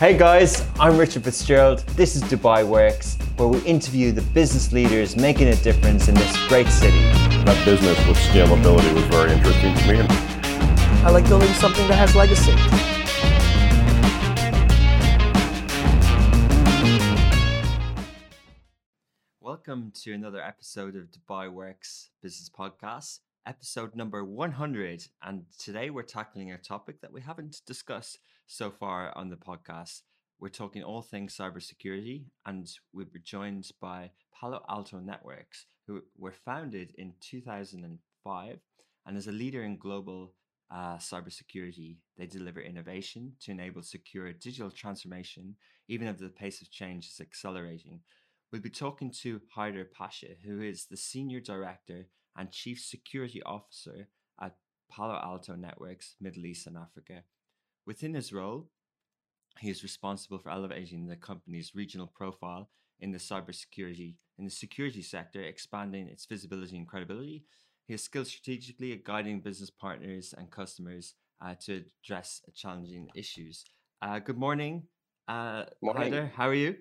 Hey 0.00 0.18
guys, 0.18 0.66
I'm 0.80 0.98
Richard 0.98 1.22
Fitzgerald. 1.22 1.78
This 1.94 2.16
is 2.16 2.24
Dubai 2.24 2.66
Works, 2.66 3.16
where 3.36 3.46
we 3.46 3.60
interview 3.60 4.10
the 4.10 4.22
business 4.22 4.72
leaders 4.72 5.14
making 5.14 5.46
a 5.46 5.54
difference 5.54 6.08
in 6.08 6.16
this 6.16 6.48
great 6.48 6.66
city. 6.66 6.98
That 7.44 7.64
business 7.64 7.96
with 8.08 8.16
scalability 8.16 8.92
was 8.92 9.04
very 9.04 9.30
interesting 9.30 9.72
to 9.72 9.92
me. 9.92 10.00
I 11.04 11.10
like 11.10 11.28
building 11.28 11.46
something 11.50 11.86
that 11.86 11.94
has 11.94 12.16
legacy. 12.16 12.56
Welcome 19.40 19.92
to 20.02 20.12
another 20.12 20.42
episode 20.42 20.96
of 20.96 21.12
Dubai 21.12 21.48
Works 21.52 22.10
Business 22.20 22.50
Podcast, 22.50 23.20
episode 23.46 23.94
number 23.94 24.24
100. 24.24 25.06
And 25.22 25.44
today 25.58 25.90
we're 25.90 26.02
tackling 26.02 26.52
a 26.52 26.58
topic 26.58 27.00
that 27.00 27.12
we 27.12 27.20
haven't 27.20 27.60
discussed 27.66 28.18
so 28.46 28.70
far 28.70 29.16
on 29.16 29.28
the 29.28 29.36
podcast. 29.36 30.02
We're 30.40 30.48
talking 30.48 30.82
all 30.82 31.02
things 31.02 31.36
cybersecurity, 31.36 32.24
and 32.46 32.70
we'll 32.92 33.06
be 33.06 33.20
joined 33.20 33.70
by 33.80 34.10
Palo 34.32 34.64
Alto 34.68 34.98
Networks, 34.98 35.66
who 35.86 36.02
were 36.16 36.32
founded 36.32 36.92
in 36.96 37.14
2005 37.20 38.58
and 39.06 39.16
as 39.16 39.26
a 39.26 39.32
leader 39.32 39.62
in 39.62 39.78
global 39.78 40.34
uh, 40.70 40.96
cybersecurity. 40.96 41.98
They 42.16 42.26
deliver 42.26 42.60
innovation 42.60 43.34
to 43.42 43.52
enable 43.52 43.82
secure 43.82 44.32
digital 44.32 44.70
transformation, 44.70 45.56
even 45.88 46.08
if 46.08 46.18
the 46.18 46.28
pace 46.28 46.62
of 46.62 46.70
change 46.70 47.06
is 47.06 47.20
accelerating. 47.20 48.00
We'll 48.50 48.62
be 48.62 48.70
talking 48.70 49.10
to 49.22 49.40
Haider 49.56 49.86
Pasha, 49.92 50.28
who 50.44 50.62
is 50.62 50.86
the 50.86 50.96
Senior 50.96 51.40
Director 51.40 52.06
and 52.36 52.50
Chief 52.50 52.80
Security 52.80 53.42
Officer 53.44 54.08
at 54.40 54.56
Palo 54.90 55.14
Alto 55.14 55.54
Networks, 55.54 56.16
Middle 56.20 56.46
East 56.46 56.66
and 56.66 56.76
Africa. 56.76 57.22
Within 57.86 58.14
his 58.14 58.32
role, 58.32 58.68
he 59.60 59.70
is 59.70 59.82
responsible 59.82 60.38
for 60.38 60.50
elevating 60.50 61.06
the 61.06 61.16
company's 61.16 61.74
regional 61.74 62.06
profile 62.06 62.70
in 63.00 63.12
the 63.12 63.18
cybersecurity 63.18 64.16
in 64.38 64.44
the 64.44 64.50
security 64.50 65.02
sector, 65.02 65.42
expanding 65.42 66.08
its 66.08 66.26
visibility 66.26 66.76
and 66.76 66.88
credibility. 66.88 67.44
He 67.86 67.94
is 67.94 68.02
skilled 68.02 68.26
strategically 68.26 68.92
at 68.92 69.04
guiding 69.04 69.40
business 69.40 69.70
partners 69.70 70.34
and 70.36 70.50
customers 70.50 71.14
uh, 71.40 71.54
to 71.66 71.84
address 72.02 72.40
challenging 72.54 73.08
issues. 73.14 73.64
Uh, 74.02 74.18
good 74.18 74.38
morning, 74.38 74.84
uh, 75.28 75.64
morning. 75.82 76.30
How 76.34 76.48
are 76.48 76.54
you? 76.54 76.76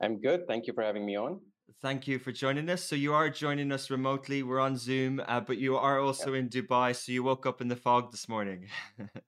I'm 0.00 0.20
good. 0.20 0.46
Thank 0.46 0.66
you 0.66 0.72
for 0.72 0.82
having 0.82 1.04
me 1.04 1.16
on. 1.16 1.40
Thank 1.82 2.06
you 2.06 2.18
for 2.18 2.32
joining 2.32 2.68
us. 2.68 2.84
So 2.84 2.96
you 2.96 3.14
are 3.14 3.30
joining 3.30 3.72
us 3.72 3.90
remotely. 3.90 4.42
We're 4.42 4.60
on 4.60 4.76
Zoom, 4.76 5.22
uh, 5.26 5.40
but 5.40 5.58
you 5.58 5.76
are 5.76 6.00
also 6.00 6.34
in 6.34 6.48
Dubai. 6.48 6.94
So 6.94 7.12
you 7.12 7.22
woke 7.22 7.46
up 7.46 7.60
in 7.60 7.68
the 7.68 7.76
fog 7.76 8.10
this 8.10 8.28
morning. 8.28 8.66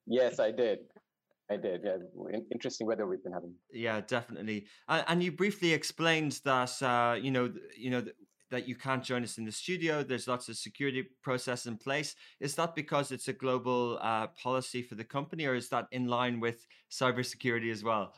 yes, 0.05 0.39
I 0.39 0.51
did. 0.51 0.79
I 1.51 1.57
did. 1.57 1.81
Yeah, 1.83 1.97
interesting 2.51 2.87
weather 2.87 3.05
we've 3.05 3.23
been 3.23 3.33
having. 3.33 3.53
Yeah, 3.71 4.01
definitely. 4.01 4.67
Uh, 4.87 5.03
and 5.07 5.21
you 5.21 5.31
briefly 5.31 5.73
explained 5.73 6.39
that 6.45 6.81
uh, 6.81 7.17
you 7.21 7.31
know, 7.31 7.53
you 7.77 7.89
know 7.89 8.03
that 8.53 8.67
you 8.67 8.75
can't 8.75 9.03
join 9.03 9.23
us 9.23 9.39
in 9.39 9.45
the 9.45 9.51
studio. 9.51 10.03
There's 10.03 10.27
lots 10.27 10.47
of 10.47 10.55
security 10.55 11.03
process 11.23 11.65
in 11.65 11.75
place. 11.75 12.15
Is 12.39 12.53
that 12.55 12.75
because 12.75 13.11
it's 13.11 13.27
a 13.27 13.33
global 13.33 13.97
uh, 13.99 14.27
policy 14.27 14.83
for 14.83 14.93
the 14.93 15.03
company, 15.03 15.47
or 15.47 15.55
is 15.55 15.69
that 15.69 15.87
in 15.91 16.05
line 16.07 16.39
with 16.39 16.67
cybersecurity 16.91 17.71
as 17.71 17.83
well? 17.83 18.13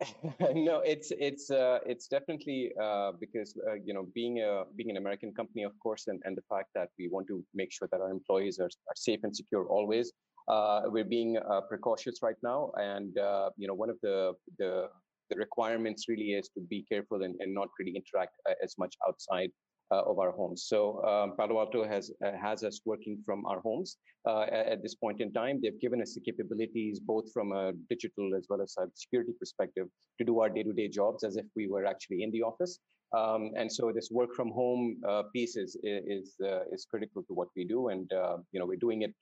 no, 0.68 0.80
it's 0.80 1.12
it's 1.28 1.52
uh, 1.52 1.78
it's 1.86 2.08
definitely 2.08 2.72
uh, 2.82 3.12
because 3.20 3.56
uh, 3.68 3.74
you 3.84 3.94
know 3.94 4.08
being 4.16 4.40
a 4.40 4.64
being 4.76 4.90
an 4.90 4.96
American 4.96 5.32
company, 5.32 5.62
of 5.62 5.78
course, 5.78 6.08
and, 6.08 6.20
and 6.24 6.36
the 6.36 6.46
fact 6.50 6.70
that 6.74 6.88
we 6.98 7.06
want 7.08 7.28
to 7.28 7.44
make 7.54 7.70
sure 7.70 7.88
that 7.92 8.00
our 8.00 8.10
employees 8.10 8.58
are, 8.58 8.72
are 8.90 8.96
safe 8.96 9.20
and 9.22 9.34
secure 9.34 9.64
always. 9.66 10.12
Uh, 10.48 10.80
we're 10.86 11.10
being 11.18 11.38
uh, 11.38 11.60
precautious 11.68 12.16
right 12.20 12.40
now, 12.42 12.72
and 12.76 13.14
you 13.56 13.68
know 13.68 13.74
one 13.74 13.90
of 13.90 13.98
the 14.02 14.32
the 14.58 14.88
the 15.30 15.36
requirements 15.36 16.08
really 16.08 16.30
is 16.40 16.48
to 16.48 16.60
be 16.74 16.84
careful 16.90 17.22
and, 17.22 17.34
and 17.40 17.52
not 17.52 17.68
really 17.78 17.94
interact 17.94 18.32
as 18.64 18.74
much 18.78 18.96
outside 19.06 19.50
uh, 19.90 20.02
of 20.02 20.18
our 20.18 20.30
homes. 20.30 20.64
So 20.66 21.02
um, 21.04 21.36
Palo 21.36 21.58
Alto 21.60 21.86
has 21.86 22.10
uh, 22.24 22.32
has 22.40 22.64
us 22.64 22.80
working 22.84 23.22
from 23.24 23.46
our 23.46 23.60
homes 23.60 23.96
uh, 24.26 24.42
at 24.42 24.82
this 24.82 24.94
point 24.94 25.20
in 25.20 25.32
time. 25.32 25.60
They've 25.62 25.80
given 25.80 26.02
us 26.02 26.14
the 26.14 26.20
capabilities, 26.20 27.00
both 27.00 27.32
from 27.32 27.52
a 27.52 27.72
digital 27.88 28.34
as 28.36 28.46
well 28.48 28.60
as 28.62 28.74
cybersecurity 28.78 29.38
perspective, 29.38 29.86
to 30.18 30.24
do 30.24 30.40
our 30.40 30.48
day-to-day 30.48 30.88
jobs 30.88 31.24
as 31.24 31.36
if 31.36 31.46
we 31.56 31.68
were 31.68 31.86
actually 31.86 32.22
in 32.22 32.30
the 32.30 32.42
office. 32.42 32.78
Um, 33.16 33.52
and 33.56 33.72
so 33.72 33.90
this 33.90 34.10
work 34.10 34.34
from 34.34 34.50
home 34.50 35.00
uh, 35.08 35.22
piece 35.34 35.56
is 35.56 35.76
is 35.82 36.34
uh, 36.44 36.64
is 36.72 36.84
critical 36.84 37.22
to 37.22 37.34
what 37.34 37.48
we 37.56 37.64
do, 37.64 37.88
and 37.88 38.12
uh, 38.12 38.36
you 38.52 38.60
know 38.60 38.66
we're 38.66 38.84
doing 38.86 39.02
it 39.02 39.14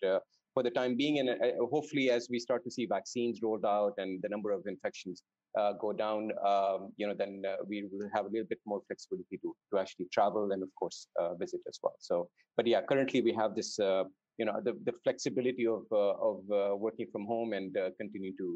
for 0.55 0.63
the 0.63 0.71
time 0.71 0.97
being. 0.97 1.21
And 1.21 1.29
hopefully, 1.71 2.11
as 2.11 2.27
we 2.29 2.41
start 2.41 2.65
to 2.65 2.71
see 2.71 2.87
vaccines 2.87 3.41
rolled 3.43 3.65
out 3.65 3.95
and 3.99 4.21
the 4.23 4.29
number 4.29 4.51
of 4.51 4.63
infections 4.67 5.23
uh, 5.57 5.73
go 5.81 5.93
down, 5.93 6.31
um, 6.45 6.93
you 6.97 7.07
know, 7.07 7.15
then 7.15 7.43
uh, 7.49 7.57
we 7.67 7.89
will 7.91 8.09
have 8.15 8.27
a 8.27 8.29
little 8.29 8.47
bit 8.49 8.61
more 8.67 8.81
flexibility 8.87 9.39
to 9.39 9.55
to 9.73 9.79
actually 9.79 10.07
travel 10.13 10.53
and 10.53 10.63
of 10.63 10.69
course 10.79 11.09
uh, 11.21 11.35
visit 11.35 11.61
as 11.69 11.79
well. 11.83 11.97
So, 11.99 12.29
but 12.57 12.67
yeah, 12.67 12.83
currently 12.83 13.23
we 13.23 13.33
have 13.33 13.55
this, 13.55 13.79
uh, 13.79 14.05
you 14.39 14.45
know, 14.45 14.61
the, 14.63 14.75
the 14.85 14.93
flexibility 15.05 15.67
of 15.67 15.85
uh, 15.91 16.31
of 16.31 16.39
uh, 16.51 16.77
working 16.77 17.07
from 17.11 17.25
home 17.27 17.53
and 17.53 17.77
continue 17.99 18.37
to 18.37 18.49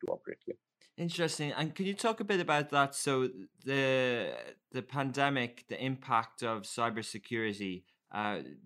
to 0.00 0.12
operate 0.12 0.38
here. 0.44 0.56
Interesting. 0.96 1.52
And 1.52 1.74
can 1.74 1.86
you 1.86 1.94
talk 1.94 2.20
a 2.20 2.24
bit 2.24 2.40
about 2.40 2.70
that? 2.70 2.94
So 2.94 3.28
the 3.64 4.34
the 4.72 4.82
pandemic, 4.82 5.64
the 5.68 5.82
impact 5.82 6.42
of 6.42 6.62
cybersecurity. 6.62 7.84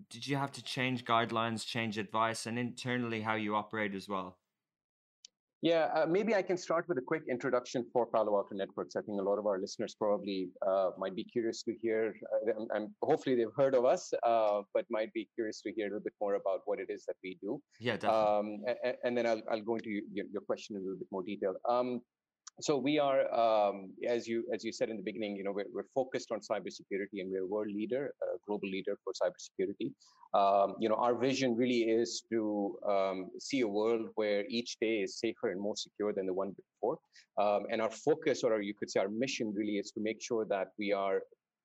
Did 0.09 0.27
you 0.27 0.37
have 0.37 0.51
to 0.53 0.63
change 0.63 1.05
guidelines, 1.05 1.63
change 1.65 1.99
advice, 1.99 2.47
and 2.47 2.57
internally 2.57 3.21
how 3.21 3.35
you 3.35 3.55
operate 3.55 3.93
as 3.93 4.09
well? 4.09 4.37
Yeah, 5.61 5.89
uh, 5.95 6.05
maybe 6.05 6.35
I 6.35 6.41
can 6.41 6.57
start 6.57 6.87
with 6.87 6.97
a 6.97 7.01
quick 7.01 7.23
introduction 7.29 7.85
for 7.91 8.05
Palo 8.05 8.35
Alto 8.35 8.53
Networks. 8.53 8.95
I 8.95 9.01
think 9.01 9.19
a 9.19 9.23
lot 9.23 9.39
of 9.39 9.47
our 9.47 9.59
listeners 9.59 9.95
probably 9.97 10.49
uh, 10.67 10.91
might 10.97 11.15
be 11.15 11.23
curious 11.23 11.63
to 11.63 11.73
hear, 11.81 12.13
uh, 12.47 12.65
and 12.75 12.89
hopefully 13.01 13.35
they've 13.35 13.55
heard 13.57 13.73
of 13.73 13.85
us, 13.85 14.13
uh, 14.23 14.61
but 14.73 14.85
might 14.89 15.11
be 15.13 15.27
curious 15.33 15.61
to 15.61 15.71
hear 15.71 15.87
a 15.87 15.89
little 15.89 16.03
bit 16.03 16.13
more 16.21 16.35
about 16.35 16.61
what 16.65 16.79
it 16.79 16.89
is 16.89 17.05
that 17.05 17.15
we 17.23 17.37
do. 17.41 17.61
Yeah, 17.79 17.97
definitely. 17.97 18.25
Um, 18.25 18.75
and, 18.83 18.95
and, 19.03 19.17
then 19.17 19.25
I'll, 19.25 19.41
I'll 19.49 19.61
go 19.61 19.75
into 19.75 19.89
your, 19.89 20.25
your, 20.31 20.41
question 20.41 20.75
in 20.75 20.81
a 20.81 20.85
little 20.85 20.99
bit 20.99 21.07
more 21.11 21.23
detail. 21.23 21.55
Um, 21.67 22.01
so 22.61 22.77
we 22.77 22.99
are, 22.99 23.21
um, 23.33 23.91
as 24.07 24.27
you 24.27 24.45
as 24.53 24.63
you 24.63 24.71
said 24.71 24.89
in 24.89 24.97
the 24.97 25.03
beginning, 25.03 25.35
you 25.35 25.43
know, 25.43 25.51
we're, 25.51 25.65
we're 25.73 25.89
focused 25.93 26.31
on 26.31 26.39
cybersecurity, 26.39 27.19
and 27.19 27.29
we're 27.29 27.43
a 27.43 27.47
world 27.47 27.67
leader, 27.67 28.13
a 28.23 28.37
global 28.47 28.69
leader 28.69 28.97
for 29.03 29.11
cybersecurity. 29.11 29.91
Um, 30.33 30.75
you 30.79 30.87
know, 30.87 30.95
our 30.95 31.15
vision 31.15 31.55
really 31.55 31.83
is 31.83 32.23
to 32.31 32.77
um, 32.87 33.29
see 33.39 33.61
a 33.61 33.67
world 33.67 34.07
where 34.15 34.45
each 34.47 34.77
day 34.79 34.97
is 34.97 35.19
safer 35.19 35.49
and 35.49 35.59
more 35.59 35.75
secure 35.75 36.13
than 36.13 36.25
the 36.25 36.33
one 36.33 36.55
before. 36.55 36.97
Um, 37.37 37.65
and 37.71 37.81
our 37.81 37.91
focus, 37.91 38.43
or 38.43 38.61
you 38.61 38.73
could 38.73 38.89
say, 38.89 38.99
our 39.01 39.09
mission, 39.09 39.53
really 39.53 39.77
is 39.77 39.91
to 39.91 39.99
make 39.99 40.21
sure 40.21 40.45
that 40.45 40.69
we 40.79 40.93
are 40.93 41.21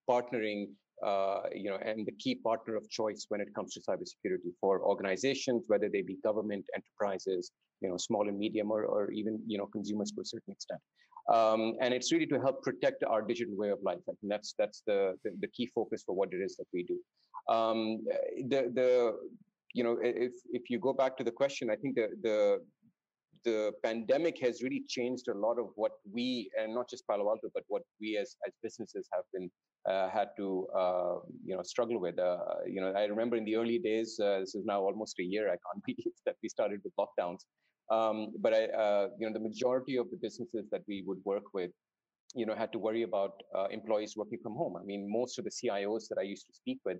partnering 0.09 0.71
uh, 1.05 1.41
you 1.55 1.71
know, 1.71 1.79
and 1.85 2.07
the 2.07 2.13
key 2.13 2.35
partner 2.35 2.77
of 2.77 2.89
choice 2.91 3.27
when 3.29 3.41
it 3.41 3.55
comes 3.55 3.75
to 3.75 3.81
cybersecurity 3.81 4.53
for 4.61 4.83
organizations, 4.83 5.65
whether 5.69 5.89
they 5.89 6.03
be 6.03 6.17
government, 6.23 6.65
enterprises, 6.75 7.53
you 7.81 7.89
know, 7.89 7.97
small 7.97 8.29
and 8.29 8.39
medium, 8.39 8.71
or, 8.71 8.85
or 8.85 9.11
even 9.11 9.41
you 9.47 9.59
know, 9.59 9.67
consumers 9.67 10.13
to 10.13 10.21
a 10.21 10.25
certain 10.25 10.53
extent. 10.53 10.81
Um, 11.29 11.75
and 11.81 11.95
it's 11.95 12.13
really 12.13 12.27
to 12.27 12.41
help 12.41 12.63
protect 12.63 13.05
our 13.05 13.23
digital 13.23 13.57
way 13.57 13.71
of 13.71 13.79
life. 13.83 14.01
I 14.09 14.13
think 14.21 14.31
that's 14.31 14.55
that's 14.59 14.83
the, 14.87 15.15
the, 15.25 15.31
the 15.41 15.49
key 15.49 15.71
focus 15.75 16.03
for 16.05 16.15
what 16.15 16.33
it 16.33 16.39
is 16.39 16.57
that 16.57 16.67
we 16.73 16.83
do. 16.83 16.99
Um, 17.53 18.01
the 18.49 18.71
the 18.75 19.17
you 19.75 19.85
know 19.85 19.99
if 20.03 20.33
if 20.53 20.69
you 20.69 20.79
go 20.79 20.93
back 20.93 21.17
to 21.19 21.25
the 21.25 21.31
question, 21.31 21.71
I 21.71 21.77
think 21.77 21.95
the 21.95 22.09
the 22.23 22.59
the 23.45 23.73
pandemic 23.83 24.39
has 24.41 24.63
really 24.63 24.85
changed 24.89 25.29
a 25.29 25.35
lot 25.35 25.59
of 25.59 25.69
what 25.77 25.93
we 26.13 26.51
and 26.61 26.75
not 26.75 26.91
just 26.91 27.07
Palo 27.07 27.29
Alto, 27.31 27.49
but 27.55 27.65
what 27.69 27.83
we 28.01 28.17
as 28.17 28.37
as 28.47 28.53
businesses 28.63 29.09
have 29.13 29.25
been 29.33 29.51
had 29.87 30.29
to 30.37 30.67
uh, 30.77 31.17
you 31.45 31.57
know 31.57 31.63
struggle 31.63 32.01
with. 32.01 32.19
Uh, 32.19 32.39
you 32.67 32.81
know, 32.81 32.93
I 32.93 33.05
remember 33.05 33.37
in 33.37 33.45
the 33.45 33.57
early 33.57 33.79
days. 33.79 34.19
Uh, 34.23 34.41
this 34.41 34.55
is 34.55 34.65
now 34.65 34.81
almost 34.81 35.19
a 35.19 35.23
year. 35.23 35.49
I 35.49 35.57
can't 35.65 35.85
believe 35.87 36.15
that 36.27 36.37
we 36.43 36.49
started 36.49 36.81
with 36.85 36.93
lockdowns. 36.99 37.41
Um, 37.91 38.33
but 38.39 38.55
I, 38.55 38.67
uh, 38.67 39.09
you 39.19 39.27
know, 39.27 39.33
the 39.33 39.41
majority 39.41 39.97
of 39.97 40.11
the 40.11 40.17
businesses 40.17 40.69
that 40.71 40.83
we 40.87 41.03
would 41.07 41.19
work 41.25 41.43
with, 41.53 41.73
you 42.37 42.47
know, 42.47 42.55
had 42.55 42.71
to 42.73 42.79
worry 42.79 43.03
about 43.03 43.33
uh, 43.53 43.67
employees 43.73 44.15
working 44.17 44.39
from 44.41 44.55
home. 44.55 44.77
I 44.77 44.85
mean, 44.85 45.11
most 45.11 45.41
of 45.41 45.45
the 45.45 45.51
CIOs 45.51 46.07
that 46.09 46.19
I 46.19 46.23
used 46.23 46.47
to 46.47 46.55
speak 46.55 46.79
with 46.85 46.99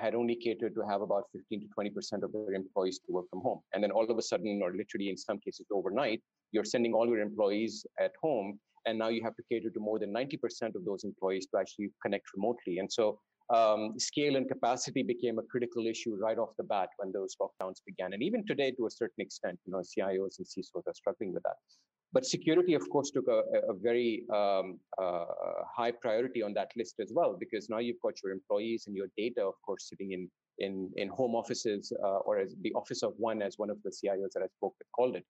had 0.00 0.14
only 0.14 0.36
catered 0.36 0.72
to 0.76 0.82
have 0.88 1.02
about 1.02 1.24
15 1.32 1.62
to 1.62 1.66
20 1.74 1.90
percent 1.90 2.22
of 2.22 2.30
their 2.30 2.54
employees 2.54 3.00
to 3.06 3.12
work 3.12 3.24
from 3.28 3.40
home. 3.40 3.60
And 3.74 3.82
then 3.82 3.90
all 3.90 4.08
of 4.08 4.16
a 4.16 4.22
sudden, 4.22 4.60
or 4.62 4.72
literally 4.72 5.10
in 5.10 5.16
some 5.16 5.40
cases 5.40 5.66
overnight, 5.72 6.22
you're 6.52 6.64
sending 6.64 6.94
all 6.94 7.08
your 7.08 7.18
employees 7.18 7.84
at 7.98 8.12
home 8.22 8.60
and 8.86 8.98
now 8.98 9.08
you 9.08 9.22
have 9.22 9.36
to 9.36 9.42
cater 9.50 9.70
to 9.70 9.80
more 9.80 9.98
than 9.98 10.12
90% 10.12 10.74
of 10.74 10.84
those 10.84 11.04
employees 11.04 11.46
to 11.46 11.58
actually 11.58 11.90
connect 12.02 12.26
remotely. 12.34 12.78
And 12.78 12.90
so 12.90 13.20
um, 13.50 13.94
scale 13.98 14.36
and 14.36 14.48
capacity 14.48 15.02
became 15.02 15.38
a 15.38 15.42
critical 15.42 15.86
issue 15.86 16.16
right 16.16 16.38
off 16.38 16.56
the 16.56 16.64
bat 16.64 16.88
when 16.98 17.12
those 17.12 17.36
lockdowns 17.40 17.80
began. 17.84 18.12
And 18.12 18.22
even 18.22 18.46
today, 18.46 18.70
to 18.72 18.86
a 18.86 18.90
certain 18.90 19.20
extent, 19.20 19.58
you 19.66 19.72
know, 19.72 19.80
CIOs 19.80 20.38
and 20.38 20.46
CISOs 20.46 20.86
are 20.86 20.94
struggling 20.94 21.34
with 21.34 21.42
that. 21.42 21.56
But 22.12 22.26
security, 22.26 22.74
of 22.74 22.88
course, 22.90 23.10
took 23.10 23.28
a, 23.28 23.42
a 23.68 23.74
very 23.74 24.24
um, 24.32 24.80
uh, 25.00 25.26
high 25.76 25.92
priority 25.92 26.42
on 26.42 26.54
that 26.54 26.70
list 26.76 26.96
as 27.00 27.12
well, 27.14 27.36
because 27.38 27.68
now 27.68 27.78
you've 27.78 28.00
got 28.02 28.14
your 28.22 28.32
employees 28.32 28.84
and 28.86 28.96
your 28.96 29.06
data, 29.16 29.42
of 29.42 29.54
course, 29.64 29.88
sitting 29.88 30.12
in 30.12 30.28
in 30.60 30.90
in 30.96 31.08
home 31.08 31.34
offices 31.34 31.92
uh, 32.04 32.18
or 32.26 32.38
as 32.38 32.54
the 32.62 32.72
office 32.74 33.02
of 33.02 33.12
one, 33.16 33.42
as 33.42 33.58
one 33.58 33.70
of 33.70 33.78
the 33.82 33.90
CIOs 33.90 34.32
that 34.34 34.42
I 34.42 34.48
spoke 34.58 34.74
with 34.78 34.88
called 34.96 35.16
it. 35.16 35.24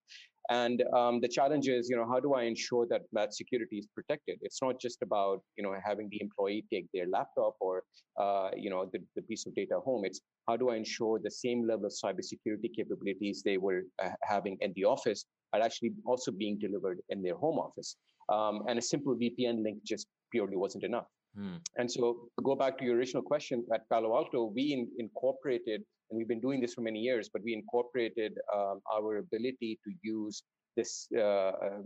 And 0.49 0.83
um, 0.93 1.21
the 1.21 1.27
challenge 1.27 1.67
is, 1.67 1.89
you 1.89 1.95
know, 1.95 2.05
how 2.05 2.19
do 2.19 2.33
I 2.33 2.43
ensure 2.43 2.85
that 2.89 3.03
that 3.13 3.33
security 3.33 3.77
is 3.77 3.87
protected? 3.95 4.39
It's 4.41 4.61
not 4.61 4.81
just 4.81 5.01
about, 5.01 5.41
you 5.55 5.63
know, 5.63 5.73
having 5.83 6.09
the 6.09 6.19
employee 6.19 6.65
take 6.69 6.87
their 6.93 7.07
laptop 7.07 7.55
or, 7.61 7.83
uh, 8.19 8.49
you 8.55 8.69
know, 8.69 8.89
the, 8.91 8.99
the 9.15 9.21
piece 9.21 9.45
of 9.45 9.55
data 9.55 9.79
home. 9.79 10.03
It's 10.03 10.19
how 10.47 10.57
do 10.57 10.69
I 10.69 10.75
ensure 10.75 11.19
the 11.19 11.31
same 11.31 11.67
level 11.67 11.85
of 11.85 11.93
cybersecurity 11.93 12.75
capabilities 12.75 13.43
they 13.43 13.57
were 13.57 13.83
uh, 14.03 14.09
having 14.23 14.57
in 14.61 14.73
the 14.75 14.85
office 14.85 15.25
are 15.53 15.61
actually 15.61 15.91
also 16.05 16.31
being 16.31 16.57
delivered 16.59 16.99
in 17.09 17.21
their 17.21 17.35
home 17.35 17.59
office. 17.59 17.95
Um, 18.29 18.63
and 18.67 18.79
a 18.79 18.81
simple 18.81 19.15
VPN 19.15 19.63
link 19.63 19.79
just 19.85 20.07
purely 20.31 20.55
wasn't 20.55 20.83
enough. 20.83 21.07
Hmm. 21.35 21.57
And 21.77 21.89
so, 21.89 22.27
go 22.43 22.55
back 22.55 22.77
to 22.79 22.85
your 22.85 22.97
original 22.97 23.23
question, 23.23 23.63
at 23.73 23.87
Palo 23.89 24.15
Alto, 24.15 24.51
we 24.53 24.73
in, 24.73 24.89
incorporated, 24.97 25.81
and 26.09 26.17
we've 26.17 26.27
been 26.27 26.41
doing 26.41 26.59
this 26.59 26.73
for 26.73 26.81
many 26.81 26.99
years, 26.99 27.29
but 27.31 27.41
we 27.43 27.53
incorporated 27.53 28.33
um, 28.53 28.81
our 28.93 29.17
ability 29.17 29.79
to 29.85 29.91
use 30.03 30.43
this 30.77 31.07
uh, 31.17 31.21
uh, 31.21 31.81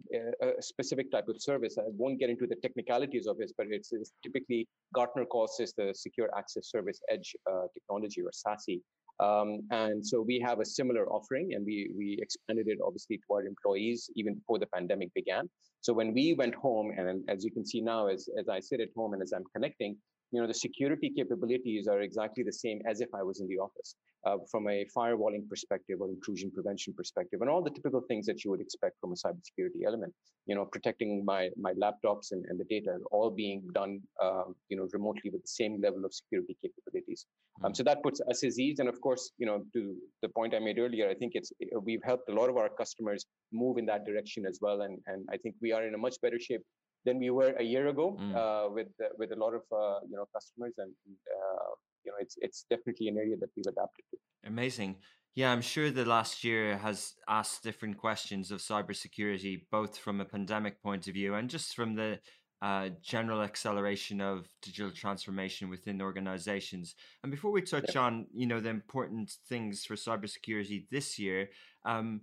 specific 0.59 1.11
type 1.11 1.27
of 1.27 1.41
service. 1.41 1.75
I 1.77 1.83
won't 1.97 2.19
get 2.19 2.29
into 2.29 2.47
the 2.47 2.55
technicalities 2.55 3.27
of 3.27 3.37
this, 3.37 3.51
but 3.57 3.67
it's, 3.69 3.91
it's 3.91 4.11
typically 4.23 4.67
Gartner 4.93 5.25
calls 5.25 5.55
this 5.57 5.73
the 5.77 5.93
Secure 5.93 6.29
Access 6.37 6.69
Service 6.69 6.99
Edge 7.09 7.35
uh, 7.49 7.65
technology 7.73 8.21
or 8.21 8.31
SASE. 8.31 8.81
Um, 9.19 9.61
and 9.71 10.05
so 10.05 10.21
we 10.21 10.39
have 10.39 10.59
a 10.59 10.65
similar 10.65 11.07
offering, 11.09 11.53
and 11.53 11.65
we 11.65 11.91
we 11.95 12.17
expanded 12.21 12.67
it 12.67 12.79
obviously 12.85 13.17
to 13.17 13.33
our 13.33 13.43
employees 13.43 14.09
even 14.15 14.35
before 14.35 14.59
the 14.59 14.67
pandemic 14.67 15.13
began. 15.13 15.49
So 15.81 15.93
when 15.93 16.13
we 16.13 16.33
went 16.33 16.55
home, 16.55 16.91
and 16.97 17.23
as 17.29 17.45
you 17.45 17.51
can 17.51 17.65
see 17.65 17.81
now, 17.81 18.07
as 18.07 18.27
as 18.37 18.49
I 18.49 18.59
sit 18.59 18.79
at 18.81 18.89
home 18.95 19.13
and 19.13 19.21
as 19.21 19.31
I'm 19.31 19.45
connecting, 19.53 19.97
you 20.31 20.41
know, 20.41 20.47
the 20.47 20.53
security 20.53 21.11
capabilities 21.15 21.87
are 21.87 22.01
exactly 22.01 22.43
the 22.43 22.51
same 22.51 22.81
as 22.89 23.01
if 23.01 23.09
I 23.13 23.23
was 23.23 23.39
in 23.39 23.47
the 23.47 23.57
office 23.57 23.95
uh, 24.25 24.37
from 24.49 24.67
a 24.67 24.85
firewalling 24.95 25.47
perspective 25.47 26.01
or 26.01 26.09
intrusion 26.09 26.51
prevention 26.51 26.93
perspective, 26.93 27.41
and 27.41 27.49
all 27.49 27.63
the 27.63 27.69
typical 27.69 28.01
things 28.07 28.25
that 28.25 28.43
you 28.43 28.51
would 28.51 28.61
expect 28.61 28.99
from 28.99 29.11
a 29.11 29.15
cybersecurity 29.15 29.85
element. 29.85 30.13
You 30.47 30.55
know, 30.55 30.65
protecting 30.65 31.23
my 31.23 31.49
my 31.57 31.73
laptops 31.73 32.31
and, 32.31 32.45
and 32.49 32.59
the 32.59 32.65
data 32.65 32.97
all 33.11 33.29
being 33.29 33.63
done, 33.73 34.01
uh, 34.21 34.45
you 34.69 34.77
know, 34.77 34.87
remotely 34.93 35.29
with 35.31 35.41
the 35.41 35.47
same 35.47 35.81
level 35.81 36.05
of 36.05 36.13
security 36.13 36.57
capabilities. 36.61 37.25
Um, 37.63 37.73
so 37.73 37.83
that 37.83 38.03
puts 38.03 38.19
us 38.29 38.43
at 38.43 38.57
ease, 38.59 38.79
and 38.79 38.89
of 38.89 38.99
course, 39.01 39.31
you 39.37 39.45
know, 39.45 39.63
to 39.73 39.95
the 40.21 40.29
point 40.29 40.53
I 40.53 40.59
made 40.59 40.79
earlier, 40.79 41.09
I 41.09 41.13
think 41.13 41.33
it's 41.35 41.51
we've 41.81 42.03
helped 42.03 42.29
a 42.29 42.33
lot 42.33 42.49
of 42.49 42.57
our 42.57 42.69
customers 42.69 43.25
move 43.53 43.77
in 43.77 43.85
that 43.85 44.05
direction 44.05 44.45
as 44.45 44.59
well, 44.61 44.81
and 44.81 44.99
and 45.07 45.27
I 45.31 45.37
think 45.37 45.55
we 45.61 45.71
are 45.71 45.87
in 45.87 45.93
a 45.93 45.97
much 45.97 46.15
better 46.21 46.39
shape 46.39 46.61
than 47.05 47.19
we 47.19 47.29
were 47.29 47.53
a 47.59 47.63
year 47.63 47.87
ago 47.87 48.17
mm. 48.19 48.35
uh, 48.35 48.69
with 48.71 48.87
with 49.17 49.31
a 49.31 49.35
lot 49.35 49.53
of 49.53 49.63
uh, 49.71 49.99
you 50.09 50.15
know 50.17 50.25
customers 50.33 50.73
and 50.77 50.91
uh, 51.37 51.71
you 52.03 52.11
know 52.11 52.17
it's 52.19 52.35
it's 52.41 52.65
definitely 52.69 53.07
an 53.07 53.17
area 53.17 53.37
that 53.37 53.49
we've 53.55 53.67
adapted 53.67 54.05
to 54.11 54.17
amazing 54.45 54.95
yeah 55.35 55.51
i'm 55.51 55.61
sure 55.61 55.89
the 55.89 56.05
last 56.05 56.43
year 56.43 56.77
has 56.77 57.13
asked 57.27 57.63
different 57.63 57.97
questions 57.97 58.51
of 58.51 58.59
cybersecurity 58.59 59.61
both 59.71 59.97
from 59.97 60.21
a 60.21 60.25
pandemic 60.25 60.81
point 60.81 61.07
of 61.07 61.13
view 61.13 61.35
and 61.35 61.49
just 61.49 61.75
from 61.75 61.95
the 61.95 62.19
uh, 62.61 62.89
general 63.01 63.41
acceleration 63.41 64.21
of 64.21 64.49
digital 64.61 64.89
transformation 64.89 65.69
within 65.69 66.01
organizations. 66.01 66.95
And 67.21 67.31
before 67.31 67.51
we 67.51 67.61
touch 67.61 67.93
yeah. 67.93 68.01
on, 68.01 68.27
you 68.33 68.47
know, 68.47 68.59
the 68.59 68.69
important 68.69 69.31
things 69.47 69.85
for 69.85 69.95
cybersecurity 69.95 70.85
this 70.89 71.19
year, 71.19 71.49
um, 71.85 72.21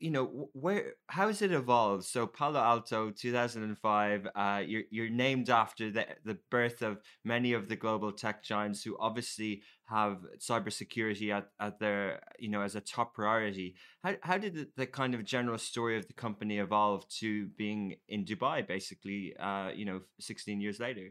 you 0.00 0.10
know 0.10 0.48
where 0.54 0.94
how 1.08 1.26
has 1.28 1.42
it 1.42 1.52
evolved? 1.52 2.04
So 2.04 2.26
palo 2.26 2.58
alto 2.58 3.10
2005 3.10 4.28
uh, 4.34 4.62
you're, 4.66 4.82
you're 4.90 5.10
named 5.10 5.50
after 5.50 5.90
the, 5.90 6.06
the 6.24 6.38
birth 6.50 6.82
of 6.82 6.98
many 7.24 7.52
of 7.52 7.68
the 7.68 7.76
global 7.76 8.10
tech 8.10 8.42
giants 8.42 8.82
who 8.82 8.96
obviously 8.98 9.62
have 9.84 10.18
cybersecurity 10.38 11.30
at, 11.30 11.48
at 11.60 11.78
their 11.78 12.20
you 12.38 12.48
know 12.48 12.62
as 12.62 12.74
a 12.74 12.80
top 12.80 13.14
priority. 13.14 13.76
How, 14.02 14.14
how 14.22 14.38
did 14.38 14.54
the, 14.54 14.68
the 14.76 14.86
kind 14.86 15.14
of 15.14 15.24
general 15.24 15.58
story 15.58 15.98
of 15.98 16.06
the 16.06 16.14
company 16.14 16.58
evolve 16.58 17.06
to 17.20 17.48
being 17.58 17.96
in 18.08 18.24
dubai 18.24 18.66
basically 18.66 19.36
uh, 19.38 19.70
you 19.74 19.84
know 19.84 20.00
16 20.18 20.60
years 20.60 20.80
later 20.80 21.10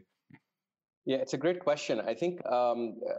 yeah, 1.06 1.16
it's 1.16 1.32
a 1.32 1.38
great 1.38 1.60
question. 1.60 2.00
I 2.00 2.14
think 2.14 2.44
um, 2.46 2.96
uh, 3.08 3.14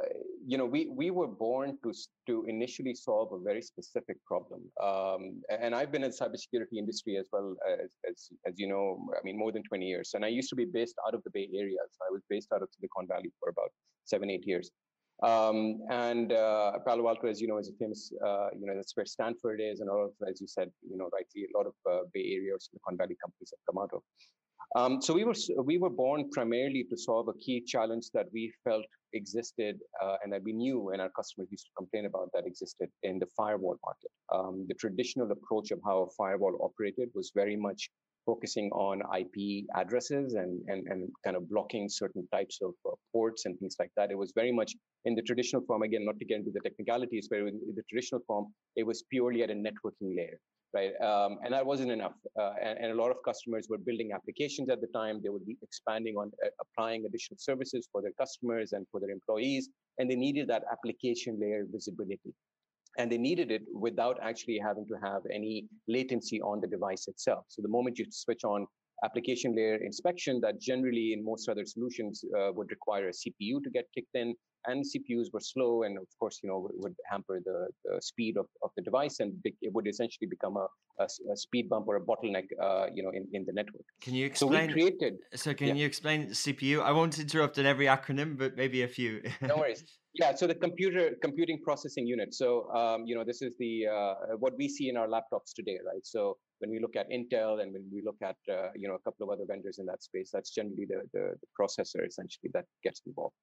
you 0.45 0.57
know 0.57 0.65
we 0.65 0.87
we 0.87 1.09
were 1.09 1.27
born 1.27 1.77
to 1.83 1.91
to 2.27 2.45
initially 2.47 2.93
solve 2.93 3.33
a 3.33 3.39
very 3.39 3.61
specific 3.61 4.17
problem, 4.25 4.61
um, 4.83 5.41
and 5.49 5.73
I've 5.73 5.91
been 5.91 6.03
in 6.03 6.11
cybersecurity 6.11 6.77
industry 6.77 7.17
as 7.17 7.27
well 7.31 7.55
as, 7.67 7.89
as 8.09 8.29
as 8.45 8.53
you 8.57 8.67
know. 8.67 8.99
I 9.17 9.21
mean, 9.23 9.37
more 9.37 9.51
than 9.51 9.63
twenty 9.63 9.87
years, 9.87 10.11
and 10.13 10.23
I 10.23 10.27
used 10.27 10.49
to 10.49 10.55
be 10.55 10.65
based 10.65 10.95
out 11.07 11.15
of 11.15 11.23
the 11.23 11.31
Bay 11.31 11.49
Area. 11.55 11.79
So 11.91 12.05
I 12.07 12.11
was 12.11 12.21
based 12.29 12.49
out 12.53 12.61
of 12.61 12.69
Silicon 12.71 13.07
Valley 13.07 13.31
for 13.39 13.49
about 13.49 13.71
seven 14.05 14.29
eight 14.29 14.45
years. 14.45 14.69
Um, 15.23 15.81
and 15.91 16.33
uh, 16.33 16.71
Palo 16.85 17.07
Alto, 17.07 17.27
as 17.27 17.39
you 17.39 17.47
know, 17.47 17.59
is 17.59 17.69
a 17.69 17.73
famous, 17.73 18.11
uh, 18.25 18.47
you 18.59 18.65
know, 18.65 18.73
that's 18.75 18.95
where 18.95 19.05
Stanford 19.05 19.61
is, 19.61 19.79
and 19.79 19.87
all 19.87 20.05
of, 20.05 20.13
as 20.27 20.41
you 20.41 20.47
said, 20.47 20.71
you 20.89 20.97
know, 20.97 21.09
rightly, 21.13 21.45
a 21.45 21.55
lot 21.55 21.67
of 21.67 21.73
uh, 21.87 22.03
Bay 22.11 22.33
Area 22.35 22.55
or 22.55 22.59
Silicon 22.59 22.97
Valley 22.97 23.15
companies 23.23 23.53
have 23.53 23.59
come 23.69 23.81
out 23.83 23.91
of. 23.93 24.01
Um, 24.75 25.01
so 25.01 25.13
we 25.13 25.25
were 25.25 25.35
we 25.63 25.77
were 25.77 25.89
born 25.89 26.29
primarily 26.31 26.85
to 26.89 26.97
solve 26.97 27.27
a 27.27 27.33
key 27.33 27.61
challenge 27.65 28.05
that 28.13 28.27
we 28.33 28.53
felt 28.63 28.85
existed 29.13 29.77
uh, 30.01 30.15
and 30.23 30.31
that 30.31 30.41
we 30.43 30.53
knew 30.53 30.91
and 30.91 31.01
our 31.01 31.09
customers 31.09 31.49
used 31.51 31.65
to 31.65 31.71
complain 31.77 32.05
about 32.05 32.29
that 32.33 32.45
existed 32.45 32.89
in 33.03 33.19
the 33.19 33.25
firewall 33.35 33.77
market. 33.85 34.11
Um, 34.33 34.65
the 34.69 34.75
traditional 34.75 35.29
approach 35.29 35.71
of 35.71 35.79
how 35.85 36.03
a 36.03 36.09
firewall 36.17 36.57
operated 36.61 37.09
was 37.13 37.33
very 37.35 37.57
much 37.57 37.89
focusing 38.25 38.69
on 38.71 39.01
IP 39.19 39.65
addresses 39.75 40.35
and, 40.35 40.61
and, 40.67 40.87
and 40.87 41.09
kind 41.25 41.35
of 41.35 41.49
blocking 41.49 41.89
certain 41.89 42.25
types 42.31 42.59
of 42.61 42.71
uh, 42.85 42.91
ports 43.11 43.45
and 43.45 43.57
things 43.59 43.75
like 43.79 43.91
that. 43.97 44.11
It 44.11 44.17
was 44.17 44.31
very 44.35 44.51
much 44.53 44.73
in 45.05 45.15
the 45.15 45.23
traditional 45.23 45.63
form, 45.65 45.81
again, 45.81 46.05
not 46.05 46.19
to 46.19 46.25
get 46.25 46.37
into 46.37 46.51
the 46.51 46.61
technicalities, 46.61 47.27
but 47.29 47.39
in 47.39 47.59
the 47.75 47.83
traditional 47.89 48.21
form, 48.27 48.45
it 48.75 48.83
was 48.85 49.03
purely 49.09 49.41
at 49.43 49.49
a 49.49 49.55
networking 49.55 50.15
layer 50.15 50.39
right? 50.73 50.93
Um, 51.01 51.39
and 51.43 51.53
that 51.53 51.65
wasn't 51.65 51.91
enough. 51.91 52.13
Uh, 52.39 52.53
and, 52.61 52.77
and, 52.79 52.91
a 52.91 52.95
lot 52.95 53.11
of 53.11 53.17
customers 53.25 53.67
were 53.69 53.77
building 53.77 54.11
applications 54.13 54.69
at 54.69 54.81
the 54.81 54.87
time. 54.87 55.21
They 55.21 55.29
would 55.29 55.45
be 55.45 55.57
expanding 55.61 56.15
on 56.17 56.31
uh, 56.45 56.49
applying 56.61 57.05
additional 57.05 57.37
services 57.39 57.87
for 57.91 58.01
their 58.01 58.13
customers 58.13 58.73
and 58.73 58.85
for 58.91 58.99
their 58.99 59.09
employees, 59.09 59.69
and 59.97 60.09
they 60.09 60.15
needed 60.15 60.47
that 60.49 60.63
application 60.71 61.39
layer 61.39 61.65
visibility. 61.69 62.33
And 62.97 63.11
they 63.11 63.17
needed 63.17 63.51
it 63.51 63.63
without 63.73 64.17
actually 64.21 64.59
having 64.59 64.85
to 64.87 64.95
have 65.01 65.21
any 65.31 65.67
latency 65.87 66.41
on 66.41 66.59
the 66.59 66.67
device 66.67 67.07
itself. 67.07 67.45
So 67.47 67.61
the 67.61 67.69
moment 67.69 67.97
you 67.97 68.05
switch 68.09 68.43
on 68.43 68.67
application 69.03 69.55
layer 69.55 69.77
inspection 69.77 70.39
that 70.41 70.59
generally 70.59 71.13
in 71.13 71.23
most 71.23 71.49
other 71.49 71.65
solutions 71.65 72.23
uh, 72.37 72.51
would 72.53 72.69
require 72.69 73.09
a 73.09 73.11
CPU 73.11 73.63
to 73.63 73.69
get 73.73 73.85
kicked 73.95 74.15
in 74.15 74.35
and 74.67 74.85
CPUs 74.85 75.27
were 75.33 75.39
slow 75.39 75.83
and 75.83 75.97
of 75.97 76.07
course, 76.19 76.39
you 76.43 76.49
know, 76.49 76.69
would 76.73 76.95
hamper 77.09 77.39
the, 77.43 77.67
the 77.85 78.01
speed 78.01 78.37
of, 78.37 78.45
of 78.63 78.71
the 78.75 78.83
device 78.83 79.19
and 79.19 79.33
it 79.43 79.73
would 79.73 79.87
essentially 79.87 80.27
become 80.27 80.57
a, 80.57 80.67
a, 80.99 81.05
a 81.33 81.35
speed 81.35 81.69
bump 81.69 81.87
or 81.87 81.95
a 81.95 82.01
bottleneck, 82.01 82.45
uh, 82.61 82.85
you 82.93 83.03
know, 83.03 83.09
in, 83.09 83.27
in 83.33 83.43
the 83.45 83.53
network. 83.53 83.85
Can 84.01 84.13
you 84.13 84.25
explain? 84.25 84.69
So 84.69 84.75
we 84.75 84.81
created. 84.81 85.13
So 85.35 85.53
can 85.53 85.69
yeah. 85.69 85.73
you 85.75 85.85
explain 85.85 86.27
CPU? 86.27 86.83
I 86.83 86.91
won't 86.91 87.17
interrupt 87.19 87.57
in 87.57 87.65
every 87.65 87.87
acronym, 87.87 88.37
but 88.37 88.55
maybe 88.55 88.83
a 88.83 88.87
few. 88.87 89.21
no 89.41 89.57
worries. 89.57 89.83
Yeah, 90.13 90.35
so 90.35 90.45
the 90.45 90.55
computer 90.55 91.11
computing 91.21 91.61
processing 91.63 92.05
unit. 92.05 92.33
So 92.33 92.69
um, 92.75 93.05
you 93.05 93.15
know, 93.15 93.23
this 93.23 93.41
is 93.41 93.55
the 93.57 93.87
uh, 93.87 94.13
what 94.39 94.51
we 94.57 94.67
see 94.67 94.89
in 94.89 94.97
our 94.97 95.07
laptops 95.07 95.53
today, 95.55 95.79
right? 95.87 96.05
So 96.05 96.35
when 96.61 96.69
we 96.69 96.79
look 96.79 96.95
at 96.95 97.09
Intel 97.09 97.61
and 97.61 97.73
when 97.73 97.85
we 97.91 98.01
look 98.05 98.17
at 98.21 98.37
uh, 98.49 98.69
you 98.75 98.87
know 98.87 98.95
a 98.95 98.99
couple 98.99 99.25
of 99.25 99.29
other 99.33 99.45
vendors 99.47 99.79
in 99.79 99.85
that 99.87 100.03
space, 100.03 100.29
that's 100.31 100.51
generally 100.51 100.85
the 100.87 101.01
the, 101.13 101.35
the 101.41 101.47
processor 101.59 102.07
essentially 102.07 102.49
that 102.53 102.65
gets 102.83 103.01
involved. 103.05 103.35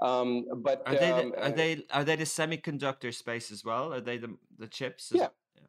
Um, 0.00 0.46
but 0.62 0.82
are 0.86 0.94
they 0.94 1.10
um, 1.10 1.30
the, 1.30 1.38
are 1.38 1.44
uh, 1.44 1.50
they 1.50 1.84
are 1.90 2.04
they 2.04 2.16
the 2.16 2.24
semiconductor 2.24 3.12
space 3.12 3.50
as 3.50 3.64
well? 3.64 3.92
Are 3.92 4.00
they 4.00 4.18
the 4.18 4.36
the 4.58 4.68
chips? 4.68 5.10
Yeah, 5.12 5.28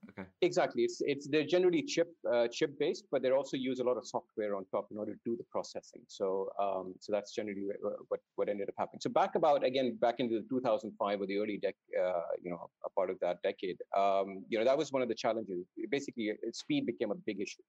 Okay. 0.09 0.27
Exactly. 0.41 0.83
It's 0.83 0.99
it's 1.01 1.27
they're 1.27 1.45
generally 1.45 1.83
chip 1.83 2.09
uh, 2.31 2.47
chip 2.47 2.77
based, 2.79 3.05
but 3.11 3.21
they 3.21 3.29
also 3.31 3.55
use 3.55 3.79
a 3.79 3.83
lot 3.83 3.97
of 3.97 4.07
software 4.07 4.55
on 4.55 4.65
top 4.71 4.87
in 4.91 4.97
order 4.97 5.13
to 5.13 5.19
do 5.23 5.37
the 5.37 5.43
processing. 5.51 6.01
So 6.07 6.49
um, 6.59 6.95
so 6.99 7.11
that's 7.11 7.33
generally 7.35 7.67
what 8.07 8.19
what 8.35 8.49
ended 8.49 8.67
up 8.67 8.75
happening. 8.79 8.99
So 9.01 9.11
back 9.11 9.35
about 9.35 9.63
again 9.63 9.97
back 10.01 10.15
into 10.19 10.35
the 10.41 10.45
2005 10.49 11.21
or 11.21 11.25
the 11.27 11.37
early 11.37 11.59
dec 11.63 11.73
uh, 12.03 12.21
you 12.41 12.49
know 12.49 12.69
a 12.83 12.89
part 12.89 13.11
of 13.11 13.19
that 13.21 13.43
decade. 13.43 13.77
Um, 13.95 14.43
you 14.49 14.57
know 14.57 14.65
that 14.65 14.77
was 14.77 14.91
one 14.91 15.03
of 15.03 15.07
the 15.07 15.15
challenges. 15.15 15.67
Basically, 15.91 16.31
uh, 16.31 16.51
speed 16.51 16.87
became 16.87 17.11
a 17.11 17.19
big 17.27 17.39
issue. 17.39 17.63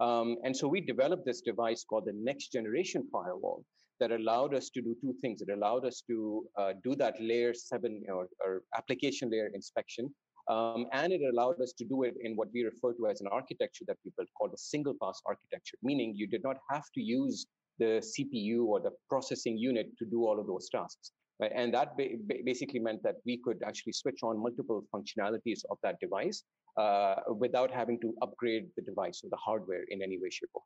Um, 0.00 0.36
and 0.44 0.54
so 0.54 0.68
we 0.68 0.80
developed 0.80 1.24
this 1.24 1.40
device 1.40 1.84
called 1.84 2.06
the 2.06 2.12
next 2.12 2.52
generation 2.52 3.08
firewall 3.10 3.64
that 4.00 4.10
allowed 4.10 4.54
us 4.54 4.68
to 4.70 4.82
do 4.82 4.94
two 5.00 5.14
things. 5.22 5.40
It 5.40 5.48
allowed 5.50 5.86
us 5.86 6.02
to 6.08 6.44
uh, 6.58 6.72
do 6.84 6.94
that 6.96 7.14
layer 7.18 7.54
seven 7.54 8.02
or, 8.08 8.28
or 8.44 8.62
application 8.76 9.30
layer 9.30 9.50
inspection 9.54 10.12
um, 10.48 10.86
and 10.92 11.12
it 11.12 11.20
allowed 11.32 11.60
us 11.60 11.72
to 11.78 11.84
do 11.84 12.04
it 12.04 12.14
in 12.20 12.36
what 12.36 12.48
we 12.54 12.62
refer 12.62 12.92
to 12.94 13.08
as 13.08 13.20
an 13.20 13.28
architecture 13.32 13.84
that 13.88 13.96
we 14.04 14.12
built 14.16 14.28
called 14.38 14.52
a 14.54 14.58
single 14.58 14.94
pass 15.02 15.20
architecture, 15.26 15.76
meaning 15.82 16.14
you 16.14 16.26
did 16.26 16.42
not 16.42 16.56
have 16.70 16.84
to 16.94 17.00
use 17.00 17.46
the 17.78 18.02
CPU 18.10 18.64
or 18.64 18.80
the 18.80 18.92
processing 19.08 19.58
unit 19.58 19.86
to 19.98 20.04
do 20.04 20.24
all 20.26 20.38
of 20.40 20.46
those 20.46 20.68
tasks. 20.68 21.12
Right? 21.40 21.52
And 21.54 21.74
that 21.74 21.96
ba 21.98 22.04
basically 22.44 22.80
meant 22.80 23.02
that 23.02 23.16
we 23.26 23.36
could 23.44 23.62
actually 23.66 23.92
switch 23.92 24.20
on 24.22 24.42
multiple 24.42 24.84
functionalities 24.94 25.60
of 25.70 25.76
that 25.82 26.00
device 26.00 26.44
uh, 26.78 27.16
without 27.36 27.70
having 27.70 28.00
to 28.00 28.14
upgrade 28.22 28.68
the 28.76 28.82
device 28.82 29.22
or 29.22 29.28
the 29.30 29.36
hardware 29.36 29.84
in 29.90 30.02
any 30.02 30.18
way, 30.18 30.30
shape, 30.30 30.50
or 30.54 30.62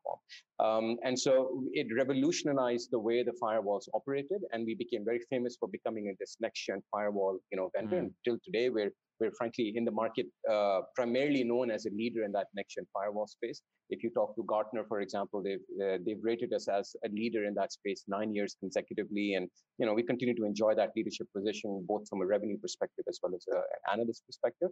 Um, 0.59 0.97
and 1.03 1.17
so 1.17 1.63
it 1.73 1.87
revolutionized 1.95 2.89
the 2.91 2.99
way 2.99 3.23
the 3.23 3.33
firewalls 3.41 3.87
operated, 3.93 4.41
and 4.51 4.65
we 4.65 4.75
became 4.75 5.03
very 5.03 5.21
famous 5.29 5.57
for 5.59 5.67
becoming 5.67 6.13
this 6.19 6.37
next-gen 6.39 6.81
firewall, 6.91 7.39
you 7.51 7.57
know, 7.57 7.71
vendor. 7.75 7.97
Mm. 7.97 8.11
Until 8.25 8.39
today, 8.45 8.69
we're 8.69 8.91
we're 9.19 9.31
frankly 9.37 9.71
in 9.75 9.85
the 9.85 9.91
market 9.91 10.25
uh, 10.51 10.81
primarily 10.95 11.43
known 11.43 11.69
as 11.69 11.85
a 11.85 11.91
leader 11.91 12.23
in 12.23 12.31
that 12.31 12.47
next-gen 12.55 12.85
firewall 12.91 13.27
space. 13.27 13.61
If 13.91 14.03
you 14.03 14.09
talk 14.09 14.35
to 14.35 14.43
Gartner, 14.43 14.83
for 14.87 15.01
example, 15.01 15.43
they've 15.43 15.67
uh, 15.83 15.97
they've 16.05 16.23
rated 16.23 16.53
us 16.53 16.67
as 16.67 16.95
a 17.05 17.09
leader 17.09 17.45
in 17.45 17.53
that 17.55 17.71
space 17.71 18.03
nine 18.07 18.33
years 18.33 18.55
consecutively, 18.59 19.35
and 19.35 19.49
you 19.79 19.85
know 19.85 19.93
we 19.93 20.03
continue 20.03 20.35
to 20.35 20.45
enjoy 20.45 20.75
that 20.75 20.91
leadership 20.95 21.27
position 21.35 21.83
both 21.87 22.07
from 22.09 22.21
a 22.21 22.25
revenue 22.25 22.57
perspective 22.57 23.05
as 23.07 23.19
well 23.21 23.33
as 23.35 23.45
a, 23.51 23.57
an 23.57 23.81
analyst 23.93 24.23
perspective. 24.25 24.69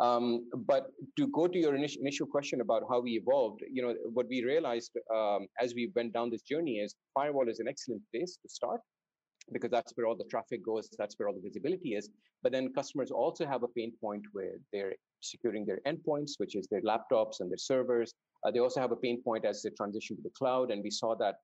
Um, 0.00 0.50
but 0.66 0.88
to 1.16 1.28
go 1.28 1.46
to 1.46 1.58
your 1.58 1.74
initial, 1.76 2.26
question 2.26 2.60
about 2.60 2.82
how 2.90 3.00
we 3.00 3.12
evolved, 3.12 3.62
you 3.70 3.82
know, 3.82 3.94
what 4.12 4.26
we 4.28 4.44
realized 4.44 4.90
um, 5.14 5.46
as 5.60 5.74
we 5.74 5.92
went 5.94 6.12
down 6.12 6.30
this 6.30 6.42
journey 6.42 6.78
is 6.78 6.94
firewall 7.14 7.48
is 7.48 7.60
an 7.60 7.68
excellent 7.68 8.02
place 8.12 8.36
to 8.42 8.48
start 8.48 8.80
because 9.52 9.70
that's 9.70 9.92
where 9.94 10.06
all 10.06 10.16
the 10.16 10.24
traffic 10.24 10.64
goes, 10.64 10.88
that's 10.98 11.14
where 11.18 11.28
all 11.28 11.34
the 11.34 11.40
visibility 11.40 11.94
is. 11.94 12.08
But 12.42 12.52
then 12.52 12.72
customers 12.72 13.10
also 13.10 13.46
have 13.46 13.62
a 13.62 13.68
pain 13.68 13.92
point 14.00 14.22
where 14.32 14.54
they're 14.72 14.94
securing 15.20 15.64
their 15.66 15.80
endpoints, 15.86 16.32
which 16.38 16.56
is 16.56 16.66
their 16.70 16.82
laptops 16.82 17.40
and 17.40 17.50
their 17.50 17.58
servers. 17.58 18.14
Uh, 18.44 18.50
they 18.50 18.58
also 18.58 18.80
have 18.80 18.92
a 18.92 18.96
pain 18.96 19.22
point 19.22 19.44
as 19.44 19.62
they 19.62 19.70
transition 19.70 20.16
to 20.16 20.22
the 20.22 20.30
cloud, 20.36 20.70
and 20.70 20.82
we 20.82 20.90
saw 20.90 21.14
that 21.16 21.36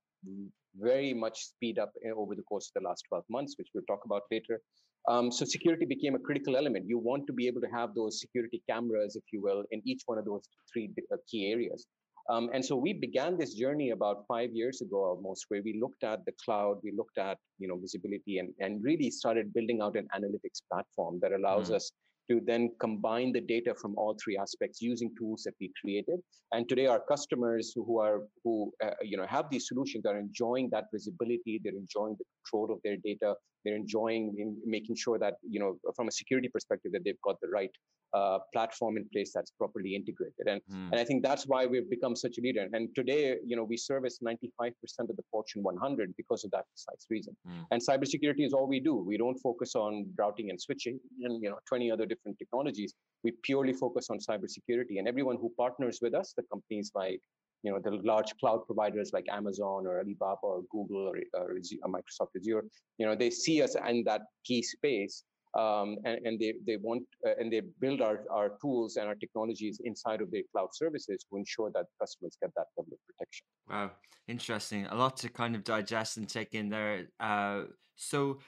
very 0.79 1.15
much 1.15 1.45
speed 1.47 1.79
up 1.79 1.93
eh, 2.05 2.11
over 2.11 2.35
the 2.35 2.43
course 2.43 2.71
of 2.75 2.83
the 2.83 2.89
last 2.89 3.05
12 3.09 3.25
months, 3.31 3.55
which 3.59 3.69
we'll 3.75 3.85
talk 3.85 4.01
about 4.05 4.23
later. 4.31 4.61
Um, 5.09 5.33
so 5.33 5.45
security 5.45 5.87
became 5.87 6.15
a 6.15 6.19
critical 6.19 6.57
element. 6.57 6.87
You 6.87 6.99
want 6.99 7.27
to 7.27 7.33
be 7.33 7.47
able 7.47 7.61
to 7.63 7.69
have 7.69 7.95
those 7.95 8.21
security 8.21 8.63
cameras, 8.69 9.17
if 9.17 9.25
you 9.33 9.43
will, 9.43 9.65
in 9.71 9.81
each 9.85 10.03
one 10.07 10.19
of 10.19 10.25
those 10.25 10.43
three 10.73 10.91
uh, 11.13 11.17
key 11.29 11.51
areas. 11.51 11.87
Um, 12.29 12.51
and 12.53 12.65
so 12.65 12.77
we 12.77 12.93
began 12.93 13.37
this 13.37 13.55
journey 13.55 13.91
about 13.91 14.25
five 14.29 14.51
years 14.53 14.83
ago 14.83 15.05
almost, 15.05 15.47
where 15.49 15.63
we 15.65 15.81
looked 15.81 16.05
at 16.05 16.25
the 16.27 16.33
cloud, 16.45 16.79
we 16.85 16.93
looked 16.97 17.19
at 17.19 17.39
you 17.59 17.67
know 17.67 17.77
visibility, 17.77 18.39
and 18.39 18.51
and 18.61 18.85
really 18.85 19.11
started 19.11 19.53
building 19.53 19.81
out 19.83 19.97
an 19.97 20.07
analytics 20.17 20.63
platform 20.71 21.19
that 21.23 21.33
allows 21.33 21.71
mm. 21.71 21.77
us 21.77 21.91
to 22.31 22.41
then 22.47 22.71
combine 22.81 23.33
the 23.33 23.41
data 23.41 23.75
from 23.75 23.97
all 23.97 24.17
three 24.23 24.39
aspects 24.39 24.81
using 24.81 25.11
tools 25.19 25.43
that 25.45 25.55
we 25.61 25.73
created. 25.81 26.21
And 26.53 26.69
today, 26.69 26.87
our 26.87 27.01
customers 27.01 27.73
who 27.75 27.99
are 27.99 28.21
who 28.45 28.73
uh, 28.85 28.91
you 29.03 29.17
know 29.17 29.27
have 29.27 29.47
these 29.51 29.67
solutions 29.67 30.07
are 30.07 30.19
enjoying 30.19 30.69
that 30.71 30.85
visibility. 30.93 31.61
They're 31.63 31.83
enjoying 31.87 32.17
the 32.19 32.27
control 32.37 32.73
of 32.73 32.81
their 32.85 32.97
data. 33.05 33.35
They're 33.65 33.77
enjoying 33.77 34.35
in 34.39 34.57
making 34.65 34.97
sure 34.97 35.19
that 35.19 35.35
you 35.49 35.61
know 35.61 35.77
from 35.97 36.09
a 36.09 36.13
security 36.13 36.49
perspective 36.49 36.93
that 36.93 37.05
they've 37.05 37.21
got 37.23 37.41
the 37.41 37.49
right 37.49 37.71
uh, 38.13 38.39
platform 38.53 38.97
in 38.97 39.07
place 39.13 39.33
that's 39.35 39.53
properly 39.53 39.95
integrated. 39.95 40.47
And 40.47 40.61
mm. 40.71 40.91
and 40.91 40.97
I 40.97 41.05
think 41.05 41.23
that's 41.23 41.45
why 41.47 41.67
we've 41.67 41.89
become 41.89 42.17
such 42.17 42.39
a 42.39 42.41
leader. 42.41 42.67
And 42.73 42.89
today, 42.95 43.37
you 43.45 43.57
know, 43.57 43.65
we 43.65 43.77
service 43.77 44.19
95% 44.25 44.73
of 45.09 45.17
the 45.17 45.23
Fortune 45.31 45.63
100 45.63 46.15
because 46.17 46.45
of 46.45 46.51
that 46.51 46.65
precise 46.71 47.07
reason. 47.11 47.37
Mm. 47.49 47.67
And 47.71 47.81
cybersecurity 47.81 48.45
is 48.47 48.53
all 48.53 48.67
we 48.67 48.81
do. 48.81 48.95
We 48.97 49.17
don't 49.17 49.39
focus 49.39 49.75
on 49.75 50.07
routing 50.19 50.51
and 50.51 50.61
switching 50.61 50.99
and 51.23 51.43
you 51.43 51.51
know 51.51 51.59
20 51.69 51.91
other 51.91 52.07
different 52.07 52.39
technologies. 52.39 52.95
We 53.23 53.33
purely 53.43 53.73
focus 53.73 54.09
on 54.11 54.19
cybersecurity. 54.19 54.99
And 54.99 55.07
everyone 55.07 55.37
who 55.37 55.53
partners 55.57 55.99
with 56.03 56.15
us, 56.15 56.33
the 56.37 56.43
companies 56.51 56.91
like 56.95 57.21
you 57.63 57.71
know 57.71 57.79
the 57.83 57.91
large 58.05 58.33
cloud 58.41 58.61
providers 58.67 59.11
like 59.13 59.27
Amazon 59.31 59.87
or 59.87 60.01
Alibaba 60.01 60.41
or 60.43 60.63
Google 60.71 61.09
or, 61.09 61.17
or 61.35 61.55
Microsoft 61.89 62.33
Azure, 62.39 62.65
you 62.99 63.07
know 63.07 63.15
they 63.15 63.31
see 63.31 63.63
us 63.63 63.77
in 63.89 64.05
that 64.05 64.23
key 64.45 64.63
space 64.63 65.25
um, 65.59 65.97
and, 66.05 66.25
and, 66.25 66.39
they, 66.39 66.55
they 66.65 66.77
want 66.77 67.03
uh, 67.27 67.33
and 67.39 67.53
they 67.53 67.63
build 67.81 68.01
our, 68.01 68.21
our 68.31 68.53
tools 68.61 68.97
and 68.97 69.09
our 69.09 69.17
technologies 69.17 69.81
inside 69.85 70.21
of 70.21 70.31
their 70.31 70.43
cloud 70.53 70.69
services 70.73 71.25
to 71.29 71.37
ensure 71.37 71.71
that 71.75 71.87
customers 72.01 72.37
get 72.41 72.53
that 72.55 72.67
level 72.79 72.93
of 72.93 72.99
protection. 73.09 73.47
Wow, 73.69 73.91
interesting. 74.29 74.87
A 74.87 74.95
lot 74.95 75.17
to 75.19 75.29
kind 75.29 75.57
of 75.57 75.65
digest 75.65 76.19
and 76.19 76.29
take 76.29 76.55
in 76.55 76.69
there. 76.69 77.09
Uh, 77.19 77.63
so, 77.97 78.39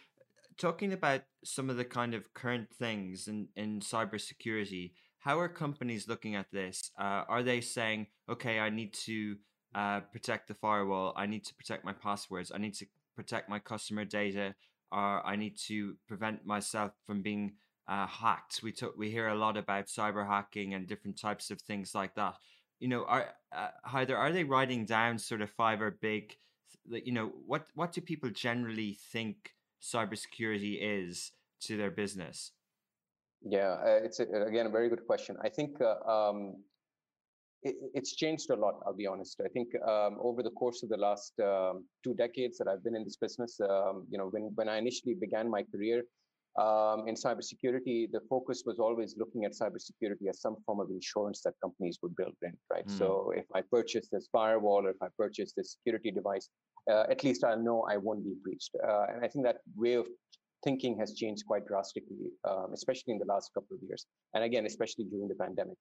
talking 0.58 0.92
about 0.92 1.22
some 1.44 1.70
of 1.70 1.76
the 1.76 1.84
kind 1.84 2.14
of 2.14 2.32
current 2.34 2.68
things 2.72 3.26
in, 3.26 3.48
in 3.56 3.80
cybersecurity, 3.80 4.92
how 5.22 5.38
are 5.38 5.48
companies 5.48 6.08
looking 6.08 6.34
at 6.34 6.50
this? 6.52 6.90
Uh, 6.98 7.24
are 7.28 7.42
they 7.42 7.60
saying, 7.60 8.06
okay, 8.28 8.58
I 8.60 8.70
need 8.70 8.92
to 9.06 9.36
uh, 9.74 10.00
protect 10.12 10.48
the 10.48 10.54
firewall, 10.54 11.14
I 11.16 11.26
need 11.26 11.44
to 11.44 11.54
protect 11.54 11.84
my 11.84 11.92
passwords, 11.92 12.52
I 12.54 12.58
need 12.58 12.74
to 12.74 12.86
protect 13.16 13.48
my 13.48 13.58
customer 13.58 14.04
data? 14.04 14.54
or 14.92 15.26
I 15.26 15.36
need 15.36 15.56
to 15.68 15.96
prevent 16.06 16.44
myself 16.44 16.92
from 17.06 17.22
being 17.22 17.54
uh, 17.88 18.06
hacked. 18.06 18.60
We 18.62 18.72
took 18.72 18.96
we 18.96 19.10
hear 19.10 19.28
a 19.28 19.34
lot 19.34 19.56
about 19.56 19.86
cyber 19.86 20.26
hacking 20.26 20.74
and 20.74 20.86
different 20.86 21.18
types 21.18 21.50
of 21.50 21.60
things 21.60 21.94
like 21.94 22.14
that. 22.14 22.34
You 22.78 22.88
know, 22.88 23.04
are 23.04 23.30
uh, 23.56 23.68
either 23.94 24.16
are 24.16 24.30
they 24.30 24.44
writing 24.44 24.84
down 24.84 25.18
sort 25.18 25.40
of 25.40 25.50
five 25.50 25.80
or 25.80 25.90
big, 25.90 26.36
you 26.86 27.12
know, 27.12 27.32
what 27.46 27.66
what 27.74 27.92
do 27.92 28.00
people 28.00 28.30
generally 28.30 28.98
think 29.10 29.54
cybersecurity 29.82 30.78
is 30.80 31.32
to 31.62 31.76
their 31.76 31.90
business? 31.90 32.52
Yeah, 33.44 33.72
uh, 33.84 34.00
it's 34.04 34.20
a, 34.20 34.24
again 34.24 34.66
a 34.66 34.70
very 34.70 34.88
good 34.88 35.06
question. 35.06 35.36
I 35.42 35.48
think 35.48 35.76
uh, 35.80 36.08
um, 36.08 36.56
it, 37.62 37.74
it's 37.94 38.14
changed 38.14 38.50
a 38.50 38.56
lot. 38.56 38.74
I'll 38.86 38.94
be 38.94 39.06
honest. 39.06 39.40
I 39.44 39.48
think 39.48 39.68
um, 39.86 40.18
over 40.20 40.42
the 40.42 40.50
course 40.50 40.82
of 40.82 40.88
the 40.88 40.96
last 40.96 41.32
um, 41.40 41.84
two 42.04 42.14
decades 42.14 42.58
that 42.58 42.68
I've 42.68 42.84
been 42.84 42.96
in 42.96 43.04
this 43.04 43.16
business, 43.16 43.60
um, 43.60 44.06
you 44.10 44.18
know, 44.18 44.28
when 44.28 44.52
when 44.54 44.68
I 44.68 44.78
initially 44.78 45.14
began 45.14 45.50
my 45.50 45.62
career 45.62 46.02
um, 46.60 47.08
in 47.08 47.14
cybersecurity, 47.14 48.10
the 48.12 48.20
focus 48.28 48.62
was 48.66 48.78
always 48.78 49.16
looking 49.16 49.44
at 49.44 49.52
cybersecurity 49.52 50.28
as 50.28 50.40
some 50.40 50.56
form 50.66 50.80
of 50.80 50.90
insurance 50.90 51.40
that 51.42 51.54
companies 51.62 51.98
would 52.02 52.14
build 52.14 52.34
in, 52.42 52.52
right? 52.70 52.86
Mm. 52.86 52.98
So 52.98 53.32
if 53.34 53.46
I 53.54 53.62
purchase 53.62 54.08
this 54.12 54.28
firewall 54.30 54.86
or 54.86 54.90
if 54.90 55.02
I 55.02 55.08
purchase 55.16 55.52
this 55.56 55.72
security 55.72 56.10
device, 56.10 56.48
uh, 56.90 57.04
at 57.08 57.24
least 57.24 57.44
I'll 57.44 57.58
know 57.58 57.86
I 57.88 57.96
won't 57.96 58.24
be 58.24 58.34
breached. 58.42 58.76
Uh, 58.86 59.06
and 59.14 59.24
I 59.24 59.28
think 59.28 59.44
that 59.46 59.58
way 59.74 59.94
of 59.94 60.06
thinking 60.64 60.96
has 60.98 61.14
changed 61.14 61.44
quite 61.46 61.66
drastically, 61.66 62.30
um, 62.48 62.70
especially 62.72 63.12
in 63.12 63.18
the 63.18 63.24
last 63.24 63.50
couple 63.54 63.76
of 63.76 63.82
years, 63.82 64.06
and 64.34 64.44
again, 64.44 64.66
especially 64.66 65.04
during 65.04 65.28
the 65.28 65.34
pandemic. 65.34 65.76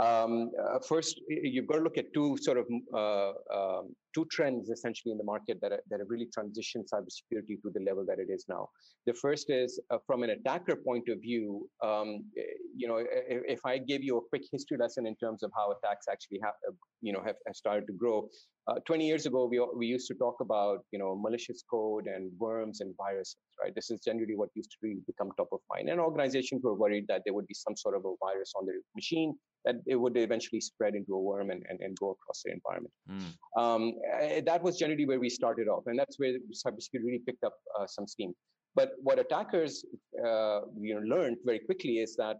Um, 0.00 0.50
uh, 0.58 0.78
first, 0.88 1.20
you've 1.28 1.66
got 1.66 1.76
to 1.76 1.82
look 1.82 1.98
at 1.98 2.06
two 2.14 2.38
sort 2.40 2.58
of 2.58 2.66
uh, 2.94 3.32
um, 3.54 3.94
two 4.14 4.24
trends 4.30 4.70
essentially 4.70 5.12
in 5.12 5.18
the 5.18 5.24
market 5.24 5.58
that, 5.60 5.72
are, 5.72 5.82
that 5.90 6.00
have 6.00 6.08
really 6.08 6.28
transitioned 6.36 6.84
cybersecurity 6.92 7.60
to 7.62 7.70
the 7.74 7.80
level 7.80 8.04
that 8.06 8.18
it 8.18 8.28
is 8.32 8.46
now. 8.48 8.68
The 9.06 9.12
first 9.12 9.50
is 9.50 9.78
uh, 9.90 9.98
from 10.06 10.22
an 10.22 10.30
attacker 10.30 10.76
point 10.76 11.08
of 11.08 11.20
view. 11.20 11.68
Um, 11.84 12.24
eh, 12.38 12.42
you 12.74 12.88
know, 12.88 12.96
if, 12.96 13.42
if, 13.46 13.60
I 13.66 13.76
give 13.76 14.02
you 14.02 14.16
a 14.16 14.20
quick 14.30 14.42
history 14.50 14.78
lesson 14.78 15.06
in 15.06 15.16
terms 15.16 15.42
of 15.42 15.50
how 15.54 15.72
attacks 15.72 16.06
actually 16.10 16.40
have, 16.42 16.54
uh, 16.66 16.72
you 17.02 17.12
know, 17.12 17.20
have, 17.24 17.36
have 17.46 17.56
started 17.56 17.86
to 17.88 17.92
grow. 17.92 18.28
Uh, 18.68 18.78
20 18.86 19.06
years 19.06 19.26
ago, 19.26 19.46
we 19.50 19.58
we 19.76 19.86
used 19.86 20.06
to 20.06 20.14
talk 20.14 20.36
about 20.40 20.84
you 20.92 20.98
know 20.98 21.16
malicious 21.16 21.62
code 21.68 22.06
and 22.06 22.30
worms 22.38 22.80
and 22.80 22.94
viruses, 22.96 23.36
right? 23.60 23.74
This 23.74 23.90
is 23.90 24.00
generally 24.00 24.36
what 24.36 24.50
used 24.54 24.70
to 24.70 24.76
really 24.82 25.00
become 25.06 25.30
top 25.36 25.48
of 25.52 25.60
mind. 25.72 25.88
And 25.88 25.98
organizations 25.98 26.62
were 26.62 26.74
worried 26.74 27.06
that 27.08 27.22
there 27.24 27.34
would 27.34 27.46
be 27.46 27.54
some 27.54 27.74
sort 27.74 27.96
of 27.96 28.04
a 28.04 28.14
virus 28.24 28.52
on 28.56 28.66
their 28.66 28.80
machine 28.94 29.34
that 29.64 29.76
it 29.86 29.96
would 29.96 30.16
eventually 30.16 30.60
spread 30.60 30.94
into 30.94 31.14
a 31.14 31.20
worm 31.20 31.50
and, 31.50 31.64
and, 31.68 31.80
and 31.80 31.96
go 31.98 32.10
across 32.10 32.42
the 32.44 32.52
environment. 32.52 32.94
Mm. 33.10 33.60
Um, 33.62 33.92
eh, 34.20 34.40
that 34.46 34.62
was 34.62 34.78
generally 34.78 35.06
where 35.06 35.20
we 35.20 35.28
started 35.28 35.68
off, 35.68 35.84
and 35.86 35.98
that's 35.98 36.18
where 36.18 36.32
cybersecurity 36.52 37.04
really 37.04 37.22
picked 37.26 37.44
up 37.44 37.54
uh, 37.78 37.86
some 37.86 38.06
steam. 38.06 38.32
But 38.74 38.92
what 39.02 39.18
attackers 39.18 39.84
uh, 40.18 40.60
you 40.80 40.94
know 40.94 41.00
learned 41.00 41.38
very 41.44 41.58
quickly 41.58 41.98
is 41.98 42.16
that 42.16 42.36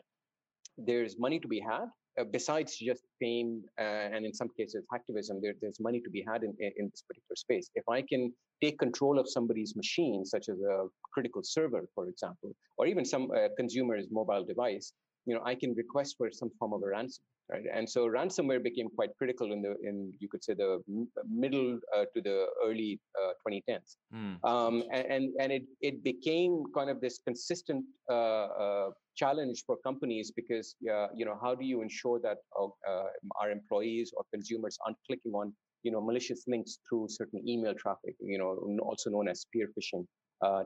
there's 0.79 1.19
money 1.19 1.39
to 1.41 1.49
be 1.49 1.61
had 1.61 1.87
uh, 2.19 2.25
besides 2.25 2.77
just 2.77 3.03
fame 3.21 3.63
uh, 3.79 3.83
and 4.15 4.25
in 4.25 4.33
some 4.33 4.49
cases 4.57 4.85
activism. 4.95 5.41
There, 5.43 5.55
there's 5.61 5.81
money 5.81 6.01
to 6.01 6.11
be 6.11 6.25
had 6.27 6.43
in, 6.43 6.55
in 6.59 6.91
this 6.91 7.03
particular 7.07 7.37
space. 7.37 7.71
If 7.75 7.89
I 7.89 8.03
can 8.03 8.33
take 8.63 8.79
control 8.79 9.19
of 9.19 9.29
somebody's 9.29 9.77
machine, 9.77 10.25
such 10.25 10.49
as 10.49 10.59
a 10.61 10.87
critical 11.15 11.43
server, 11.45 11.89
for 11.95 12.09
example, 12.09 12.55
or 12.79 12.87
even 12.87 13.05
some 13.05 13.31
uh, 13.31 13.49
consumer's 13.57 14.07
mobile 14.11 14.45
device, 14.45 14.93
you 15.27 15.35
know, 15.35 15.43
I 15.45 15.55
can 15.55 15.75
request 15.75 16.17
for 16.17 16.31
some 16.33 16.51
form 16.59 16.73
of 16.73 16.83
a 16.83 16.89
ransom, 16.89 17.25
right? 17.51 17.65
And 17.73 17.89
so 17.89 18.07
ransomware 18.07 18.63
became 18.63 18.89
quite 18.89 19.11
critical 19.19 19.53
in 19.53 19.63
the, 19.63 19.75
in 19.83 20.13
you 20.19 20.29
could 20.29 20.43
say 20.43 20.55
the 20.55 20.83
middle 21.29 21.79
uh, 21.95 22.05
to 22.15 22.23
the 22.23 22.47
early 22.65 23.01
uh, 23.21 23.33
2010s, 23.47 23.97
mm. 24.15 24.37
um, 24.45 24.83
and 24.93 25.31
and 25.39 25.53
it 25.53 25.65
it 25.81 26.03
became 26.03 26.65
kind 26.75 26.91
of 26.91 27.01
this 27.01 27.21
consistent 27.27 27.85
uh, 28.11 28.47
uh 28.65 28.91
challenge 29.17 29.65
for 29.67 29.77
companies 29.85 30.33
because 30.35 30.77
you 30.81 31.25
know 31.27 31.37
how 31.43 31.55
do 31.55 31.65
you 31.65 31.83
ensure 31.83 32.19
that 32.21 32.39
uh, 32.59 32.65
uh, 32.89 33.09
our 33.41 33.51
employees 33.51 34.13
or 34.17 34.25
consumers 34.33 34.79
aren't 34.87 34.97
clicking 35.07 35.33
on 35.33 35.53
you 35.83 35.91
know 35.93 36.01
malicious 36.01 36.45
links 36.47 36.79
through 36.89 37.07
certain 37.09 37.47
email 37.47 37.75
traffic, 37.75 38.15
you 38.21 38.39
know, 38.39 38.51
also 38.83 39.11
known 39.11 39.29
as 39.29 39.41
spear 39.41 39.69
phishing. 39.77 40.07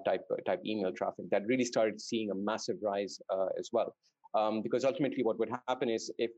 type 0.07 0.25
type 0.47 0.61
email 0.73 0.93
traffic 0.99 1.25
that 1.33 1.43
really 1.51 1.65
started 1.65 2.01
seeing 2.01 2.29
a 2.31 2.39
massive 2.51 2.77
rise 2.91 3.19
as 3.59 3.71
well. 3.73 3.91
Um, 4.35 4.63
because 4.63 4.85
ultimately, 4.85 5.23
what 5.23 5.39
would 5.39 5.51
happen 5.69 5.89
is 5.89 6.11
if 6.19 6.31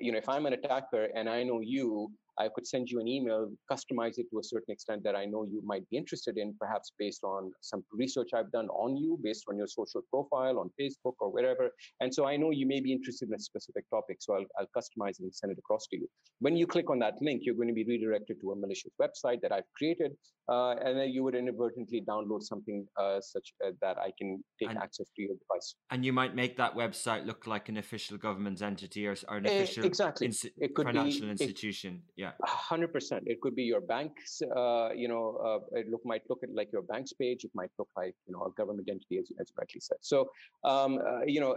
you 0.00 0.12
know 0.12 0.18
if 0.18 0.28
I'm 0.28 0.46
an 0.46 0.52
attacker 0.52 1.08
and 1.14 1.28
I 1.28 1.42
know 1.42 1.60
you, 1.60 2.10
I 2.42 2.48
could 2.54 2.66
send 2.66 2.90
you 2.90 2.98
an 3.00 3.06
email, 3.06 3.48
customize 3.70 4.16
it 4.18 4.26
to 4.30 4.38
a 4.40 4.44
certain 4.52 4.72
extent 4.76 5.04
that 5.04 5.14
I 5.14 5.24
know 5.26 5.44
you 5.44 5.62
might 5.64 5.88
be 5.90 5.96
interested 5.96 6.36
in, 6.42 6.54
perhaps 6.58 6.92
based 6.98 7.22
on 7.22 7.52
some 7.60 7.84
research 7.92 8.30
I've 8.34 8.50
done 8.50 8.68
on 8.84 8.96
you, 8.96 9.18
based 9.22 9.44
on 9.48 9.56
your 9.56 9.68
social 9.68 10.02
profile 10.10 10.58
on 10.58 10.70
Facebook 10.80 11.16
or 11.20 11.30
wherever. 11.30 11.70
And 12.00 12.12
so 12.12 12.26
I 12.26 12.36
know 12.36 12.50
you 12.50 12.66
may 12.66 12.80
be 12.80 12.92
interested 12.92 13.28
in 13.28 13.34
a 13.34 13.38
specific 13.38 13.84
topic, 13.90 14.16
so 14.20 14.34
I'll, 14.34 14.46
I'll 14.58 14.72
customize 14.76 15.16
it 15.20 15.24
and 15.28 15.34
send 15.34 15.52
it 15.52 15.58
across 15.58 15.86
to 15.90 15.96
you. 15.96 16.08
When 16.40 16.56
you 16.56 16.66
click 16.66 16.90
on 16.90 16.98
that 16.98 17.14
link, 17.20 17.42
you're 17.44 17.54
going 17.54 17.68
to 17.68 17.74
be 17.74 17.84
redirected 17.84 18.38
to 18.40 18.52
a 18.52 18.56
malicious 18.56 18.92
website 19.00 19.40
that 19.42 19.52
I've 19.52 19.70
created, 19.76 20.12
uh, 20.48 20.74
and 20.84 20.98
then 20.98 21.10
you 21.10 21.22
would 21.22 21.36
inadvertently 21.36 22.02
download 22.08 22.42
something 22.42 22.86
uh, 23.00 23.20
such 23.20 23.54
uh, 23.64 23.70
that 23.80 23.98
I 23.98 24.10
can 24.18 24.42
take 24.60 24.70
and, 24.70 24.78
access 24.78 25.06
to 25.14 25.22
your 25.22 25.34
device. 25.34 25.76
And 25.90 26.04
you 26.04 26.12
might 26.12 26.34
make 26.34 26.56
that 26.56 26.74
website 26.74 27.26
look 27.26 27.46
like 27.46 27.68
an 27.68 27.76
official 27.76 28.18
government 28.18 28.60
entity 28.60 29.06
or, 29.06 29.14
or 29.28 29.36
an 29.36 29.46
official 29.46 29.84
exactly. 29.84 30.28
Insi- 30.28 30.50
it 30.58 30.74
could 30.74 30.86
financial 30.86 31.26
be, 31.26 31.30
institution. 31.30 32.02
It, 32.16 32.22
yeah, 32.22 32.31
hundred 32.42 32.92
percent. 32.92 33.24
It 33.26 33.40
could 33.40 33.54
be 33.54 33.62
your 33.62 33.80
bank's. 33.80 34.42
Uh, 34.42 34.90
you 34.94 35.08
know, 35.08 35.38
uh, 35.44 35.78
it 35.78 35.88
look 35.90 36.02
might 36.04 36.22
look 36.28 36.40
at 36.42 36.50
like 36.54 36.70
your 36.72 36.82
bank's 36.82 37.12
page. 37.12 37.44
It 37.44 37.50
might 37.54 37.70
look 37.78 37.88
like 37.96 38.14
you 38.26 38.32
know 38.34 38.44
a 38.44 38.50
government 38.52 38.88
entity, 38.90 39.18
as, 39.18 39.30
as 39.40 39.52
rightly 39.58 39.80
said. 39.80 39.98
So, 40.00 40.28
um, 40.64 40.98
uh, 40.98 41.24
you 41.26 41.40
know, 41.40 41.56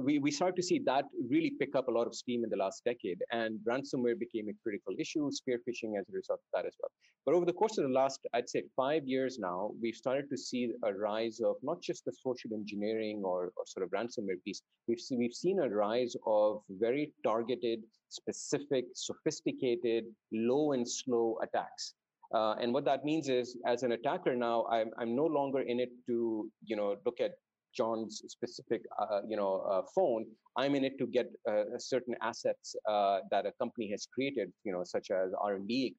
we 0.00 0.18
we 0.18 0.30
start 0.30 0.56
to 0.56 0.62
see 0.62 0.80
that 0.86 1.04
really 1.30 1.52
pick 1.58 1.74
up 1.74 1.88
a 1.88 1.90
lot 1.90 2.06
of 2.06 2.14
steam 2.14 2.44
in 2.44 2.50
the 2.50 2.56
last 2.56 2.84
decade, 2.84 3.22
and 3.32 3.58
ransomware 3.68 4.18
became 4.18 4.48
a 4.48 4.54
critical 4.62 4.94
issue. 4.98 5.30
Spear 5.30 5.58
phishing 5.68 5.98
as 5.98 6.08
a 6.08 6.12
result 6.12 6.40
of 6.40 6.50
that 6.54 6.66
as 6.66 6.74
well. 6.80 6.90
But 7.26 7.34
over 7.34 7.44
the 7.44 7.52
course 7.52 7.76
of 7.76 7.82
the 7.82 7.92
last, 7.92 8.20
I'd 8.34 8.48
say, 8.48 8.62
five 8.76 9.02
years 9.04 9.36
now, 9.40 9.72
we've 9.82 9.96
started 9.96 10.30
to 10.30 10.36
see 10.36 10.70
a 10.84 10.94
rise 10.94 11.40
of 11.40 11.56
not 11.60 11.82
just 11.82 12.04
the 12.04 12.12
social 12.12 12.54
engineering 12.54 13.22
or, 13.24 13.50
or 13.56 13.66
sort 13.66 13.82
of 13.82 13.90
ransomware 13.90 14.40
piece. 14.44 14.62
We've 14.86 15.00
we've 15.10 15.34
seen 15.34 15.58
a 15.58 15.68
rise 15.68 16.14
of 16.24 16.62
very 16.70 17.12
targeted, 17.24 17.80
specific, 18.08 18.86
sophisticated, 18.94 20.04
low 20.32 20.72
and 20.72 20.88
slow 20.88 21.38
attacks. 21.42 21.94
Uh, 22.34 22.54
and 22.60 22.72
what 22.72 22.84
that 22.84 23.04
means 23.04 23.28
is, 23.28 23.56
as 23.66 23.82
an 23.82 23.92
attacker 23.92 24.34
now, 24.34 24.66
I'm, 24.70 24.90
I'm 24.98 25.14
no 25.14 25.24
longer 25.24 25.60
in 25.60 25.78
it 25.78 25.90
to, 26.06 26.50
you 26.64 26.76
know, 26.76 26.96
look 27.04 27.20
at 27.20 27.32
John's 27.76 28.22
specific, 28.26 28.82
uh, 28.98 29.20
you 29.28 29.36
know, 29.36 29.64
uh, 29.70 29.82
phone. 29.94 30.26
I'm 30.56 30.74
in 30.74 30.84
it 30.84 30.98
to 30.98 31.06
get 31.06 31.30
uh, 31.48 31.64
certain 31.78 32.14
assets 32.22 32.74
uh, 32.88 33.18
that 33.30 33.46
a 33.46 33.52
company 33.60 33.90
has 33.90 34.08
created, 34.12 34.50
you 34.64 34.72
know, 34.72 34.82
such 34.84 35.10
as 35.10 35.32
R&D 35.40 35.94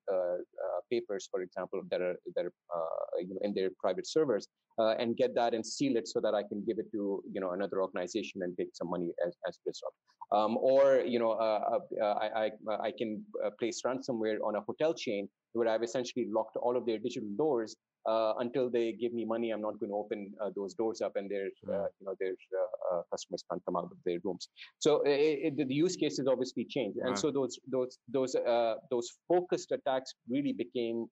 papers, 0.89 1.27
for 1.32 1.41
example, 1.41 1.82
that 1.91 2.01
are 2.01 2.15
that 2.36 2.46
are 2.46 2.53
uh, 2.75 3.20
you 3.20 3.29
know 3.29 3.39
in 3.41 3.53
their 3.53 3.70
private 3.79 4.08
servers, 4.08 4.48
uh, 4.79 4.96
and 5.00 5.17
get 5.17 5.36
that 5.36 5.53
and 5.53 5.65
seal 5.65 5.96
it 5.98 6.08
so 6.08 6.20
that 6.22 6.34
I 6.34 6.44
can 6.44 6.63
give 6.65 6.79
it 6.79 6.91
to 6.91 7.24
you 7.32 7.41
know 7.41 7.51
another 7.51 7.82
organization 7.82 8.44
and 8.44 8.56
take 8.58 8.70
some 8.74 8.89
money 8.89 9.12
as 9.25 9.36
as 9.48 9.58
a 9.58 9.63
result. 9.65 9.94
Um, 10.32 10.58
or 10.58 11.01
you 11.06 11.20
know, 11.20 11.32
uh, 11.32 11.79
I 12.01 12.27
I, 12.46 12.51
I 12.88 12.91
can 12.98 13.24
place 13.60 13.82
ransomware 13.86 14.38
on 14.44 14.56
a 14.56 14.62
hotel 14.62 14.94
chain 14.94 15.29
where 15.53 15.67
I've 15.67 15.84
essentially 15.84 16.27
locked 16.29 16.58
all 16.58 16.77
of 16.77 16.86
their 16.86 17.00
digital 17.00 17.29
doors 17.38 17.75
uh, 18.08 18.34
until 18.40 18.70
they 18.70 18.94
give 18.94 19.14
me 19.14 19.26
money, 19.26 19.52
I'm 19.52 19.62
not 19.62 19.80
going 19.80 19.90
to 19.90 19.96
open 19.96 20.34
uh, 20.42 20.50
those 20.56 20.74
doors 20.74 21.02
up, 21.02 21.14
and 21.16 21.30
their 21.30 21.48
uh, 21.70 21.88
you 22.00 22.06
know 22.06 22.16
their 22.20 22.32
uh, 22.32 22.96
uh, 22.96 23.02
customers 23.12 23.44
can't 23.50 23.62
come 23.66 23.76
out 23.76 23.90
of 23.92 23.98
their 24.06 24.20
rooms. 24.24 24.48
So 24.80 25.02
it, 25.02 25.58
it, 25.60 25.68
the 25.68 25.74
use 25.74 25.96
cases 25.96 26.28
obviously 26.28 26.66
changed, 26.66 27.00
and 27.04 27.20
so 27.20 27.32
those 27.32 27.60
those 27.70 28.00
those 28.08 28.36
uh, 28.36 28.76
those 28.90 29.12
focused 29.28 29.72
attacks 29.72 30.14
really 30.30 30.54
became. 30.54 31.06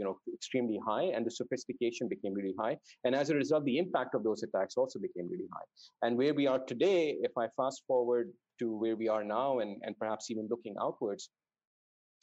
you 0.00 0.06
know, 0.06 0.16
extremely 0.32 0.78
high, 0.86 1.06
and 1.14 1.26
the 1.26 1.30
sophistication 1.38 2.08
became 2.08 2.32
really 2.32 2.54
high, 2.56 2.76
and 3.04 3.16
as 3.16 3.30
a 3.30 3.34
result, 3.34 3.64
the 3.64 3.78
impact 3.78 4.14
of 4.14 4.22
those 4.22 4.44
attacks 4.44 4.76
also 4.76 5.00
became 5.06 5.26
really 5.28 5.48
high. 5.52 5.66
And 6.06 6.16
where 6.16 6.34
we 6.40 6.46
are 6.46 6.60
today, 6.72 7.16
if 7.28 7.32
I 7.36 7.48
fast 7.56 7.82
forward 7.88 8.30
to 8.60 8.76
where 8.82 8.94
we 8.94 9.08
are 9.08 9.24
now, 9.24 9.58
and 9.58 9.82
and 9.82 9.98
perhaps 9.98 10.30
even 10.30 10.46
looking 10.52 10.76
outwards, 10.80 11.30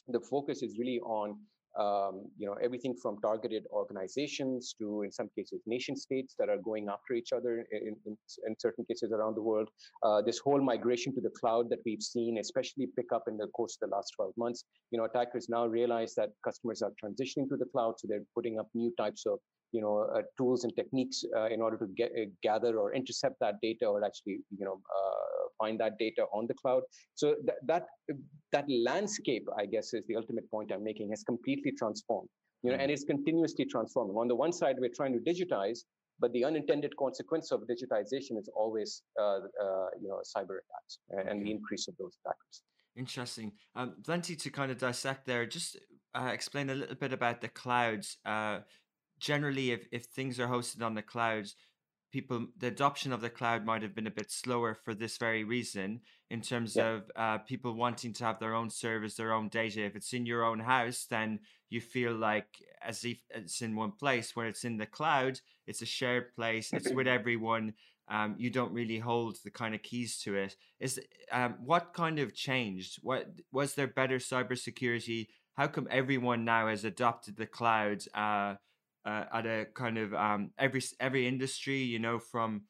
the 0.08 0.22
focus 0.22 0.64
is 0.64 0.78
really 0.80 1.02
on 1.02 1.36
um, 1.80 2.24
you 2.38 2.48
know, 2.48 2.56
everything 2.64 2.96
from 3.02 3.20
targeted 3.22 3.66
organizations 3.72 4.76
to, 4.80 5.04
in 5.04 5.12
some 5.12 5.30
cases, 5.38 5.62
nation 5.66 5.96
states 5.96 6.36
that 6.40 6.50
are 6.50 6.58
going 6.58 6.88
after 6.90 7.14
each 7.14 7.34
other 7.34 7.66
in, 7.72 7.96
in, 8.06 8.18
in 8.48 8.56
certain 8.60 8.86
cases 8.86 9.12
around 9.12 9.36
the 9.36 9.42
world. 9.42 9.70
Uh, 10.04 10.22
this 10.22 10.40
whole 10.40 10.62
migration 10.62 11.14
to 11.14 11.22
the 11.22 11.32
cloud 11.32 11.70
that 11.70 11.80
we've 11.86 12.02
seen, 12.02 12.38
especially 12.38 12.88
pick 12.96 13.12
up 13.14 13.24
in 13.28 13.38
the 13.38 13.48
course 13.48 13.78
of 13.82 13.90
the 13.90 13.96
last 13.96 14.14
12 14.16 14.34
months, 14.38 14.66
you 14.92 14.98
know, 14.98 15.06
attackers 15.06 15.50
now 15.50 15.66
realize 15.66 16.16
that 16.16 16.30
customers 16.44 16.82
are 16.82 16.92
transitioning 17.04 17.50
to 17.50 17.58
the 17.58 17.66
cloud, 17.66 17.96
so 17.98 18.08
they're 18.08 18.26
putting 18.34 18.60
up 18.60 18.68
new 18.74 18.94
types 18.98 19.26
of 19.26 19.40
you 19.76 19.82
know 19.84 19.96
uh, 20.16 20.22
tools 20.38 20.64
and 20.66 20.74
techniques 20.76 21.18
uh, 21.38 21.48
in 21.56 21.62
order 21.66 21.78
to 21.84 21.88
get 22.00 22.12
uh, 22.22 22.26
gather 22.48 22.74
or 22.82 22.94
intercept 23.00 23.36
that 23.46 23.56
data 23.68 23.86
or 23.94 23.98
actually 24.10 24.38
you 24.60 24.66
know 24.68 24.78
uh, 24.98 25.44
find 25.60 25.80
that 25.84 25.98
data 26.06 26.24
on 26.38 26.48
the 26.48 26.56
cloud. 26.62 26.84
So 27.16 27.36
th- 27.48 27.62
that 27.72 27.86
that 28.52 28.66
landscape, 28.90 29.46
I 29.58 29.66
guess, 29.66 29.94
is 29.94 30.04
the 30.08 30.16
ultimate 30.16 30.50
point 30.50 30.72
I'm 30.72 30.84
making, 30.84 31.10
has 31.10 31.24
completely 31.24 31.74
transformed. 31.84 32.30
You 32.64 32.72
know, 32.72 32.78
and 32.78 32.90
it's 32.90 33.04
continuously 33.04 33.66
transforming. 33.66 34.16
On 34.16 34.28
the 34.28 34.36
one 34.36 34.52
side, 34.52 34.78
we're 34.80 34.96
trying 35.02 35.14
to 35.14 35.22
digitize, 35.32 35.80
but 36.20 36.34
the 36.34 36.44
unintended 36.44 36.94
consequence 36.98 37.52
of 37.52 37.62
digitization 37.74 38.40
is 38.40 38.50
always, 38.56 39.04
uh, 39.20 39.24
uh, 39.24 39.88
you 40.02 40.08
know, 40.10 40.20
cyber 40.36 40.58
attacks 40.64 40.94
and 41.30 41.46
the 41.46 41.52
increase 41.52 41.88
of 41.88 41.94
those 42.00 42.18
attackers. 42.22 42.64
Interesting. 42.96 43.52
Um, 43.76 43.96
plenty 44.04 44.36
to 44.36 44.50
kind 44.50 44.72
of 44.72 44.80
dissect 44.80 45.28
there. 45.28 45.46
Just 45.46 45.78
uh, 46.16 46.32
explain 46.34 46.70
a 46.70 46.76
little 46.76 46.96
bit 46.96 47.14
about 47.14 47.42
the 47.42 47.50
clouds. 47.50 48.18
Uh, 48.26 48.60
generally, 49.20 49.72
if, 49.72 49.88
if 49.92 50.06
things 50.06 50.40
are 50.40 50.48
hosted 50.48 50.82
on 50.84 50.96
the 50.96 51.02
clouds, 51.02 51.56
people 52.16 52.48
the 52.58 52.68
adoption 52.68 53.12
of 53.12 53.20
the 53.20 53.30
cloud 53.30 53.66
might 53.66 53.82
have 53.82 53.94
been 53.94 54.08
a 54.08 54.12
bit 54.12 54.32
slower 54.32 54.74
for 54.74 54.94
this 54.94 55.18
very 55.18 55.44
reason 55.44 56.00
in 56.30 56.40
terms 56.40 56.78
yeah. 56.78 56.92
of 56.92 57.12
uh, 57.18 57.38
people 57.40 57.74
wanting 57.74 58.14
to 58.14 58.24
have 58.24 58.40
their 58.40 58.54
own 58.54 58.70
service 58.70 59.16
their 59.16 59.34
own 59.34 59.50
data. 59.50 59.84
If 59.84 59.98
it's 59.98 60.14
in 60.14 60.26
your 60.26 60.46
own 60.46 60.60
house 60.60 61.08
then 61.10 61.40
you 61.70 61.82
feel 61.82 62.14
like 62.14 62.48
as 62.82 63.04
if 63.04 63.18
it's 63.32 63.62
in 63.62 63.76
one 63.76 63.92
place. 63.92 64.34
When 64.34 64.48
it's 64.48 64.64
in 64.64 64.78
the 64.78 64.86
cloud 64.86 65.42
it's 65.68 65.82
a 65.82 65.86
shared 65.86 66.34
place 66.36 66.72
it's 66.72 66.90
with 66.90 67.08
everyone 67.08 67.74
um, 68.08 68.36
you 68.38 68.50
don't 68.50 68.72
really 68.72 69.00
hold 69.00 69.38
the 69.44 69.52
kind 69.52 69.76
of 69.76 69.84
keys 69.84 70.18
to 70.20 70.36
it. 70.36 70.56
Is 70.80 71.02
um, 71.34 71.56
what 71.66 71.94
kind 71.94 72.20
of 72.20 72.34
changed? 72.34 73.00
What 73.02 73.28
was 73.52 73.76
there 73.76 73.88
better 73.88 74.20
cybersecurity? 74.20 75.28
How 75.56 75.68
come 75.68 75.88
everyone 75.92 76.46
now 76.46 76.68
has 76.70 76.86
adopted 76.86 77.36
the 77.36 77.48
cloud 77.48 78.04
uh, 78.14 78.56
uh, 79.06 79.26
at 79.34 79.46
a 79.46 79.68
kind 79.74 79.98
of 79.98 80.14
um, 80.14 80.52
every 80.58 80.82
every 81.00 81.28
industry. 81.28 81.78
You 81.78 82.00
know, 82.00 82.20
from 82.20 82.64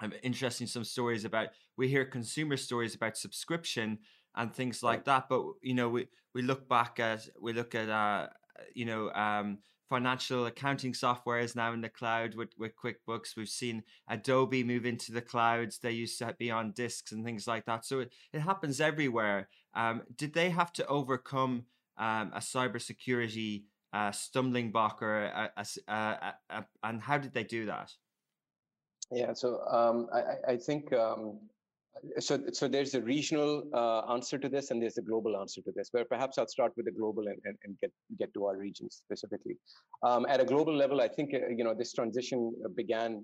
I'm 0.00 0.12
interested 0.22 0.64
in 0.64 0.68
some 0.68 0.84
stories 0.84 1.24
about 1.24 1.48
we 1.76 1.88
hear 1.88 2.04
consumer 2.04 2.56
stories 2.56 2.94
about 2.94 3.16
subscription 3.16 3.98
and 4.34 4.52
things 4.52 4.82
like 4.82 5.04
that. 5.04 5.28
But 5.28 5.42
you 5.62 5.74
know, 5.74 5.88
we 5.88 6.08
we 6.34 6.42
look 6.42 6.68
back 6.68 7.00
at 7.00 7.28
we 7.40 7.52
look 7.52 7.74
at 7.74 7.88
uh, 7.88 8.28
you 8.74 8.84
know 8.84 9.10
um, 9.12 9.58
financial 9.92 10.46
accounting 10.46 10.94
software 10.94 11.38
is 11.38 11.54
now 11.54 11.70
in 11.74 11.82
the 11.82 11.88
cloud 11.88 12.34
with, 12.34 12.48
with 12.58 12.72
QuickBooks. 12.82 13.36
We've 13.36 13.46
seen 13.46 13.82
Adobe 14.08 14.64
move 14.64 14.86
into 14.86 15.12
the 15.12 15.20
clouds. 15.20 15.78
They 15.78 15.90
used 15.90 16.18
to 16.20 16.34
be 16.38 16.50
on 16.50 16.72
disks 16.72 17.12
and 17.12 17.22
things 17.22 17.46
like 17.46 17.66
that. 17.66 17.84
So 17.84 18.00
it, 18.00 18.10
it 18.32 18.40
happens 18.40 18.80
everywhere. 18.80 19.50
Um, 19.74 20.00
did 20.16 20.32
they 20.32 20.48
have 20.48 20.72
to 20.74 20.86
overcome 20.86 21.66
um, 21.98 22.32
a 22.34 22.38
cybersecurity 22.38 23.64
uh, 23.92 24.10
stumbling 24.10 24.70
block 24.70 25.02
or 25.02 25.24
a, 25.24 25.50
a, 25.88 26.34
a, 26.50 26.64
and 26.84 27.00
how 27.00 27.18
did 27.18 27.32
they 27.32 27.44
do 27.44 27.66
that? 27.66 27.92
Yeah, 29.10 29.34
so 29.34 29.60
um, 29.70 30.06
I, 30.14 30.52
I, 30.52 30.56
think 30.56 30.90
um, 30.94 31.38
so. 32.18 32.40
So 32.52 32.66
there's 32.66 32.94
a 32.94 33.02
regional 33.02 33.64
uh, 33.74 34.10
answer 34.10 34.38
to 34.38 34.48
this, 34.48 34.70
and 34.70 34.80
there's 34.80 34.96
a 34.96 35.02
global 35.02 35.36
answer 35.36 35.60
to 35.60 35.72
this. 35.76 35.88
Where 35.92 36.06
perhaps 36.06 36.38
I'll 36.38 36.48
start 36.48 36.72
with 36.76 36.86
the 36.86 36.92
global 36.92 37.28
and, 37.28 37.38
and, 37.44 37.58
and 37.64 37.76
get 37.80 37.92
get 38.18 38.32
to 38.32 38.46
our 38.46 38.56
regions 38.56 39.02
specifically. 39.04 39.58
Um, 40.02 40.24
at 40.30 40.40
a 40.40 40.46
global 40.46 40.74
level, 40.74 41.02
I 41.02 41.08
think 41.08 41.34
uh, 41.34 41.48
you 41.54 41.62
know 41.62 41.74
this 41.74 41.92
transition 41.92 42.54
began, 42.74 43.22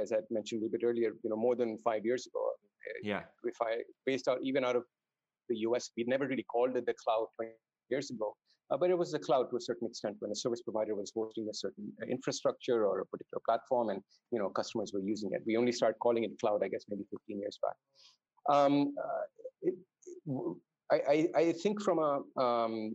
as 0.00 0.12
I 0.12 0.18
mentioned 0.30 0.62
a 0.62 0.66
little 0.66 0.78
bit 0.78 0.86
earlier, 0.86 1.10
you 1.24 1.30
know, 1.30 1.36
more 1.36 1.56
than 1.56 1.78
five 1.82 2.04
years 2.04 2.28
ago. 2.28 2.52
Yeah. 3.02 3.22
If 3.42 3.56
I 3.60 3.78
based 4.06 4.28
out 4.28 4.38
even 4.42 4.64
out 4.64 4.76
of 4.76 4.84
the 5.48 5.56
U.S., 5.68 5.90
we 5.96 6.04
never 6.06 6.28
really 6.28 6.44
called 6.44 6.76
it 6.76 6.86
the 6.86 6.94
cloud 6.94 7.26
20 7.36 7.50
years 7.90 8.10
ago. 8.10 8.36
Uh, 8.70 8.76
but 8.76 8.90
it 8.90 8.96
was 8.96 9.12
the 9.12 9.18
cloud 9.18 9.50
to 9.50 9.56
a 9.56 9.60
certain 9.60 9.86
extent 9.86 10.16
when 10.20 10.30
a 10.30 10.34
service 10.34 10.62
provider 10.62 10.94
was 10.94 11.12
hosting 11.14 11.46
a 11.50 11.54
certain 11.54 11.92
uh, 12.02 12.06
infrastructure 12.06 12.86
or 12.86 13.00
a 13.00 13.06
particular 13.06 13.40
platform 13.46 13.90
and 13.90 14.00
you 14.32 14.38
know 14.38 14.48
customers 14.48 14.92
were 14.94 15.00
using 15.00 15.30
it. 15.32 15.42
We 15.46 15.56
only 15.56 15.72
started 15.72 15.98
calling 15.98 16.24
it 16.24 16.32
cloud, 16.40 16.62
I 16.64 16.68
guess, 16.68 16.84
maybe 16.88 17.04
15 17.10 17.40
years 17.40 17.58
back. 17.62 17.76
Um, 18.56 18.94
uh, 19.02 19.24
it, 19.62 19.74
I, 20.90 21.28
I, 21.34 21.52
think 21.52 21.82
from 21.82 21.98
a 21.98 22.20
um, 22.40 22.94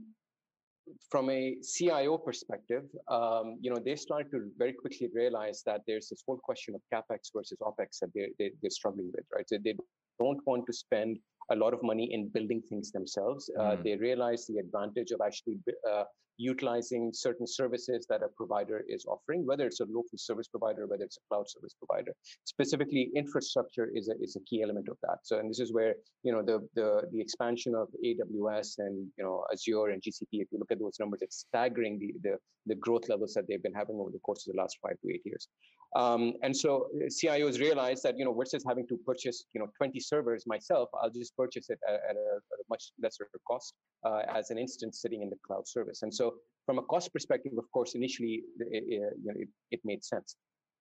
from 1.10 1.30
a 1.30 1.58
CIO 1.62 2.18
perspective, 2.18 2.84
um, 3.08 3.58
you 3.62 3.70
know, 3.70 3.80
they 3.84 3.96
started 3.96 4.32
to 4.32 4.50
very 4.58 4.74
quickly 4.74 5.10
realize 5.14 5.64
that 5.66 5.82
there's 5.88 6.10
this 6.10 6.24
whole 6.26 6.38
question 6.38 6.76
of 6.76 6.82
capex 6.94 7.30
versus 7.36 7.58
opex 7.62 8.00
that 8.02 8.10
they're, 8.14 8.30
they, 8.38 8.52
are 8.66 8.70
struggling 8.70 9.12
with, 9.16 9.26
right? 9.36 9.48
So 9.48 9.58
they 9.64 9.76
don't 10.20 10.40
want 10.46 10.66
to 10.68 10.74
spend 10.74 11.18
a 11.52 11.56
lot 11.56 11.74
of 11.74 11.82
money 11.84 12.14
in 12.14 12.30
building 12.30 12.62
things 12.70 12.92
themselves. 12.92 13.50
Uh, 13.58 13.76
mm. 13.76 13.84
They 13.84 13.96
realize 13.96 14.46
the 14.46 14.58
advantage 14.58 15.12
of 15.12 15.22
actually 15.26 15.58
uh, 15.90 16.04
utilizing 16.40 17.12
certain 17.14 17.46
services 17.46 18.08
that 18.10 18.24
a 18.24 18.30
provider 18.30 18.84
is 18.88 19.06
offering, 19.06 19.46
whether 19.46 19.68
it's 19.68 19.82
a 19.82 19.86
local 19.86 20.18
service 20.18 20.48
provider, 20.48 20.88
whether 20.88 21.04
it's 21.04 21.18
a 21.18 21.28
cloud 21.30 21.48
service 21.50 21.76
provider. 21.78 22.14
Specifically, 22.46 23.12
infrastructure 23.14 23.90
is 23.94 24.08
a, 24.08 24.14
is 24.24 24.38
a 24.38 24.40
key 24.50 24.64
element 24.64 24.88
of 24.88 24.98
that. 25.04 25.18
So, 25.24 25.38
and 25.38 25.50
this 25.50 25.60
is 25.60 25.74
where 25.74 25.96
you 26.24 26.32
know 26.32 26.42
the 26.42 26.66
the 26.76 27.04
the 27.12 27.20
expansion 27.20 27.76
of 27.76 27.90
AWS 28.04 28.80
and 28.80 29.08
you 29.18 29.24
know 29.24 29.44
Azure 29.52 29.90
and 29.90 30.02
GCP. 30.02 30.34
If 30.44 30.48
you 30.52 30.60
look 30.60 30.72
at 30.72 30.80
those 30.80 30.98
numbers, 31.00 31.22
it's 31.22 31.46
staggering 31.48 32.00
the 32.00 32.14
the 32.24 32.38
the 32.66 32.76
growth 32.76 33.10
levels 33.10 33.34
that 33.34 33.46
they've 33.48 33.64
been 33.64 33.74
having 33.74 33.98
over 33.98 34.12
the 34.12 34.20
course 34.20 34.48
of 34.48 34.54
the 34.54 34.62
last 34.62 34.78
five 34.82 34.98
to 35.02 35.14
eight 35.14 35.22
years. 35.26 35.48
Um, 35.96 36.34
and 36.44 36.56
so 36.56 36.88
CIOs 37.08 37.60
realize 37.60 38.04
that 38.04 38.18
you 38.18 38.24
know 38.24 38.34
versus 38.34 38.64
having 38.68 38.88
to 38.88 38.98
purchase 39.06 39.46
you 39.54 39.60
know 39.60 39.68
20 39.78 40.00
servers 40.00 40.44
myself, 40.46 40.90
I'll 41.02 41.10
just 41.10 41.36
purchase 41.36 41.70
it 41.70 41.80
at, 41.88 41.96
at, 41.96 42.16
a, 42.16 42.28
at 42.54 42.60
a, 42.60 42.66
much 42.70 42.92
lesser 43.02 43.28
cost 43.48 43.74
uh, 44.06 44.22
as 44.30 44.52
an 44.52 44.60
instance 44.60 45.02
sitting 45.02 45.24
in 45.24 45.30
the 45.30 45.38
cloud 45.46 45.68
service. 45.68 46.04
And 46.04 46.14
so 46.14 46.29
from 46.66 46.78
a 46.78 46.84
cost 46.84 47.12
perspective, 47.14 47.54
of 47.58 47.70
course, 47.72 47.96
initially 47.96 48.44
it, 48.60 48.84
you 48.90 49.00
know, 49.26 49.34
it, 49.36 49.50
it 49.72 49.80
made 49.84 50.04
sense. 50.04 50.36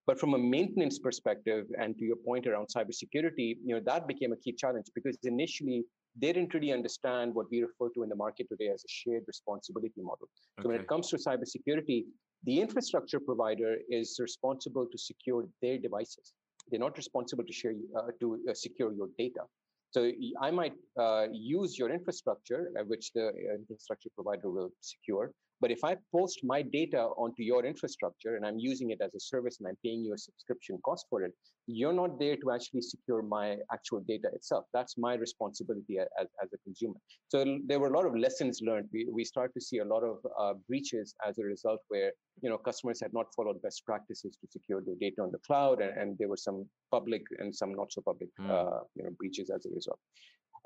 But 0.07 0.19
from 0.19 0.33
a 0.35 0.39
maintenance 0.39 0.99
perspective, 0.99 1.67
and 1.79 1.97
to 1.99 2.05
your 2.05 2.17
point 2.17 2.47
around 2.47 2.69
cybersecurity, 2.75 3.59
you 3.65 3.75
know 3.75 3.81
that 3.85 4.09
became 4.09 4.33
a 4.33 4.37
key 4.37 4.53
challenge 4.53 4.87
because 4.95 5.19
initially 5.23 5.85
they 6.21 6.33
didn't 6.33 6.55
really 6.55 6.73
understand 6.73 7.35
what 7.35 7.47
we 7.51 7.63
refer 7.63 7.91
to 7.95 8.03
in 8.03 8.09
the 8.09 8.17
market 8.17 8.47
today 8.49 8.69
as 8.69 8.83
a 8.85 8.89
shared 8.89 9.25
responsibility 9.27 10.01
model. 10.01 10.29
So 10.63 10.69
when 10.69 10.81
it 10.81 10.89
comes 10.89 11.09
to 11.11 11.17
cybersecurity, 11.17 12.07
the 12.45 12.61
infrastructure 12.61 13.21
provider 13.21 13.77
is 13.91 14.17
responsible 14.19 14.87
to 14.91 14.99
secure 14.99 15.47
their 15.61 15.79
devices. 15.79 16.33
They're 16.71 16.81
not 16.81 16.97
responsible 16.97 17.45
to 17.45 17.53
share 17.53 17.75
uh, 17.97 18.11
to 18.21 18.41
uh, 18.49 18.55
secure 18.55 18.93
your 18.93 19.09
data. 19.19 19.43
So 19.91 20.11
I 20.41 20.51
might 20.51 20.75
uh, 21.01 21.27
use 21.33 21.79
your 21.79 21.91
infrastructure, 21.91 22.71
uh, 22.79 22.85
which 22.85 23.13
the 23.15 23.29
uh, 23.29 23.55
infrastructure 23.55 24.11
provider 24.15 24.51
will 24.51 24.71
secure, 24.81 25.33
but 25.61 25.71
if 25.71 25.83
I 25.85 25.97
post 26.15 26.41
my 26.45 26.63
data 26.63 27.03
onto 27.17 27.43
your 27.43 27.65
infrastructure 27.65 28.37
and 28.37 28.47
I'm 28.47 28.59
using 28.59 28.91
it 28.91 29.01
as 29.01 29.15
a 29.15 29.21
service 29.21 29.59
and 29.59 29.69
I'm 29.69 29.79
paying 29.85 30.05
you 30.05 30.15
a 30.15 30.19
subscription 30.19 30.79
cost 30.85 31.07
for 31.11 31.23
it, 31.23 31.33
you're 31.67 31.93
not 31.93 32.19
there 32.19 32.37
to 32.37 32.51
actually 32.53 32.83
secure 32.83 33.23
my 33.23 33.57
actual 33.73 34.01
data 34.01 34.29
itself. 34.33 34.65
That's 34.73 34.97
my 34.97 35.15
responsibility 35.15 35.99
as, 35.99 36.29
as 36.43 36.49
a 36.53 36.59
consumer. 36.59 36.95
So 37.29 37.45
there 37.67 37.81
were 37.81 37.89
a 37.89 37.97
lot 37.97 38.07
of 38.07 38.17
lessons 38.17 38.61
learned. 38.63 38.89
We, 38.93 39.07
we 39.13 39.25
start 39.25 39.53
to 39.55 39.61
see 39.61 39.79
a 39.79 39.85
lot 39.85 40.03
of 40.03 40.19
uh, 40.39 40.55
breaches 40.69 41.15
as 41.27 41.39
a 41.39 41.45
result 41.45 41.81
where 41.89 42.13
you 42.43 42.49
know 42.49 42.59
customers 42.59 43.01
had 43.01 43.13
not 43.13 43.27
followed 43.35 43.61
best 43.63 43.85
practices 43.85 44.37
to 44.41 44.47
secure 44.51 44.81
their 44.81 44.95
data 45.01 45.23
on 45.23 45.31
the 45.33 45.39
cloud 45.39 45.81
and, 45.81 45.97
and 45.99 46.19
there 46.19 46.29
were 46.29 46.37
some 46.37 46.65
public 46.91 47.23
and 47.39 47.55
some 47.55 47.75
not 47.75 47.93
so 47.93 48.01
public 48.01 48.29
mm. 48.41 48.49
uh, 48.49 48.81
you 48.95 49.03
know 49.03 49.11
breaches 49.19 49.51
as 49.51 49.67
a 49.67 49.71
result 49.75 49.99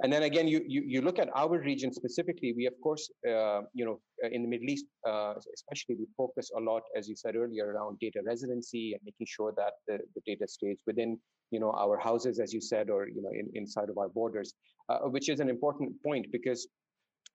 and 0.00 0.12
then 0.12 0.22
again, 0.24 0.48
you, 0.48 0.62
you, 0.66 0.83
you 0.87 1.02
look 1.02 1.18
at 1.18 1.28
our 1.35 1.59
region 1.61 1.92
specifically, 1.92 2.52
we 2.57 2.66
of 2.66 2.74
course, 2.83 3.11
uh, 3.28 3.61
you 3.72 3.85
know, 3.85 4.00
uh, 4.24 4.28
in 4.28 4.42
the 4.42 4.48
Middle 4.48 4.68
East, 4.68 4.87
uh, 5.07 5.35
especially 5.55 5.96
we 5.96 6.07
focus 6.16 6.50
a 6.57 6.61
lot, 6.61 6.83
as 6.96 7.09
you 7.09 7.16
said 7.16 7.37
earlier, 7.37 7.72
around 7.72 7.98
data 8.00 8.20
residency 8.24 8.92
and 8.92 9.00
making 9.05 9.26
sure 9.26 9.52
that 9.57 9.74
the, 9.87 9.98
the 10.14 10.22
data 10.26 10.48
stays 10.48 10.78
within, 10.87 11.18
you 11.50 11.61
know, 11.61 11.72
our 11.72 11.98
houses, 11.98 12.40
as 12.40 12.52
you 12.52 12.61
said, 12.61 12.90
or, 12.90 13.09
you 13.09 13.22
know, 13.22 13.31
in, 13.31 13.48
inside 13.55 13.90
of 13.90 13.98
our 13.98 14.09
borders, 14.09 14.55
uh, 14.88 14.98
which 15.00 15.28
is 15.28 15.40
an 15.40 15.48
important 15.48 15.92
point 16.02 16.26
because 16.33 16.66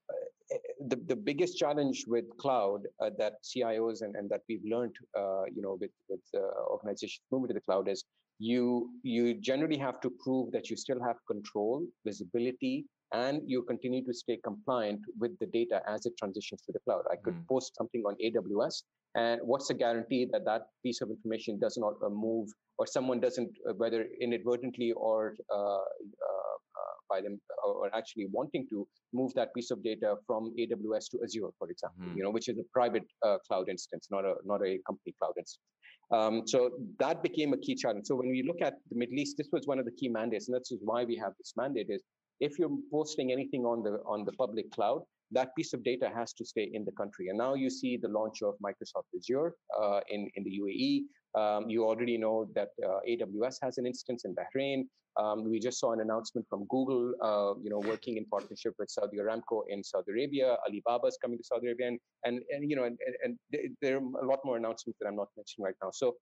uh, 0.09 0.57
the, 0.87 0.95
the 1.07 1.15
biggest 1.15 1.57
challenge 1.57 2.05
with 2.07 2.25
cloud 2.37 2.81
uh, 3.01 3.09
that 3.17 3.33
CIOs 3.43 4.01
and, 4.01 4.15
and 4.15 4.29
that 4.29 4.41
we've 4.49 4.63
learned, 4.69 4.95
uh, 5.17 5.43
you 5.53 5.61
know, 5.61 5.77
with, 5.79 5.91
with 6.09 6.21
uh, 6.35 6.71
organizations 6.71 7.21
moving 7.31 7.49
to 7.49 7.53
the 7.53 7.61
cloud 7.61 7.87
is 7.87 8.03
you 8.39 8.89
you 9.03 9.33
generally 9.35 9.77
have 9.77 9.99
to 10.01 10.11
prove 10.23 10.51
that 10.51 10.69
you 10.69 10.77
still 10.77 11.01
have 11.03 11.17
control, 11.27 11.85
visibility, 12.05 12.85
and 13.13 13.41
you 13.45 13.63
continue 13.63 14.03
to 14.05 14.13
stay 14.13 14.37
compliant 14.43 14.99
with 15.19 15.37
the 15.39 15.47
data 15.47 15.81
as 15.87 16.05
it 16.05 16.13
transitions 16.17 16.61
to 16.63 16.71
the 16.71 16.79
cloud. 16.79 17.03
I 17.11 17.15
could 17.15 17.35
mm. 17.35 17.47
post 17.47 17.73
something 17.75 18.03
on 18.05 18.15
AWS, 18.23 18.83
and 19.15 19.41
what's 19.43 19.67
the 19.67 19.73
guarantee 19.73 20.27
that 20.31 20.45
that 20.45 20.63
piece 20.83 21.01
of 21.01 21.09
information 21.09 21.59
does 21.59 21.77
not 21.77 21.93
uh, 22.05 22.09
move 22.09 22.49
or 22.77 22.85
someone 22.85 23.19
doesn't, 23.19 23.49
uh, 23.67 23.73
whether 23.73 24.05
inadvertently 24.21 24.91
or 24.91 25.35
uh, 25.51 25.55
uh, 25.57 26.55
uh 26.79 26.95
by 27.09 27.21
them 27.21 27.39
or 27.65 27.89
actually 27.95 28.27
wanting 28.31 28.67
to 28.69 28.85
move 29.13 29.33
that 29.33 29.53
piece 29.55 29.71
of 29.71 29.81
data 29.83 30.15
from 30.27 30.53
AWS 30.59 31.09
to 31.11 31.19
Azure, 31.23 31.51
for 31.57 31.69
example, 31.69 32.05
mm. 32.05 32.17
you 32.17 32.23
know, 32.23 32.29
which 32.29 32.49
is 32.49 32.57
a 32.59 32.63
private 32.73 33.05
uh, 33.25 33.37
cloud 33.47 33.69
instance, 33.69 34.07
not 34.11 34.25
a 34.25 34.35
not 34.45 34.61
a 34.61 34.77
company 34.85 35.15
cloud 35.19 35.33
instance. 35.37 35.63
Um, 36.11 36.43
so 36.45 36.71
that 36.99 37.21
became 37.21 37.53
a 37.53 37.57
key 37.57 37.75
challenge. 37.75 38.07
So 38.07 38.15
when 38.15 38.29
we 38.29 38.43
look 38.43 38.61
at 38.61 38.75
the 38.89 38.95
Middle 38.95 39.19
East, 39.19 39.35
this 39.37 39.49
was 39.51 39.67
one 39.67 39.79
of 39.79 39.85
the 39.85 39.91
key 39.91 40.07
mandates, 40.07 40.47
and 40.47 40.59
this 40.59 40.71
is 40.71 40.79
why 40.83 41.03
we 41.03 41.17
have 41.17 41.33
this 41.37 41.53
mandate: 41.57 41.87
is 41.89 42.03
if 42.39 42.57
you're 42.57 42.77
posting 42.91 43.31
anything 43.31 43.65
on 43.65 43.83
the 43.83 43.99
on 44.05 44.23
the 44.25 44.31
public 44.33 44.71
cloud, 44.71 45.01
that 45.31 45.55
piece 45.55 45.73
of 45.73 45.83
data 45.83 46.09
has 46.13 46.33
to 46.33 46.45
stay 46.45 46.69
in 46.73 46.85
the 46.85 46.91
country. 46.93 47.27
And 47.27 47.37
now 47.37 47.55
you 47.55 47.69
see 47.69 47.97
the 47.97 48.07
launch 48.07 48.41
of 48.41 48.55
Microsoft 48.63 49.09
Azure 49.17 49.53
uh, 49.81 49.99
in 50.09 50.29
in 50.35 50.43
the 50.43 50.59
UAE. 50.61 51.03
Um, 51.35 51.69
you 51.69 51.83
already 51.85 52.17
know 52.17 52.49
that 52.55 52.69
uh, 52.83 52.99
AWS 53.07 53.57
has 53.61 53.77
an 53.77 53.85
instance 53.85 54.23
in 54.25 54.33
Bahrain. 54.33 54.85
Um, 55.17 55.49
we 55.49 55.59
just 55.59 55.79
saw 55.79 55.93
an 55.93 56.01
announcement 56.01 56.45
from 56.49 56.65
Google, 56.69 57.13
uh, 57.21 57.59
you 57.63 57.69
know, 57.69 57.79
working 57.79 58.17
in 58.17 58.25
partnership 58.25 58.73
with 58.79 58.89
Saudi 58.89 59.17
Aramco 59.17 59.63
in 59.69 59.83
Saudi 59.83 60.11
Arabia. 60.11 60.57
Alibaba 60.67 61.07
is 61.07 61.17
coming 61.21 61.37
to 61.37 61.43
Saudi 61.43 61.67
Arabia, 61.67 61.87
and 61.87 61.99
and, 62.25 62.41
and 62.49 62.69
you 62.69 62.75
know, 62.75 62.83
and, 62.83 62.97
and, 63.23 63.37
and 63.51 63.75
there 63.81 63.97
are 63.97 64.23
a 64.23 64.25
lot 64.25 64.39
more 64.45 64.57
announcements 64.57 64.97
that 64.99 65.07
I'm 65.07 65.15
not 65.15 65.29
mentioning 65.35 65.65
right 65.65 65.75
now. 65.81 65.89
So 65.91 66.15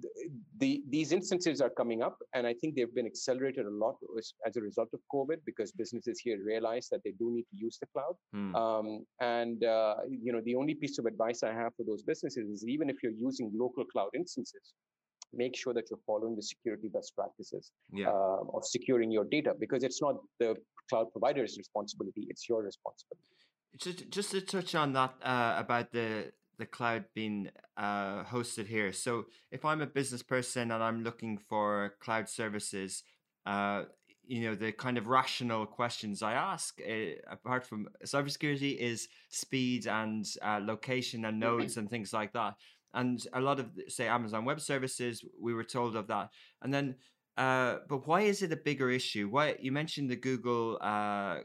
the, 0.00 0.08
the, 0.58 0.82
these 0.88 1.12
instances 1.12 1.60
are 1.60 1.70
coming 1.70 2.02
up, 2.02 2.18
and 2.34 2.46
I 2.46 2.54
think 2.54 2.74
they've 2.74 2.94
been 2.94 3.06
accelerated 3.06 3.66
a 3.66 3.70
lot 3.70 3.96
as 4.46 4.56
a 4.56 4.60
result 4.60 4.88
of 4.92 5.00
COVID 5.12 5.38
because 5.46 5.72
businesses 5.72 6.20
here 6.20 6.38
realize 6.44 6.88
that 6.90 7.00
they 7.04 7.12
do 7.18 7.30
need 7.30 7.46
to 7.50 7.56
use 7.56 7.78
the 7.80 7.86
cloud. 7.86 8.14
Hmm. 8.32 8.54
Um, 8.54 9.06
and 9.20 9.64
uh, 9.64 9.96
you 10.08 10.32
know, 10.32 10.40
the 10.44 10.54
only 10.56 10.74
piece 10.74 10.98
of 10.98 11.06
advice 11.06 11.42
I 11.42 11.52
have 11.52 11.74
for 11.76 11.84
those 11.84 12.02
businesses 12.02 12.48
is 12.48 12.66
even 12.66 12.90
if 12.90 12.96
you're 13.02 13.12
using 13.12 13.50
local 13.54 13.84
cloud 13.84 14.10
instances, 14.14 14.74
make 15.32 15.56
sure 15.56 15.74
that 15.74 15.84
you're 15.90 16.00
following 16.06 16.34
the 16.36 16.42
security 16.42 16.88
best 16.88 17.14
practices 17.14 17.72
yeah. 17.92 18.08
uh, 18.08 18.40
of 18.54 18.64
securing 18.64 19.10
your 19.10 19.24
data 19.24 19.54
because 19.58 19.82
it's 19.82 20.00
not 20.00 20.16
the 20.38 20.54
cloud 20.88 21.10
provider's 21.12 21.56
responsibility; 21.58 22.26
it's 22.28 22.48
your 22.48 22.62
responsibility. 22.62 23.24
Just, 23.76 24.10
just 24.10 24.30
to 24.32 24.40
touch 24.40 24.74
on 24.74 24.92
that 24.94 25.14
uh, 25.22 25.54
about 25.58 25.92
the 25.92 26.32
the 26.58 26.66
cloud 26.66 27.04
being 27.14 27.50
uh, 27.76 28.24
hosted 28.24 28.66
here. 28.66 28.92
So 28.92 29.26
if 29.52 29.64
I'm 29.64 29.80
a 29.80 29.86
business 29.86 30.22
person 30.22 30.72
and 30.72 30.82
I'm 30.82 31.04
looking 31.04 31.38
for 31.38 31.94
cloud 32.00 32.28
services, 32.28 33.04
uh, 33.46 33.84
you 34.26 34.42
know 34.42 34.54
the 34.54 34.72
kind 34.72 34.98
of 34.98 35.06
rational 35.06 35.64
questions 35.66 36.22
I 36.22 36.34
ask, 36.34 36.78
uh, 36.80 37.12
apart 37.30 37.64
from 37.64 37.88
cybersecurity, 38.04 38.76
is 38.76 39.08
speed 39.30 39.86
and 39.86 40.26
uh, 40.42 40.60
location 40.62 41.24
and 41.24 41.40
nodes 41.40 41.76
and 41.76 41.88
things 41.88 42.12
like 42.12 42.32
that. 42.34 42.54
And 42.94 43.24
a 43.32 43.40
lot 43.40 43.60
of 43.60 43.70
say 43.88 44.08
Amazon 44.08 44.44
Web 44.44 44.60
Services, 44.60 45.24
we 45.40 45.54
were 45.54 45.64
told 45.64 45.96
of 45.96 46.06
that. 46.08 46.30
And 46.62 46.72
then, 46.72 46.96
uh, 47.36 47.76
but 47.88 48.06
why 48.06 48.22
is 48.22 48.42
it 48.42 48.52
a 48.52 48.56
bigger 48.56 48.90
issue? 48.90 49.28
Why 49.28 49.56
you 49.60 49.72
mentioned 49.72 50.10
the 50.10 50.16
Google 50.16 50.78
uh, 50.80 51.40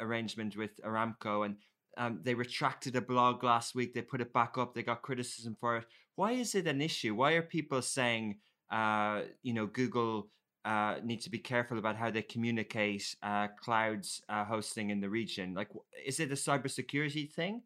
arrangement 0.00 0.56
with 0.56 0.80
Aramco 0.84 1.46
and 1.46 1.56
um, 1.96 2.20
they 2.22 2.34
retracted 2.34 2.96
a 2.96 3.00
blog 3.00 3.44
last 3.44 3.74
week. 3.74 3.94
They 3.94 4.02
put 4.02 4.20
it 4.20 4.32
back 4.32 4.56
up. 4.56 4.74
They 4.74 4.82
got 4.82 5.02
criticism 5.02 5.56
for 5.60 5.78
it. 5.78 5.84
Why 6.16 6.32
is 6.32 6.54
it 6.54 6.66
an 6.66 6.80
issue? 6.80 7.14
Why 7.14 7.32
are 7.32 7.42
people 7.42 7.82
saying, 7.82 8.38
uh, 8.70 9.22
you 9.42 9.54
know, 9.54 9.66
Google 9.66 10.28
uh, 10.64 10.96
needs 11.02 11.24
to 11.24 11.30
be 11.30 11.38
careful 11.38 11.78
about 11.78 11.96
how 11.96 12.10
they 12.10 12.22
communicate 12.22 13.16
uh, 13.22 13.48
clouds 13.62 14.22
uh, 14.28 14.44
hosting 14.44 14.90
in 14.90 15.00
the 15.00 15.10
region? 15.10 15.54
Like, 15.54 15.68
is 16.04 16.20
it 16.20 16.30
a 16.30 16.34
cybersecurity 16.34 17.32
thing? 17.32 17.62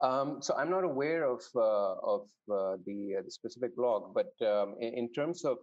Um, 0.00 0.38
so 0.40 0.54
I'm 0.54 0.70
not 0.70 0.84
aware 0.84 1.24
of 1.24 1.42
uh, 1.56 1.94
of 2.02 2.22
uh, 2.52 2.76
the 2.86 3.16
uh, 3.18 3.22
the 3.24 3.30
specific 3.30 3.74
blog, 3.76 4.14
but 4.14 4.30
um, 4.46 4.76
in, 4.80 4.94
in, 4.94 5.12
terms 5.12 5.44
of 5.44 5.58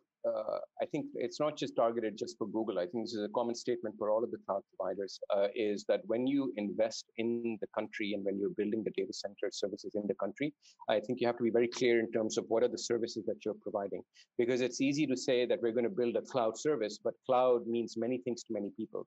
I 0.81 0.85
think 0.91 1.05
it's 1.13 1.39
not 1.39 1.55
just 1.55 1.75
targeted 1.75 2.17
just 2.17 2.35
for 2.39 2.47
Google. 2.47 2.79
I 2.79 2.87
think 2.87 3.05
this 3.05 3.13
is 3.13 3.23
a 3.23 3.29
common 3.29 3.53
statement 3.53 3.93
for 3.99 4.09
all 4.09 4.23
of 4.23 4.31
the 4.31 4.39
cloud 4.47 4.63
providers 4.75 5.19
is 5.55 5.85
that 5.87 6.01
when 6.07 6.25
you 6.25 6.51
invest 6.57 7.05
in 7.17 7.59
the 7.61 7.67
country 7.77 8.13
and 8.13 8.25
when 8.25 8.39
you're 8.39 8.55
building 8.57 8.83
the 8.83 8.89
data 8.97 9.13
center 9.13 9.51
services 9.51 9.93
in 9.93 10.07
the 10.07 10.15
country, 10.15 10.51
I 10.89 10.99
think 10.99 11.21
you 11.21 11.27
have 11.27 11.37
to 11.37 11.43
be 11.43 11.51
very 11.51 11.67
clear 11.67 11.99
in 11.99 12.11
terms 12.11 12.39
of 12.39 12.45
what 12.47 12.63
are 12.63 12.67
the 12.67 12.85
services 12.91 13.23
that 13.27 13.45
you're 13.45 13.61
providing. 13.61 14.01
Because 14.39 14.61
it's 14.61 14.81
easy 14.81 15.05
to 15.05 15.15
say 15.15 15.45
that 15.45 15.61
we're 15.61 15.73
going 15.73 15.91
to 15.91 15.95
build 16.01 16.15
a 16.15 16.23
cloud 16.23 16.57
service, 16.57 16.97
but 17.03 17.13
cloud 17.27 17.67
means 17.67 17.95
many 17.95 18.17
things 18.17 18.41
to 18.45 18.53
many 18.53 18.71
people, 18.75 19.05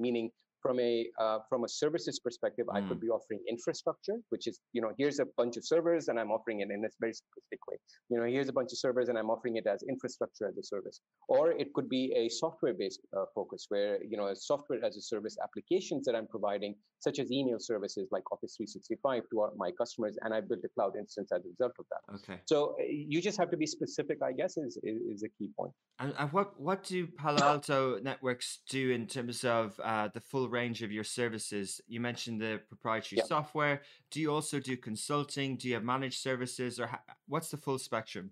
meaning 0.00 0.32
from 0.60 0.80
a 0.80 1.06
uh, 1.20 1.38
from 1.48 1.64
a 1.64 1.68
services 1.68 2.18
perspective, 2.18 2.66
mm. 2.66 2.76
I 2.76 2.80
could 2.88 2.98
mm. 2.98 3.06
be 3.06 3.08
offering 3.08 3.40
infrastructure, 3.48 4.16
which 4.30 4.46
is 4.46 4.60
you 4.72 4.82
know 4.82 4.92
here's 4.98 5.18
a 5.18 5.26
bunch 5.36 5.56
of 5.56 5.66
servers 5.66 6.08
and 6.08 6.18
I'm 6.18 6.30
offering 6.30 6.60
it 6.60 6.70
in 6.70 6.84
a 6.84 6.88
very 7.00 7.12
simplistic 7.12 7.60
way. 7.68 7.76
You 8.10 8.18
know 8.18 8.26
here's 8.26 8.48
a 8.48 8.52
bunch 8.52 8.72
of 8.72 8.78
servers 8.78 9.08
and 9.08 9.18
I'm 9.18 9.30
offering 9.30 9.56
it 9.56 9.66
as 9.66 9.82
infrastructure 9.88 10.46
as 10.48 10.56
a 10.56 10.62
service, 10.62 11.00
or 11.28 11.52
it 11.52 11.72
could 11.74 11.88
be 11.88 12.12
a 12.16 12.28
software-based 12.28 13.00
uh, 13.16 13.24
focus 13.34 13.66
where 13.68 14.02
you 14.02 14.16
know 14.16 14.28
a 14.28 14.36
software 14.36 14.84
as 14.84 14.96
a 14.96 15.02
service 15.02 15.36
applications 15.42 16.04
that 16.06 16.14
I'm 16.14 16.26
providing, 16.26 16.74
such 17.00 17.18
as 17.18 17.30
email 17.30 17.58
services 17.58 18.08
like 18.10 18.30
Office 18.32 18.56
365 18.56 19.22
to 19.30 19.40
our, 19.40 19.50
my 19.56 19.70
customers, 19.70 20.16
and 20.22 20.32
I 20.34 20.40
built 20.40 20.60
a 20.64 20.68
cloud 20.68 20.94
instance 20.98 21.30
as 21.32 21.44
a 21.44 21.48
result 21.48 21.72
of 21.78 21.86
that. 21.90 22.14
Okay. 22.16 22.40
So 22.46 22.76
uh, 22.80 22.84
you 22.88 23.20
just 23.20 23.38
have 23.38 23.50
to 23.50 23.56
be 23.56 23.66
specific, 23.66 24.18
I 24.22 24.32
guess, 24.32 24.56
is 24.56 24.78
is, 24.82 25.00
is 25.14 25.22
a 25.22 25.28
key 25.38 25.50
point. 25.58 25.72
And, 25.98 26.14
and 26.18 26.32
what 26.32 26.60
what 26.60 26.84
do 26.84 27.06
Palo 27.06 27.42
Alto 27.42 27.98
networks 28.00 28.60
do 28.68 28.90
in 28.90 29.06
terms 29.06 29.44
of 29.44 29.78
uh, 29.82 30.08
the 30.12 30.20
full 30.20 30.45
range 30.48 30.82
of 30.82 30.92
your 30.92 31.04
services? 31.04 31.80
You 31.86 32.00
mentioned 32.00 32.40
the 32.40 32.60
proprietary 32.68 33.18
yeah. 33.18 33.24
software. 33.24 33.82
Do 34.10 34.20
you 34.20 34.32
also 34.32 34.60
do 34.60 34.76
consulting? 34.76 35.56
Do 35.56 35.68
you 35.68 35.74
have 35.74 35.84
managed 35.84 36.20
services, 36.20 36.78
or 36.80 36.86
ha- 36.86 37.02
what's 37.28 37.50
the 37.50 37.56
full 37.56 37.78
spectrum? 37.78 38.30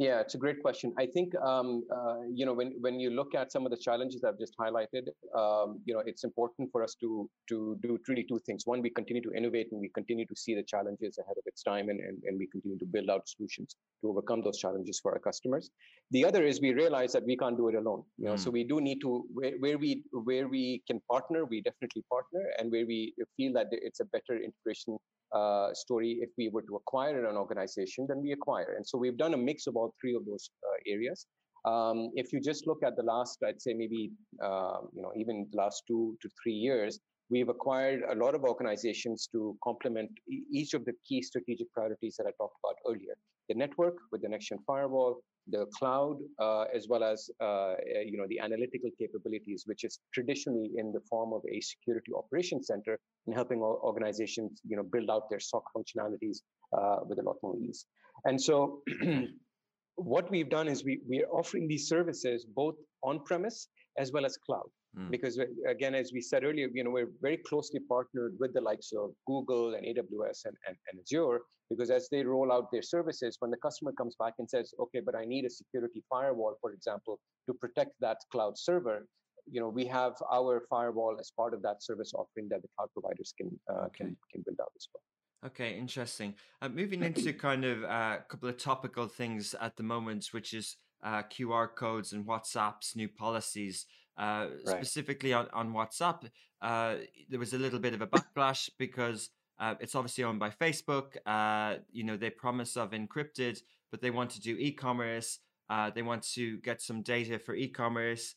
Yeah, 0.00 0.20
it's 0.20 0.34
a 0.34 0.38
great 0.38 0.62
question. 0.62 0.94
I 0.98 1.04
think 1.04 1.34
um, 1.42 1.84
uh, 1.94 2.20
you 2.32 2.46
know 2.46 2.54
when 2.54 2.72
when 2.80 2.98
you 2.98 3.10
look 3.10 3.34
at 3.34 3.52
some 3.52 3.66
of 3.66 3.70
the 3.70 3.76
challenges 3.76 4.24
I've 4.24 4.38
just 4.38 4.54
highlighted, 4.58 5.08
um, 5.36 5.78
you 5.84 5.92
know 5.92 6.02
it's 6.06 6.24
important 6.24 6.70
for 6.72 6.82
us 6.82 6.94
to 7.02 7.28
to 7.50 7.76
do 7.82 7.98
really 8.08 8.24
two 8.26 8.40
things. 8.46 8.62
One, 8.64 8.80
we 8.80 8.88
continue 8.88 9.20
to 9.20 9.32
innovate 9.36 9.68
and 9.72 9.78
we 9.82 9.90
continue 9.90 10.24
to 10.24 10.34
see 10.34 10.54
the 10.54 10.62
challenges 10.62 11.18
ahead 11.18 11.36
of 11.36 11.42
its 11.44 11.62
time, 11.62 11.90
and, 11.90 12.00
and 12.00 12.16
and 12.24 12.38
we 12.38 12.46
continue 12.46 12.78
to 12.78 12.86
build 12.86 13.10
out 13.10 13.28
solutions 13.28 13.76
to 14.00 14.08
overcome 14.08 14.40
those 14.42 14.58
challenges 14.58 14.98
for 15.02 15.12
our 15.12 15.18
customers. 15.18 15.70
The 16.12 16.24
other 16.24 16.46
is 16.46 16.62
we 16.62 16.72
realize 16.72 17.12
that 17.12 17.26
we 17.26 17.36
can't 17.36 17.58
do 17.58 17.68
it 17.68 17.74
alone. 17.74 18.02
You 18.16 18.28
know, 18.28 18.36
mm. 18.36 18.44
so 18.44 18.50
we 18.50 18.64
do 18.64 18.80
need 18.80 19.02
to 19.02 19.26
where, 19.34 19.52
where 19.58 19.76
we 19.76 20.02
where 20.12 20.48
we 20.48 20.82
can 20.86 21.02
partner, 21.10 21.44
we 21.44 21.60
definitely 21.60 22.04
partner, 22.10 22.44
and 22.58 22.72
where 22.72 22.86
we 22.86 23.12
feel 23.36 23.52
that 23.52 23.66
it's 23.70 24.00
a 24.00 24.06
better 24.06 24.42
integration 24.48 24.96
uh, 25.32 25.72
story 25.74 26.18
if 26.20 26.30
we 26.36 26.48
were 26.48 26.62
to 26.62 26.76
acquire 26.76 27.28
an 27.28 27.36
organization 27.36 28.06
then 28.08 28.20
we 28.22 28.32
acquire. 28.32 28.74
And 28.76 28.86
so 28.86 28.98
we've 28.98 29.16
done 29.16 29.34
a 29.34 29.36
mix 29.36 29.66
of 29.66 29.76
all 29.76 29.94
three 30.00 30.14
of 30.14 30.24
those 30.26 30.50
uh, 30.66 30.92
areas. 30.94 31.26
Um, 31.64 32.10
if 32.14 32.32
you 32.32 32.40
just 32.40 32.66
look 32.66 32.82
at 32.82 32.96
the 32.96 33.02
last 33.02 33.38
i'd 33.46 33.60
say 33.60 33.74
maybe 33.74 34.12
uh, 34.42 34.78
you 34.94 35.02
know 35.02 35.12
even 35.14 35.46
the 35.50 35.58
last 35.58 35.82
two 35.86 36.16
to 36.22 36.28
three 36.42 36.54
years 36.54 36.98
we've 37.28 37.50
acquired 37.50 38.02
a 38.10 38.14
lot 38.14 38.34
of 38.34 38.44
organizations 38.44 39.28
to 39.32 39.56
complement 39.62 40.10
each 40.50 40.72
of 40.74 40.84
the 40.86 40.94
key 41.06 41.20
strategic 41.22 41.70
priorities 41.72 42.16
that 42.16 42.26
i 42.26 42.32
talked 42.38 42.56
about 42.62 42.76
earlier. 42.88 43.14
The 43.48 43.54
network 43.54 43.96
with 44.10 44.22
the 44.22 44.28
next 44.28 44.46
gen 44.46 44.58
firewall 44.66 45.22
the 45.48 45.66
cloud, 45.78 46.18
uh, 46.38 46.64
as 46.74 46.86
well 46.88 47.02
as 47.02 47.30
uh, 47.40 47.74
eh, 47.94 48.02
you 48.06 48.16
know 48.18 48.26
the 48.28 48.38
analytical 48.40 48.90
capabilities, 48.98 49.64
which 49.66 49.84
is 49.84 49.98
traditionally 50.12 50.70
in 50.76 50.92
the 50.92 51.00
form 51.08 51.32
of 51.32 51.42
a 51.50 51.60
security 51.60 52.12
operations 52.16 52.66
center, 52.66 52.98
and 53.26 53.34
helping 53.34 53.60
organizations 53.60 54.60
you 54.64 54.76
know 54.76 54.82
build 54.82 55.10
out 55.10 55.28
their 55.30 55.40
SOC 55.40 55.64
functionalities 55.76 56.38
uh, 56.76 56.98
with 57.06 57.18
a 57.18 57.22
lot 57.22 57.36
more 57.42 57.56
ease. 57.58 57.86
And 58.24 58.40
so, 58.40 58.82
what 59.96 60.30
we've 60.30 60.50
done 60.50 60.68
is 60.68 60.84
we 60.84 61.00
we 61.08 61.22
are 61.24 61.30
offering 61.30 61.68
these 61.68 61.88
services 61.88 62.44
both 62.44 62.76
on 63.02 63.20
premise 63.24 63.68
as 63.98 64.12
well 64.12 64.24
as 64.24 64.36
cloud. 64.36 64.68
Mm. 64.98 65.10
Because 65.10 65.38
again, 65.68 65.94
as 65.94 66.12
we 66.12 66.20
said 66.20 66.44
earlier, 66.44 66.68
you 66.72 66.84
know, 66.84 66.90
we're 66.90 67.12
very 67.20 67.36
closely 67.36 67.80
partnered 67.88 68.34
with 68.40 68.52
the 68.54 68.60
likes 68.60 68.92
of 68.92 69.10
Google 69.26 69.74
and 69.74 69.84
AWS 69.84 70.46
and, 70.46 70.56
and, 70.66 70.76
and 70.90 71.00
Azure, 71.00 71.40
because 71.70 71.90
as 71.90 72.08
they 72.10 72.24
roll 72.24 72.52
out 72.52 72.70
their 72.72 72.82
services, 72.82 73.36
when 73.38 73.50
the 73.50 73.56
customer 73.56 73.92
comes 73.92 74.16
back 74.18 74.34
and 74.38 74.50
says, 74.50 74.74
okay, 74.80 75.00
but 75.04 75.14
I 75.14 75.24
need 75.24 75.44
a 75.44 75.50
security 75.50 76.02
firewall, 76.10 76.56
for 76.60 76.72
example, 76.72 77.20
to 77.46 77.54
protect 77.54 77.92
that 78.00 78.18
cloud 78.32 78.58
server, 78.58 79.06
you 79.46 79.60
know, 79.60 79.68
we 79.68 79.86
have 79.86 80.14
our 80.32 80.64
firewall 80.68 81.16
as 81.18 81.30
part 81.36 81.54
of 81.54 81.62
that 81.62 81.82
service 81.82 82.12
offering 82.14 82.48
that 82.50 82.62
the 82.62 82.68
cloud 82.76 82.88
providers 82.92 83.32
can 83.36 83.50
uh, 83.70 83.84
okay. 83.86 83.98
can, 83.98 84.16
can 84.32 84.42
build 84.44 84.58
out 84.60 84.72
as 84.76 84.88
well. 84.92 85.02
Okay, 85.46 85.78
interesting. 85.78 86.34
Uh, 86.60 86.68
moving 86.68 87.02
into 87.02 87.32
kind 87.48 87.64
of 87.64 87.84
uh, 87.84 88.18
a 88.18 88.24
couple 88.28 88.48
of 88.48 88.58
topical 88.58 89.06
things 89.08 89.54
at 89.60 89.76
the 89.76 89.82
moment, 89.82 90.28
which 90.32 90.52
is 90.52 90.76
uh, 91.02 91.22
QR 91.22 91.68
codes 91.74 92.12
and 92.12 92.26
WhatsApp's 92.26 92.94
new 92.94 93.08
policies. 93.08 93.86
Uh, 94.18 94.48
right. 94.66 94.76
Specifically 94.76 95.32
on, 95.32 95.48
on 95.54 95.72
WhatsApp, 95.72 96.28
uh, 96.60 96.96
there 97.30 97.38
was 97.38 97.54
a 97.54 97.58
little 97.58 97.78
bit 97.78 97.94
of 97.94 98.02
a 98.02 98.06
backlash 98.06 98.68
because 98.78 99.30
uh, 99.60 99.74
it's 99.80 99.94
obviously 99.94 100.24
owned 100.24 100.40
by 100.40 100.50
Facebook. 100.50 101.16
Uh, 101.26 101.76
you 101.92 102.02
know, 102.02 102.16
they 102.16 102.30
promise 102.30 102.76
of 102.76 102.90
encrypted, 102.90 103.60
but 103.90 104.00
they 104.00 104.10
want 104.10 104.30
to 104.30 104.40
do 104.40 104.56
e-commerce. 104.58 105.38
Uh, 105.68 105.90
they 105.90 106.02
want 106.02 106.22
to 106.22 106.56
get 106.58 106.82
some 106.82 107.02
data 107.02 107.38
for 107.38 107.54
e-commerce. 107.54 108.34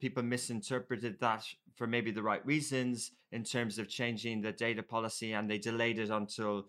people 0.00 0.22
misinterpreted 0.22 1.18
that 1.20 1.44
for 1.76 1.86
maybe 1.86 2.10
the 2.10 2.22
right 2.22 2.44
reasons 2.44 3.12
in 3.32 3.44
terms 3.44 3.78
of 3.78 3.88
changing 3.88 4.42
the 4.42 4.52
data 4.52 4.82
policy, 4.82 5.32
and 5.32 5.48
they 5.48 5.58
delayed 5.58 5.98
it 5.98 6.10
until 6.10 6.66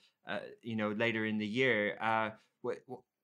you 0.62 0.76
know 0.76 0.92
later 0.92 1.26
in 1.26 1.38
the 1.38 1.48
year. 1.48 1.98
What, 2.62 2.78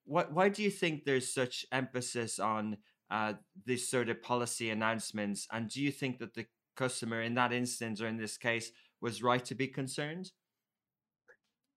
what, 0.04 0.32
why 0.32 0.48
do 0.48 0.62
you 0.62 0.70
think 0.70 1.04
there's 1.04 1.32
such 1.32 1.66
emphasis 1.72 2.38
on 2.38 2.78
uh, 3.10 3.34
this 3.64 3.88
sort 3.88 4.08
of 4.08 4.22
policy 4.22 4.70
announcements? 4.70 5.46
And 5.52 5.68
do 5.68 5.82
you 5.82 5.90
think 5.90 6.18
that 6.18 6.34
the 6.34 6.46
customer 6.76 7.22
in 7.22 7.34
that 7.34 7.52
instance 7.52 8.00
or 8.00 8.06
in 8.06 8.16
this 8.16 8.36
case 8.36 8.70
was 9.00 9.22
right 9.22 9.44
to 9.44 9.54
be 9.54 9.68
concerned? 9.68 10.32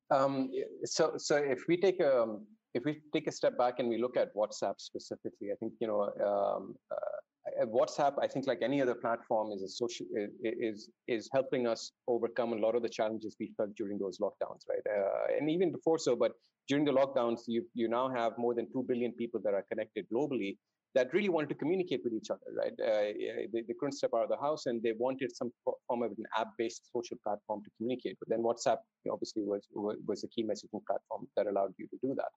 Um, 0.10 0.50
so, 0.86 1.14
so 1.18 1.36
if 1.36 1.64
we 1.68 1.78
take 1.78 2.00
a 2.00 2.22
um, 2.24 2.46
if 2.74 2.84
we 2.86 3.02
take 3.14 3.28
a 3.28 3.32
step 3.32 3.58
back 3.58 3.76
and 3.80 3.90
we 3.90 3.98
look 4.00 4.18
at 4.18 4.34
WhatsApp 4.36 4.76
specifically, 4.78 5.50
I 5.52 5.56
think 5.60 5.74
you 5.80 5.88
know 5.88 6.02
um, 6.26 6.76
uh, 6.92 7.66
WhatsApp. 7.66 8.14
I 8.22 8.28
think 8.28 8.48
like 8.48 8.60
any 8.62 8.82
other 8.82 8.96
platform 8.96 9.52
is 9.52 9.64
a 9.64 9.70
social 9.70 10.06
is 10.44 10.90
is 11.08 11.30
helping 11.34 11.68
us 11.68 11.92
overcome 12.08 12.54
a 12.54 12.58
lot 12.58 12.76
of 12.76 12.84
the 12.84 12.90
challenges 12.90 13.36
we 13.40 13.52
felt 13.58 13.76
during 13.76 13.98
those 13.98 14.20
lockdowns, 14.20 14.62
right? 14.70 14.86
Uh, 14.90 15.38
and 15.38 15.50
even 15.50 15.72
before 15.72 15.98
so, 15.98 16.16
but 16.16 16.32
during 16.68 16.86
the 16.86 16.92
lockdowns, 16.92 17.42
you 17.48 17.66
you 17.74 17.88
now 17.88 18.10
have 18.10 18.34
more 18.38 18.54
than 18.54 18.68
two 18.72 18.84
billion 18.88 19.12
people 19.14 19.42
that 19.44 19.54
are 19.54 19.66
connected 19.72 20.06
globally, 20.14 20.58
that 20.98 21.14
really 21.14 21.30
wanted 21.30 21.50
to 21.50 21.56
communicate 21.64 22.02
with 22.04 22.14
each 22.20 22.30
other, 22.32 22.50
right? 22.62 22.76
Uh, 22.90 23.14
they, 23.54 23.62
they, 23.68 23.76
couldn't 23.80 23.98
step 24.02 24.12
out 24.16 24.24
of 24.24 24.30
the 24.30 24.42
house 24.48 24.66
and 24.66 24.82
they 24.82 24.94
wanted 24.98 25.30
some 25.36 25.52
form 25.64 26.02
of 26.02 26.12
an 26.12 26.26
app-based 26.36 26.90
social 26.92 27.18
platform 27.24 27.60
to 27.64 27.70
communicate 27.78 28.18
with. 28.20 28.30
Then 28.30 28.42
WhatsApp 28.42 28.80
obviously 29.12 29.44
was, 29.44 29.68
was 29.76 30.24
a 30.24 30.28
key 30.30 30.44
messaging 30.44 30.82
platform 30.90 31.28
that 31.36 31.46
allowed 31.46 31.74
you 31.78 31.86
to 31.94 31.98
do 32.02 32.16
that. 32.22 32.32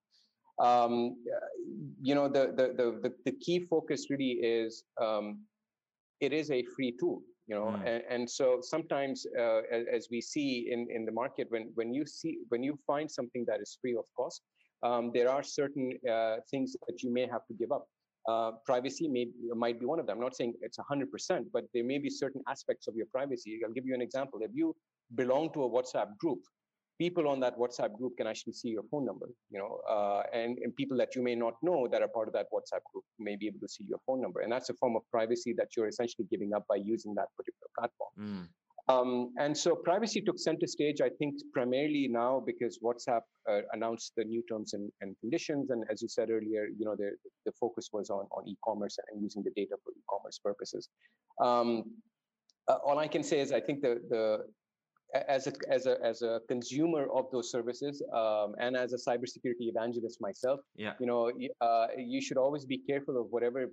Um, 0.63 1.17
you 2.03 2.15
know, 2.15 2.29
the, 2.29 2.45
the, 2.59 2.67
the, 2.77 3.13
the, 3.25 3.33
key 3.33 3.61
focus 3.61 4.11
really 4.11 4.33
is 4.43 4.85
um, 5.01 5.39
it 6.21 6.35
is 6.35 6.51
a 6.51 6.63
free 6.77 6.93
tool, 7.01 7.23
you 7.47 7.55
know, 7.55 7.69
mm. 7.69 7.87
and, 7.87 8.03
and, 8.11 8.31
so 8.31 8.59
sometimes 8.61 9.25
uh, 9.39 9.63
as, 9.73 9.85
as, 9.91 10.09
we 10.11 10.21
see 10.21 10.69
in, 10.71 10.87
in 10.95 11.07
the 11.07 11.13
market, 11.13 11.47
when, 11.49 11.71
when 11.77 11.95
you 11.95 12.05
see, 12.05 12.41
when 12.51 12.63
you 12.63 12.79
find 12.87 13.11
something 13.11 13.47
that 13.49 13.61
is 13.63 13.79
free 13.81 13.97
of 13.97 14.05
cost, 14.15 14.43
um, 14.83 15.13
there 15.15 15.31
are 15.31 15.43
certain 15.43 15.93
uh, 16.13 16.37
things 16.51 16.77
that 16.87 17.03
you 17.03 17.11
may 17.11 17.27
have 17.27 17.47
to 17.47 17.55
give 17.55 17.73
up. 17.73 17.87
Uh, 18.31 18.51
privacy 18.71 19.07
may 19.09 19.27
might 19.65 19.79
be 19.81 19.87
one 19.93 20.01
of 20.03 20.07
them. 20.07 20.17
I'm 20.19 20.25
not 20.29 20.37
saying 20.37 20.55
it's 20.67 20.79
100%, 20.79 21.45
but 21.53 21.65
there 21.75 21.87
may 21.93 21.99
be 21.99 22.11
certain 22.11 22.43
aspects 22.55 22.87
of 22.89 22.95
your 23.01 23.07
privacy. 23.17 23.61
I'll 23.65 23.77
give 23.79 23.87
you 23.91 23.95
an 24.01 24.05
example. 24.09 24.39
If 24.49 24.53
you 24.61 24.67
belong 25.15 25.53
to 25.55 25.65
a 25.65 25.71
WhatsApp 25.77 26.17
group, 26.19 26.41
people 27.01 27.27
on 27.33 27.41
that 27.41 27.59
WhatsApp 27.59 27.93
group 27.99 28.13
can 28.19 28.27
actually 28.27 28.53
see 28.53 28.69
your 28.69 28.83
phone 28.91 29.07
number, 29.11 29.29
you 29.51 29.59
know, 29.59 29.81
uh, 29.95 30.23
and, 30.35 30.59
and 30.63 30.77
people 30.77 30.97
that 30.99 31.17
you 31.17 31.23
may 31.23 31.35
not 31.35 31.55
know 31.63 31.89
that 31.91 32.03
are 32.03 32.09
part 32.09 32.29
of 32.29 32.35
that 32.35 32.47
WhatsApp 32.55 32.83
group 32.93 33.05
may 33.19 33.37
be 33.37 33.47
able 33.47 33.61
to 33.61 33.69
see 33.69 33.85
your 33.85 34.01
phone 34.07 34.21
number. 34.21 34.41
And 34.41 34.53
that's 34.53 34.69
a 34.69 34.75
form 34.75 34.97
of 34.97 35.03
privacy 35.11 35.55
that 35.55 35.69
you're 35.77 35.89
essentially 35.89 36.27
giving 36.31 36.53
up 36.53 36.65
by 36.69 36.77
using 36.77 37.15
that 37.15 37.29
particular 37.39 37.69
platform. 37.79 38.13
Mm. 38.19 38.49
Um, 38.91 39.33
and 39.39 39.57
so 39.57 39.75
privacy 39.75 40.21
took 40.21 40.39
center 40.39 40.67
stage, 40.67 41.01
I 41.01 41.11
think, 41.19 41.35
primarily 41.53 42.09
now 42.09 42.43
because 42.45 42.79
WhatsApp 42.83 43.23
uh, 43.49 43.61
announced 43.73 44.13
the 44.17 44.25
new 44.25 44.43
terms 44.51 44.75
and, 44.75 44.91
and, 45.01 45.17
conditions. 45.21 45.71
And 45.71 45.85
as 45.91 46.03
you 46.03 46.09
said 46.09 46.31
earlier, 46.31 46.67
you 46.79 46.85
know, 46.85 46.97
the, 46.97 47.11
the 47.47 47.53
focus 47.53 47.91
was 47.93 48.11
on, 48.11 48.27
on 48.33 48.49
e-commerce 48.49 48.99
and 49.11 49.23
using 49.23 49.43
the 49.43 49.53
data 49.55 49.77
for 49.85 49.93
e-commerce 49.93 50.41
purposes. 50.43 50.89
Um, 51.41 51.85
uh, 52.69 52.79
all 52.85 52.99
I 52.99 53.09
can 53.09 53.23
say 53.23 53.41
is 53.41 53.53
I 53.53 53.61
think 53.61 53.83
the, 53.83 54.01
the 54.09 54.45
as 55.29 55.47
a, 55.49 55.53
as 55.69 55.87
a 55.87 55.97
as 56.05 56.23
a 56.23 56.41
consumer 56.47 57.07
of 57.13 57.27
those 57.33 57.51
services 57.51 58.03
um, 58.15 58.55
and 58.61 58.77
as 58.77 58.93
a 58.93 58.97
cybersecurity 58.97 59.67
evangelist 59.73 60.21
myself, 60.21 60.61
yeah. 60.77 60.93
you 61.01 61.07
know, 61.07 61.33
uh, 61.61 61.87
you 61.97 62.21
should 62.21 62.37
always 62.37 62.65
be 62.65 62.79
careful 62.79 63.21
of 63.21 63.27
whatever 63.31 63.67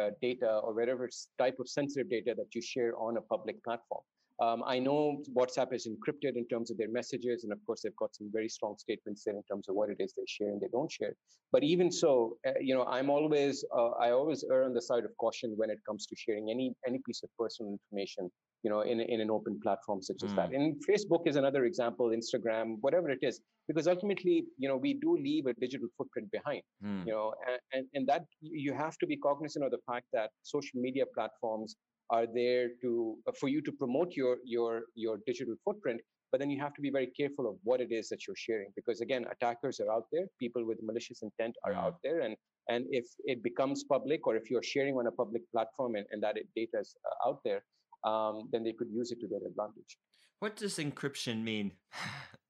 uh, 0.00 0.10
data 0.22 0.60
or 0.62 0.74
whatever 0.74 1.08
type 1.38 1.56
of 1.60 1.68
sensitive 1.68 2.08
data 2.08 2.32
that 2.36 2.54
you 2.54 2.62
share 2.62 2.96
on 2.96 3.18
a 3.18 3.20
public 3.20 3.62
platform. 3.64 4.02
Um, 4.40 4.62
I 4.66 4.78
know 4.78 5.20
WhatsApp 5.36 5.72
is 5.72 5.88
encrypted 5.88 6.36
in 6.36 6.46
terms 6.46 6.70
of 6.70 6.78
their 6.78 6.90
messages, 6.90 7.42
and 7.42 7.52
of 7.52 7.58
course, 7.66 7.82
they've 7.82 7.96
got 7.96 8.14
some 8.14 8.30
very 8.32 8.48
strong 8.48 8.76
statements 8.78 9.24
there 9.24 9.34
in 9.34 9.42
terms 9.50 9.68
of 9.68 9.74
what 9.74 9.90
it 9.90 9.96
is 9.98 10.14
they 10.16 10.22
share 10.28 10.50
and 10.50 10.60
they 10.60 10.68
don't 10.68 10.90
share. 10.90 11.14
But 11.50 11.64
even 11.64 11.90
so, 11.90 12.36
uh, 12.46 12.52
you 12.60 12.74
know, 12.74 12.84
I'm 12.84 13.10
always 13.10 13.64
uh, 13.76 13.90
I 14.00 14.10
always 14.10 14.44
err 14.44 14.64
on 14.64 14.74
the 14.74 14.82
side 14.82 15.04
of 15.04 15.16
caution 15.16 15.54
when 15.56 15.70
it 15.70 15.78
comes 15.88 16.06
to 16.06 16.14
sharing 16.16 16.50
any 16.50 16.72
any 16.86 17.00
piece 17.04 17.22
of 17.24 17.30
personal 17.36 17.72
information, 17.72 18.30
you 18.62 18.70
know, 18.70 18.82
in 18.82 19.00
in 19.00 19.20
an 19.20 19.30
open 19.30 19.58
platform 19.60 20.02
such 20.02 20.22
as 20.22 20.32
mm. 20.32 20.36
that. 20.36 20.52
And 20.52 20.76
Facebook 20.88 21.26
is 21.26 21.34
another 21.34 21.64
example, 21.64 22.10
Instagram, 22.10 22.76
whatever 22.80 23.10
it 23.10 23.18
is, 23.22 23.40
because 23.66 23.88
ultimately, 23.88 24.44
you 24.56 24.68
know, 24.68 24.76
we 24.76 24.94
do 24.94 25.16
leave 25.16 25.46
a 25.46 25.54
digital 25.54 25.88
footprint 25.96 26.30
behind, 26.30 26.62
mm. 26.84 27.04
you 27.06 27.12
know, 27.12 27.34
and, 27.48 27.60
and 27.72 27.86
and 27.94 28.06
that 28.06 28.24
you 28.40 28.72
have 28.72 28.96
to 28.98 29.06
be 29.06 29.16
cognizant 29.16 29.64
of 29.64 29.72
the 29.72 29.82
fact 29.90 30.06
that 30.12 30.30
social 30.42 30.80
media 30.80 31.04
platforms 31.12 31.74
are 32.10 32.26
there 32.26 32.68
to 32.82 33.16
uh, 33.28 33.32
for 33.40 33.48
you 33.48 33.60
to 33.62 33.72
promote 33.72 34.12
your 34.14 34.36
your 34.44 34.82
your 34.94 35.18
digital 35.26 35.54
footprint 35.64 36.00
but 36.30 36.40
then 36.40 36.50
you 36.50 36.60
have 36.60 36.74
to 36.74 36.82
be 36.82 36.90
very 36.90 37.10
careful 37.18 37.48
of 37.48 37.56
what 37.64 37.80
it 37.80 37.90
is 37.90 38.08
that 38.08 38.26
you're 38.26 38.36
sharing 38.36 38.70
because 38.76 39.00
again 39.00 39.24
attackers 39.34 39.80
are 39.80 39.90
out 39.92 40.06
there 40.12 40.26
people 40.38 40.66
with 40.66 40.78
malicious 40.82 41.22
intent 41.22 41.54
are 41.64 41.72
Mm. 41.72 41.84
out 41.84 41.96
there 42.02 42.20
and 42.20 42.36
and 42.68 42.84
if 42.90 43.06
it 43.24 43.42
becomes 43.42 43.84
public 43.84 44.26
or 44.26 44.36
if 44.36 44.50
you're 44.50 44.62
sharing 44.74 44.94
on 44.96 45.06
a 45.06 45.12
public 45.12 45.42
platform 45.52 45.94
and, 45.96 46.06
and 46.12 46.22
that 46.22 46.36
it, 46.36 46.46
data 46.54 46.78
is 46.80 46.94
uh, 47.08 47.28
out 47.28 47.40
there 47.44 47.62
um, 48.04 48.48
then 48.52 48.62
they 48.62 48.72
could 48.78 48.90
use 48.90 49.10
it 49.12 49.18
to 49.20 49.28
their 49.32 49.44
advantage 49.52 49.92
What 50.40 50.54
does 50.56 50.74
encryption 50.78 51.42
mean? 51.42 51.72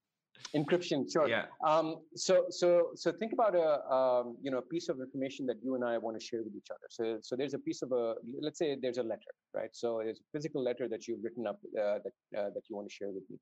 encryption 0.55 1.11
sure. 1.11 1.27
Yeah. 1.27 1.45
um, 1.65 1.97
so 2.15 2.45
so 2.49 2.89
so 2.95 3.11
think 3.11 3.33
about 3.33 3.55
a 3.55 3.69
um, 3.93 4.37
you 4.41 4.51
know 4.51 4.59
a 4.59 4.67
piece 4.73 4.89
of 4.89 4.99
information 4.99 5.45
that 5.45 5.57
you 5.63 5.75
and 5.75 5.83
i 5.83 5.97
want 5.97 6.19
to 6.19 6.25
share 6.25 6.43
with 6.43 6.55
each 6.55 6.69
other. 6.71 6.87
So 6.89 7.19
so 7.21 7.35
there's 7.35 7.53
a 7.53 7.59
piece 7.59 7.81
of 7.81 7.91
a 7.91 8.15
let's 8.41 8.59
say 8.59 8.77
there's 8.81 8.97
a 8.97 9.03
letter 9.03 9.33
right? 9.53 9.69
So 9.73 10.01
there's 10.03 10.19
a 10.19 10.27
physical 10.31 10.63
letter 10.63 10.87
that 10.87 11.07
you've 11.07 11.23
written 11.23 11.47
up 11.47 11.59
uh, 11.77 11.99
that 12.05 12.39
uh, 12.39 12.49
that 12.55 12.63
you 12.69 12.75
want 12.75 12.87
to 12.89 12.93
share 12.93 13.09
with 13.09 13.23
me. 13.29 13.37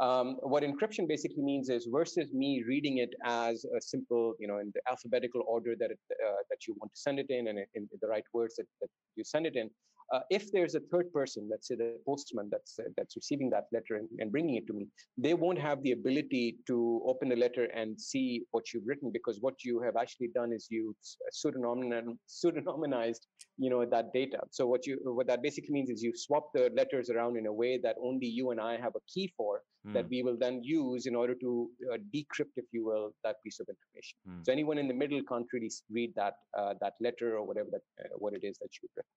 Um, 0.00 0.38
what 0.40 0.62
encryption 0.62 1.06
basically 1.06 1.42
means 1.42 1.68
is 1.68 1.86
versus 1.90 2.32
me 2.32 2.64
reading 2.66 2.98
it 2.98 3.12
as 3.24 3.64
a 3.76 3.80
simple 3.80 4.34
you 4.38 4.48
know 4.48 4.58
in 4.58 4.72
the 4.74 4.80
alphabetical 4.90 5.42
order 5.46 5.74
that 5.78 5.90
it, 5.90 5.98
uh, 6.26 6.42
that 6.48 6.66
you 6.66 6.74
want 6.80 6.92
to 6.92 7.00
send 7.00 7.18
it 7.18 7.26
in 7.28 7.48
and 7.48 7.58
in 7.74 7.88
the 8.00 8.08
right 8.08 8.24
words 8.32 8.56
that, 8.56 8.66
that 8.80 8.88
you 9.16 9.24
send 9.24 9.46
it 9.46 9.56
in 9.56 9.68
uh, 10.12 10.20
if 10.30 10.50
there's 10.52 10.74
a 10.74 10.80
third 10.92 11.12
person, 11.12 11.48
let's 11.50 11.68
say 11.68 11.76
the 11.76 11.96
postman 12.06 12.48
that's 12.50 12.78
uh, 12.78 12.84
that's 12.96 13.16
receiving 13.16 13.50
that 13.50 13.64
letter 13.72 13.96
and, 13.96 14.08
and 14.18 14.32
bringing 14.32 14.56
it 14.56 14.66
to 14.66 14.72
me, 14.72 14.86
they 15.16 15.34
won't 15.34 15.58
have 15.58 15.82
the 15.82 15.92
ability 15.92 16.56
to 16.66 17.00
open 17.06 17.28
the 17.28 17.36
letter 17.36 17.64
and 17.74 18.00
see 18.00 18.42
what 18.50 18.72
you've 18.72 18.86
written 18.86 19.10
because 19.12 19.38
what 19.40 19.54
you 19.64 19.80
have 19.80 19.96
actually 19.96 20.28
done 20.34 20.52
is 20.52 20.66
you 20.70 20.94
pseudonym 21.30 22.18
pseudonymized, 22.28 23.20
you 23.58 23.70
know, 23.70 23.84
that 23.84 24.12
data. 24.12 24.38
So 24.50 24.66
what 24.66 24.86
you 24.86 24.98
what 25.04 25.26
that 25.28 25.42
basically 25.42 25.72
means 25.72 25.90
is 25.90 26.02
you 26.02 26.12
swap 26.14 26.48
the 26.54 26.70
letters 26.74 27.10
around 27.10 27.36
in 27.36 27.46
a 27.46 27.52
way 27.52 27.78
that 27.82 27.96
only 28.02 28.26
you 28.26 28.50
and 28.50 28.60
I 28.60 28.72
have 28.80 28.94
a 28.96 29.04
key 29.12 29.32
for 29.36 29.62
that 29.84 30.06
Mm, 30.06 30.10
we 30.10 30.22
will 30.22 30.36
then 30.38 30.62
use 30.62 31.06
in 31.06 31.14
order 31.14 31.34
to 31.34 31.70
uh, 31.92 31.96
decrypt, 32.14 32.52
if 32.56 32.66
you 32.70 32.84
will, 32.84 33.12
that 33.24 33.36
piece 33.42 33.60
of 33.60 33.66
information. 33.68 34.18
Mm. 34.28 34.44
So 34.44 34.52
anyone 34.52 34.76
in 34.76 34.88
the 34.88 34.94
middle 34.94 35.20
can't 35.26 35.46
really 35.52 35.70
read 35.90 36.12
that 36.16 36.34
uh, 36.58 36.74
that 36.80 36.94
letter 37.00 37.36
or 37.36 37.46
whatever 37.46 37.70
that 37.72 37.82
uh, 38.04 38.08
what 38.18 38.34
it 38.34 38.44
is 38.44 38.58
that 38.58 38.68
you've 38.76 38.90
written. 38.96 39.08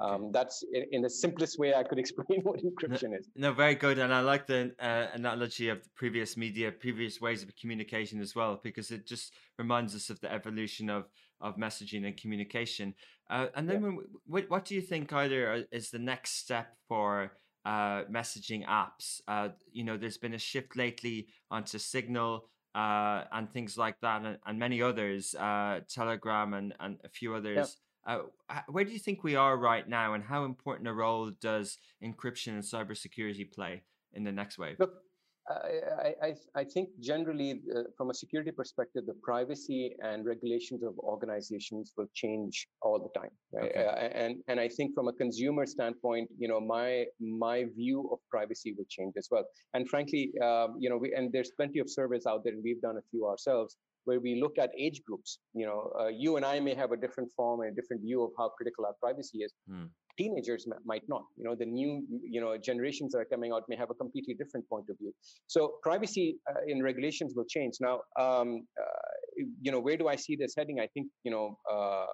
Um, 0.00 0.30
that's 0.32 0.64
in, 0.72 0.86
in 0.92 1.02
the 1.02 1.10
simplest 1.10 1.58
way 1.58 1.74
I 1.74 1.82
could 1.82 1.98
explain 2.04 2.40
what 2.42 2.60
encryption 2.60 3.18
is. 3.18 3.28
No, 3.36 3.52
very 3.52 3.74
good, 3.74 3.98
and 3.98 4.12
I 4.12 4.20
like 4.20 4.46
the 4.46 4.74
uh, 4.78 5.06
analogy 5.12 5.68
of 5.68 5.82
the 5.82 5.90
previous 5.94 6.36
media, 6.36 6.72
previous 6.72 7.20
ways 7.20 7.42
of 7.42 7.54
communication 7.56 8.20
as 8.20 8.34
well, 8.34 8.60
because 8.62 8.90
it 8.90 9.06
just 9.06 9.34
reminds 9.58 9.94
us 9.94 10.10
of 10.10 10.20
the 10.20 10.32
evolution 10.32 10.88
of 10.88 11.04
of 11.40 11.56
messaging 11.56 12.06
and 12.06 12.16
communication. 12.16 12.94
Uh, 13.30 13.46
and 13.54 13.68
then, 13.68 13.82
when, 13.82 13.98
what, 14.26 14.50
what 14.50 14.64
do 14.64 14.74
you 14.74 14.82
think 14.82 15.12
either 15.12 15.52
uh, 15.52 15.60
is 15.72 15.90
the 15.90 15.98
next 15.98 16.38
step 16.38 16.76
for 16.88 17.32
uh, 17.64 18.02
messaging 18.10 18.66
apps? 18.66 19.20
Uh, 19.28 19.48
you 19.72 19.84
know, 19.84 19.96
there's 19.96 20.18
been 20.18 20.34
a 20.34 20.38
shift 20.38 20.76
lately 20.76 21.28
onto 21.50 21.78
Signal 21.78 22.44
uh, 22.74 23.24
and 23.32 23.50
things 23.50 23.76
like 23.76 24.00
that, 24.00 24.22
and, 24.24 24.38
and 24.46 24.58
many 24.58 24.82
others, 24.82 25.34
uh, 25.34 25.80
Telegram 25.88 26.54
and 26.54 26.74
and 26.80 26.98
a 27.04 27.08
few 27.08 27.34
others. 27.34 27.76
Uh, 28.06 28.20
where 28.68 28.84
do 28.84 28.92
you 28.92 28.98
think 28.98 29.22
we 29.22 29.36
are 29.36 29.56
right 29.56 29.88
now, 29.88 30.14
and 30.14 30.24
how 30.24 30.44
important 30.44 30.88
a 30.88 30.92
role 30.92 31.30
does 31.40 31.78
encryption 32.02 32.48
and 32.48 32.62
cybersecurity 32.62 33.50
play 33.52 33.82
in 34.14 34.24
the 34.24 34.32
next 34.32 34.58
wave? 34.58 34.76
Look, 34.78 34.94
I, 35.48 36.14
I, 36.22 36.34
I- 36.54 36.64
think 36.64 36.90
generally, 37.00 37.60
uh, 37.74 37.82
from 37.96 38.10
a 38.10 38.14
security 38.14 38.52
perspective, 38.52 39.04
the 39.06 39.14
privacy 39.22 39.96
and 40.02 40.24
regulations 40.24 40.82
of 40.82 40.98
organizations 40.98 41.92
will 41.96 42.06
change 42.14 42.68
all 42.82 42.98
the 42.98 43.20
time, 43.20 43.30
right? 43.52 43.70
Okay. 43.70 43.84
Uh, 43.84 44.22
and 44.24 44.36
and 44.48 44.60
I 44.60 44.68
think 44.68 44.94
from 44.94 45.08
a 45.08 45.12
consumer 45.12 45.66
standpoint, 45.66 46.30
you 46.38 46.48
know, 46.48 46.60
my 46.60 47.06
my 47.18 47.64
view 47.76 48.08
of 48.12 48.18
privacy 48.30 48.74
will 48.76 48.86
change 48.88 49.14
as 49.16 49.28
well. 49.30 49.44
And 49.74 49.88
frankly, 49.88 50.32
um, 50.42 50.76
you 50.78 50.88
know, 50.88 50.96
we 50.96 51.12
and 51.14 51.32
there's 51.32 51.50
plenty 51.50 51.80
of 51.80 51.90
surveys 51.90 52.26
out 52.26 52.44
there, 52.44 52.52
and 52.52 52.62
we've 52.62 52.80
done 52.80 52.96
a 52.96 53.04
few 53.10 53.26
ourselves 53.26 53.76
where 54.04 54.20
we 54.20 54.40
look 54.40 54.58
at 54.58 54.70
age 54.78 55.02
groups. 55.06 55.38
You 55.54 55.66
know, 55.66 55.92
uh, 56.00 56.08
you 56.08 56.36
and 56.36 56.44
I 56.44 56.60
may 56.60 56.74
have 56.74 56.92
a 56.92 56.96
different 56.96 57.30
form 57.36 57.60
and 57.60 57.72
a 57.72 57.74
different 57.74 58.02
view 58.02 58.22
of 58.22 58.30
how 58.38 58.48
critical 58.50 58.86
our 58.86 58.94
privacy 59.00 59.38
is. 59.38 59.52
Hmm. 59.68 59.86
Teenagers 60.18 60.66
m- 60.70 60.78
might 60.84 61.02
not. 61.08 61.22
You 61.36 61.44
know, 61.44 61.54
the 61.54 61.66
new 61.66 62.04
you 62.22 62.40
know 62.40 62.56
generations 62.58 63.12
that 63.12 63.18
are 63.18 63.30
coming 63.32 63.52
out 63.52 63.64
may 63.68 63.76
have 63.76 63.90
a 63.90 63.94
completely 63.94 64.34
different 64.34 64.68
point 64.68 64.86
of 64.90 64.98
view. 64.98 65.12
So 65.46 65.74
privacy 65.82 66.38
uh, 66.50 66.60
in 66.66 66.82
regulations 66.82 67.34
will 67.34 67.46
change. 67.48 67.74
Now, 67.80 68.00
um, 68.18 68.66
uh, 68.78 69.44
you 69.60 69.72
know, 69.72 69.80
where 69.80 69.96
do 69.96 70.08
I 70.08 70.16
see 70.16 70.36
this 70.36 70.54
heading? 70.56 70.80
I 70.80 70.88
think 70.88 71.06
you 71.24 71.30
know 71.30 71.58
uh, 71.70 72.06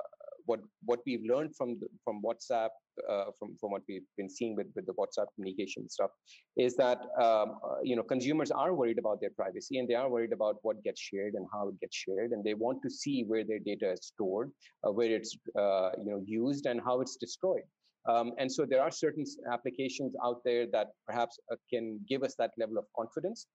what 0.46 0.60
what 0.84 1.00
we've 1.06 1.24
learned 1.24 1.54
from 1.54 1.78
the, 1.80 1.86
from 2.02 2.22
WhatsApp, 2.22 2.70
uh, 3.08 3.26
from 3.38 3.56
from 3.60 3.70
what 3.70 3.82
we've 3.88 4.08
been 4.16 4.28
seeing 4.28 4.56
with 4.56 4.68
with 4.74 4.86
the 4.86 4.94
WhatsApp 4.94 5.26
communication 5.34 5.88
stuff, 5.88 6.10
is 6.56 6.76
that 6.76 6.98
um, 7.20 7.58
uh, 7.64 7.80
you 7.82 7.96
know 7.96 8.02
consumers 8.02 8.50
are 8.50 8.74
worried 8.74 8.98
about 8.98 9.20
their 9.20 9.30
privacy 9.30 9.78
and 9.78 9.88
they 9.88 9.94
are 9.94 10.08
worried 10.08 10.32
about 10.32 10.56
what 10.62 10.82
gets 10.82 11.00
shared 11.00 11.34
and 11.34 11.46
how 11.52 11.68
it 11.68 11.78
gets 11.80 11.96
shared, 11.96 12.32
and 12.32 12.42
they 12.44 12.54
want 12.54 12.82
to 12.82 12.90
see 12.90 13.24
where 13.24 13.44
their 13.44 13.58
data 13.58 13.92
is 13.92 14.00
stored, 14.02 14.50
uh, 14.86 14.92
where 14.92 15.10
it's 15.10 15.36
uh, 15.58 15.90
you 15.98 16.10
know 16.10 16.22
used, 16.24 16.66
and 16.66 16.80
how 16.84 17.00
it's 17.00 17.16
destroyed. 17.16 17.66
Um, 18.08 18.32
and 18.38 18.50
so 18.50 18.64
there 18.64 18.82
are 18.82 18.90
certain 18.90 19.24
applications 19.52 20.14
out 20.24 20.40
there 20.44 20.66
that 20.72 20.88
perhaps 21.06 21.38
uh, 21.50 21.56
can 21.72 22.00
give 22.08 22.22
us 22.22 22.34
that 22.38 22.52
level 22.56 22.78
of 22.78 22.84
confidence. 22.96 23.46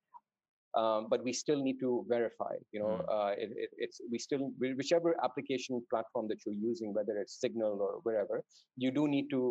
Um, 0.74 1.08
but 1.10 1.24
we 1.24 1.34
still 1.34 1.62
need 1.62 1.80
to 1.80 2.06
verify. 2.08 2.54
You 2.72 2.80
know, 2.82 2.94
Mm. 3.00 3.14
uh, 3.16 3.32
it, 3.38 3.50
it, 3.64 3.70
it's 3.78 4.00
we 4.12 4.18
still 4.18 4.52
whichever 4.60 5.16
application 5.24 5.82
platform 5.90 6.28
that 6.30 6.40
you're 6.46 6.56
using, 6.56 6.94
whether 6.94 7.18
it's 7.18 7.40
Signal 7.40 7.74
or 7.82 8.00
wherever, 8.04 8.44
you 8.78 8.90
do 8.92 9.08
need 9.08 9.30
to 9.32 9.42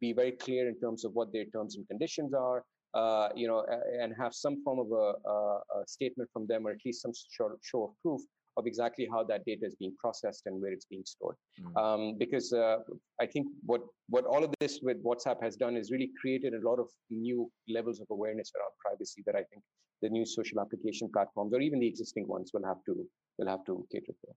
be 0.00 0.12
very 0.12 0.32
clear 0.32 0.68
in 0.68 0.78
terms 0.80 1.04
of 1.04 1.12
what 1.12 1.32
their 1.32 1.44
terms 1.46 1.76
and 1.76 1.86
conditions 1.88 2.32
are. 2.32 2.64
Uh, 2.94 3.28
you 3.34 3.46
know, 3.46 3.62
and 4.00 4.14
have 4.18 4.32
some 4.32 4.62
form 4.64 4.78
of 4.78 4.90
a, 4.90 5.06
a, 5.28 5.36
a 5.76 5.86
statement 5.86 6.30
from 6.32 6.46
them, 6.46 6.66
or 6.66 6.70
at 6.70 6.78
least 6.86 7.02
some 7.02 7.12
sort 7.12 7.52
of 7.52 7.58
show 7.62 7.84
of 7.84 7.90
proof 8.00 8.22
of 8.56 8.66
exactly 8.66 9.06
how 9.12 9.22
that 9.24 9.44
data 9.44 9.64
is 9.66 9.74
being 9.78 9.94
processed 10.00 10.42
and 10.46 10.60
where 10.60 10.72
it's 10.72 10.86
being 10.86 11.04
stored 11.04 11.36
Mm. 11.60 11.76
um, 11.82 12.18
because 12.18 12.52
uh, 12.52 12.76
I 13.20 13.26
think 13.26 13.46
what 13.64 13.80
what 14.08 14.24
all 14.26 14.44
of 14.44 14.52
this 14.60 14.80
with 14.82 15.02
WhatsApp 15.02 15.42
has 15.42 15.56
done 15.56 15.76
is 15.76 15.90
really 15.90 16.10
created 16.20 16.52
a 16.54 16.68
lot 16.68 16.78
of 16.78 16.88
new 17.10 17.50
levels 17.68 18.00
of 18.00 18.06
awareness 18.10 18.50
around 18.56 18.72
privacy 18.84 19.22
that 19.26 19.34
I 19.34 19.44
think 19.50 19.62
the 20.02 20.10
new 20.10 20.26
social 20.26 20.60
application 20.60 21.08
platforms 21.12 21.52
or 21.54 21.60
even 21.60 21.80
the 21.80 21.88
existing 21.88 22.26
ones 22.28 22.50
will 22.52 22.66
have 22.66 22.82
to 22.86 22.94
will 23.38 23.48
have 23.48 23.64
to 23.66 23.86
cater 23.90 24.12
for. 24.20 24.34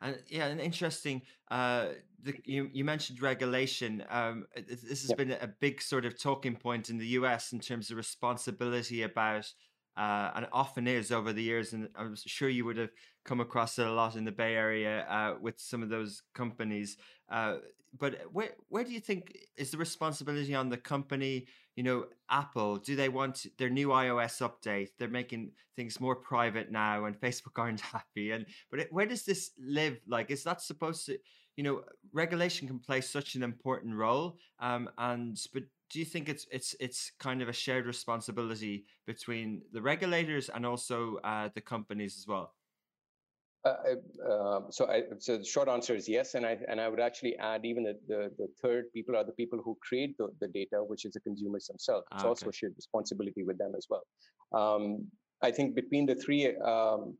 And 0.00 0.18
yeah, 0.26 0.46
and 0.46 0.60
interesting. 0.60 1.22
Uh, 1.50 1.88
the, 2.22 2.34
you 2.44 2.68
you 2.72 2.84
mentioned 2.84 3.22
regulation. 3.22 4.04
Um, 4.08 4.46
this 4.56 5.02
has 5.02 5.10
Yep. 5.10 5.18
been 5.18 5.30
a 5.32 5.46
big 5.46 5.80
sort 5.80 6.04
of 6.04 6.20
talking 6.20 6.56
point 6.56 6.90
in 6.90 6.98
the 6.98 7.06
U.S. 7.18 7.52
in 7.52 7.60
terms 7.60 7.90
of 7.90 7.96
responsibility 7.96 9.02
about, 9.02 9.52
uh, 9.96 10.30
and 10.34 10.44
it 10.44 10.50
often 10.52 10.86
is 10.86 11.12
over 11.12 11.32
the 11.32 11.42
years. 11.42 11.72
And 11.72 11.88
I'm 11.94 12.16
sure 12.16 12.48
you 12.48 12.64
would 12.64 12.78
have 12.78 12.90
come 13.24 13.40
across 13.40 13.78
it 13.78 13.86
a 13.86 13.92
lot 13.92 14.16
in 14.16 14.24
the 14.24 14.32
Bay 14.32 14.54
Area 14.54 15.06
uh, 15.08 15.34
with 15.40 15.58
some 15.60 15.82
of 15.82 15.88
those 15.88 16.22
companies. 16.34 16.96
Uh, 17.30 17.56
but 17.98 18.22
where 18.32 18.52
where 18.68 18.84
do 18.84 18.90
you 18.92 19.00
think 19.00 19.36
is 19.56 19.70
the 19.70 19.76
responsibility 19.78 20.54
on 20.54 20.68
the 20.70 20.78
company? 20.78 21.46
You 21.76 21.82
know, 21.82 22.04
Apple. 22.30 22.76
Do 22.76 22.96
they 22.96 23.08
want 23.08 23.46
their 23.58 23.70
new 23.70 23.88
iOS 23.88 24.40
update? 24.40 24.88
They're 24.98 25.08
making 25.08 25.52
things 25.76 26.00
more 26.00 26.16
private 26.16 26.70
now, 26.70 27.04
and 27.04 27.20
Facebook 27.20 27.58
aren't 27.58 27.80
happy. 27.80 28.30
And 28.30 28.46
but 28.70 28.86
where 28.90 29.06
does 29.06 29.24
this 29.24 29.50
live? 29.58 29.98
Like, 30.06 30.30
is 30.30 30.44
that 30.44 30.62
supposed 30.62 31.06
to? 31.06 31.18
You 31.56 31.64
know, 31.64 31.84
regulation 32.12 32.66
can 32.66 32.78
play 32.78 33.00
such 33.00 33.34
an 33.34 33.42
important 33.42 33.94
role. 33.94 34.38
Um, 34.58 34.90
and 34.98 35.38
but 35.52 35.64
do 35.90 35.98
you 35.98 36.04
think 36.04 36.28
it's 36.28 36.46
it's 36.50 36.74
it's 36.80 37.12
kind 37.18 37.42
of 37.42 37.48
a 37.48 37.52
shared 37.52 37.86
responsibility 37.86 38.86
between 39.06 39.62
the 39.72 39.82
regulators 39.82 40.48
and 40.48 40.64
also 40.64 41.16
uh, 41.18 41.50
the 41.54 41.60
companies 41.60 42.16
as 42.16 42.26
well? 42.26 42.54
Uh, 43.64 43.94
uh, 44.28 44.60
so, 44.70 44.86
I, 44.88 45.02
so 45.20 45.38
the 45.38 45.44
short 45.44 45.68
answer 45.68 45.94
is 45.94 46.08
yes, 46.08 46.34
and 46.34 46.44
I 46.44 46.58
and 46.66 46.80
I 46.80 46.88
would 46.88 46.98
actually 46.98 47.36
add 47.36 47.64
even 47.64 47.84
the 47.84 47.96
the, 48.08 48.30
the 48.36 48.48
third 48.60 48.92
people 48.92 49.16
are 49.16 49.22
the 49.22 49.32
people 49.32 49.60
who 49.64 49.78
create 49.80 50.18
the, 50.18 50.28
the 50.40 50.48
data, 50.48 50.82
which 50.82 51.04
is 51.04 51.12
the 51.12 51.20
consumers 51.20 51.68
themselves. 51.68 52.06
It's 52.12 52.24
Ah, 52.24 52.28
also 52.28 52.46
okay. 52.46 52.50
a 52.50 52.52
shared 52.52 52.74
responsibility 52.74 53.44
with 53.44 53.58
them 53.58 53.74
as 53.76 53.86
well. 53.88 54.02
Um, 54.52 55.06
I 55.42 55.52
think 55.52 55.76
between 55.76 56.06
the 56.06 56.16
three, 56.16 56.56
um, 56.56 57.16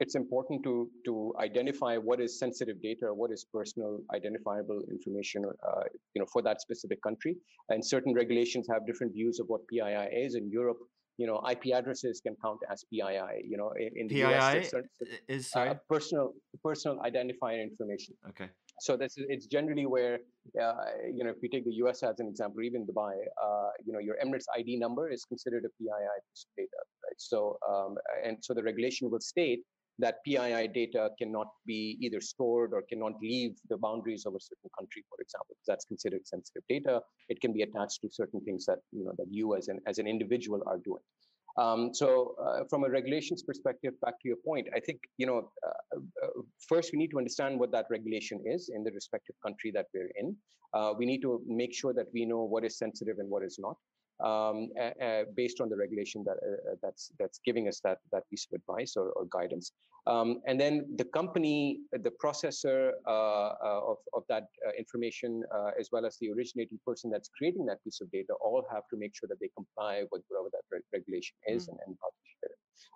it's 0.00 0.14
important 0.16 0.62
to 0.64 0.90
to 1.04 1.32
identify 1.40 1.96
what 1.96 2.20
is 2.20 2.38
sensitive 2.38 2.80
data, 2.82 3.06
what 3.14 3.30
is 3.30 3.46
personal 3.52 3.98
identifiable 4.14 4.80
information, 4.90 5.44
uh, 5.44 5.84
you 6.14 6.20
know, 6.20 6.26
for 6.32 6.42
that 6.42 6.60
specific 6.60 7.00
country. 7.02 7.36
And 7.68 7.84
certain 7.84 8.14
regulations 8.14 8.66
have 8.72 8.86
different 8.86 9.12
views 9.12 9.38
of 9.40 9.46
what 9.46 9.60
PII 9.68 10.08
is. 10.24 10.34
In 10.34 10.50
Europe, 10.50 10.78
you 11.16 11.26
know, 11.28 11.40
IP 11.50 11.72
addresses 11.72 12.20
can 12.20 12.34
count 12.44 12.60
as 12.70 12.84
PII. 12.92 13.44
You 13.48 13.56
know, 13.56 13.70
in, 13.78 13.90
in 13.96 14.08
the 14.08 14.24
US, 14.26 14.52
PII 14.52 14.58
it's 14.60 14.70
cer- 14.70 14.84
i- 15.02 15.32
is 15.36 15.52
uh, 15.56 15.74
personal 15.88 16.32
personal 16.62 16.98
identifier 16.98 17.62
information. 17.62 18.14
Okay. 18.30 18.48
So 18.80 18.96
this 18.96 19.16
is 19.16 19.24
it's 19.28 19.46
generally 19.46 19.86
where 19.86 20.18
uh, 20.60 20.74
you 21.16 21.22
know 21.22 21.30
if 21.30 21.36
we 21.40 21.48
take 21.48 21.64
the 21.64 21.76
U.S. 21.84 22.02
as 22.02 22.18
an 22.18 22.26
example, 22.26 22.60
even 22.62 22.84
Dubai, 22.84 23.14
uh, 23.46 23.70
you 23.86 23.92
know 23.92 24.00
your 24.00 24.16
Emirates 24.24 24.48
ID 24.58 24.76
number 24.76 25.08
is 25.08 25.24
considered 25.24 25.64
a 25.64 25.70
PII 25.78 26.16
piece 26.28 26.46
of 26.48 26.52
data, 26.56 26.80
right? 27.04 27.18
So 27.30 27.58
um, 27.70 27.94
and 28.26 28.38
so 28.42 28.52
the 28.52 28.64
regulation 28.64 29.08
will 29.08 29.20
state 29.20 29.60
that 29.98 30.16
PII 30.24 30.68
data 30.68 31.10
cannot 31.18 31.48
be 31.66 31.96
either 32.00 32.20
stored 32.20 32.72
or 32.72 32.82
cannot 32.82 33.12
leave 33.22 33.56
the 33.68 33.76
boundaries 33.76 34.26
of 34.26 34.34
a 34.34 34.40
certain 34.40 34.70
country, 34.78 35.04
for 35.08 35.20
example, 35.20 35.54
because 35.54 35.66
that's 35.66 35.84
considered 35.84 36.26
sensitive 36.26 36.62
data. 36.68 37.00
It 37.28 37.40
can 37.40 37.52
be 37.52 37.62
attached 37.62 38.00
to 38.02 38.08
certain 38.10 38.40
things 38.40 38.66
that 38.66 38.78
you 38.92 39.04
know 39.04 39.12
that 39.18 39.26
you 39.30 39.56
as 39.56 39.68
an 39.68 39.80
as 39.86 39.98
an 39.98 40.06
individual 40.06 40.62
are 40.66 40.78
doing. 40.78 41.02
Um, 41.56 41.94
so, 41.94 42.34
uh, 42.44 42.64
from 42.68 42.82
a 42.82 42.90
regulations 42.90 43.44
perspective, 43.44 43.94
back 44.00 44.14
to 44.22 44.28
your 44.28 44.38
point, 44.44 44.66
I 44.74 44.80
think 44.80 44.98
you 45.18 45.26
know 45.26 45.50
uh, 45.64 45.98
uh, 46.24 46.42
first 46.68 46.90
we 46.92 46.98
need 46.98 47.10
to 47.12 47.18
understand 47.18 47.60
what 47.60 47.70
that 47.72 47.86
regulation 47.90 48.42
is 48.44 48.70
in 48.74 48.82
the 48.82 48.90
respective 48.90 49.36
country 49.44 49.70
that 49.72 49.86
we're 49.94 50.10
in. 50.16 50.36
Uh, 50.72 50.92
we 50.98 51.06
need 51.06 51.22
to 51.22 51.40
make 51.46 51.72
sure 51.72 51.94
that 51.94 52.06
we 52.12 52.24
know 52.24 52.42
what 52.42 52.64
is 52.64 52.76
sensitive 52.76 53.20
and 53.20 53.30
what 53.30 53.44
is 53.44 53.58
not 53.60 53.76
um, 54.22 54.68
uh, 54.80 55.22
based 55.34 55.60
on 55.60 55.68
the 55.68 55.76
regulation 55.76 56.24
that 56.24 56.36
uh, 56.36 56.74
that's 56.82 57.10
that's 57.18 57.40
giving 57.44 57.68
us 57.68 57.80
that 57.80 57.98
that 58.12 58.28
piece 58.30 58.46
of 58.50 58.60
advice 58.60 58.94
or, 58.96 59.10
or 59.10 59.26
guidance. 59.30 59.72
Um, 60.06 60.40
and 60.46 60.60
then 60.60 60.86
the 60.96 61.04
company, 61.04 61.80
the 61.92 62.12
processor 62.22 62.92
uh, 63.08 63.50
of 63.62 63.96
of 64.12 64.22
that 64.28 64.44
information, 64.78 65.42
as 65.78 65.88
well 65.92 66.06
as 66.06 66.16
the 66.20 66.30
originating 66.30 66.78
person 66.86 67.10
that's 67.10 67.30
creating 67.36 67.66
that 67.66 67.82
piece 67.82 68.00
of 68.00 68.10
data, 68.10 68.34
all 68.40 68.64
have 68.72 68.84
to 68.90 68.96
make 68.96 69.14
sure 69.14 69.28
that 69.28 69.40
they 69.40 69.50
comply 69.56 70.04
with 70.12 70.22
whatever 70.28 70.48
that 70.52 70.62
re 70.70 70.80
regulation 70.92 71.36
is 71.48 71.66
mm. 71.66 71.70
and, 71.70 71.78
and 71.86 71.96
publish 71.98 72.32
it. 72.42 72.52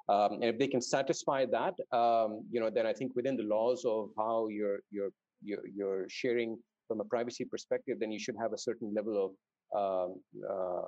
Um, 0.08 0.32
and 0.42 0.44
if 0.44 0.58
they 0.58 0.66
can 0.66 0.80
satisfy 0.80 1.46
that, 1.46 1.74
um, 1.96 2.42
you 2.50 2.60
know, 2.60 2.70
then 2.70 2.86
I 2.86 2.92
think 2.92 3.12
within 3.14 3.36
the 3.36 3.42
laws 3.42 3.84
of 3.84 4.10
how 4.16 4.48
you're 4.48 4.80
you're 4.90 5.10
you're, 5.42 5.66
you're 5.66 6.06
sharing 6.08 6.58
from 6.88 7.00
a 7.00 7.04
privacy 7.04 7.44
perspective, 7.44 7.98
then 8.00 8.10
you 8.10 8.18
should 8.18 8.36
have 8.40 8.52
a 8.52 8.58
certain 8.58 8.92
level 8.94 9.24
of 9.24 9.32
um, 9.76 10.20
uh, 10.48 10.82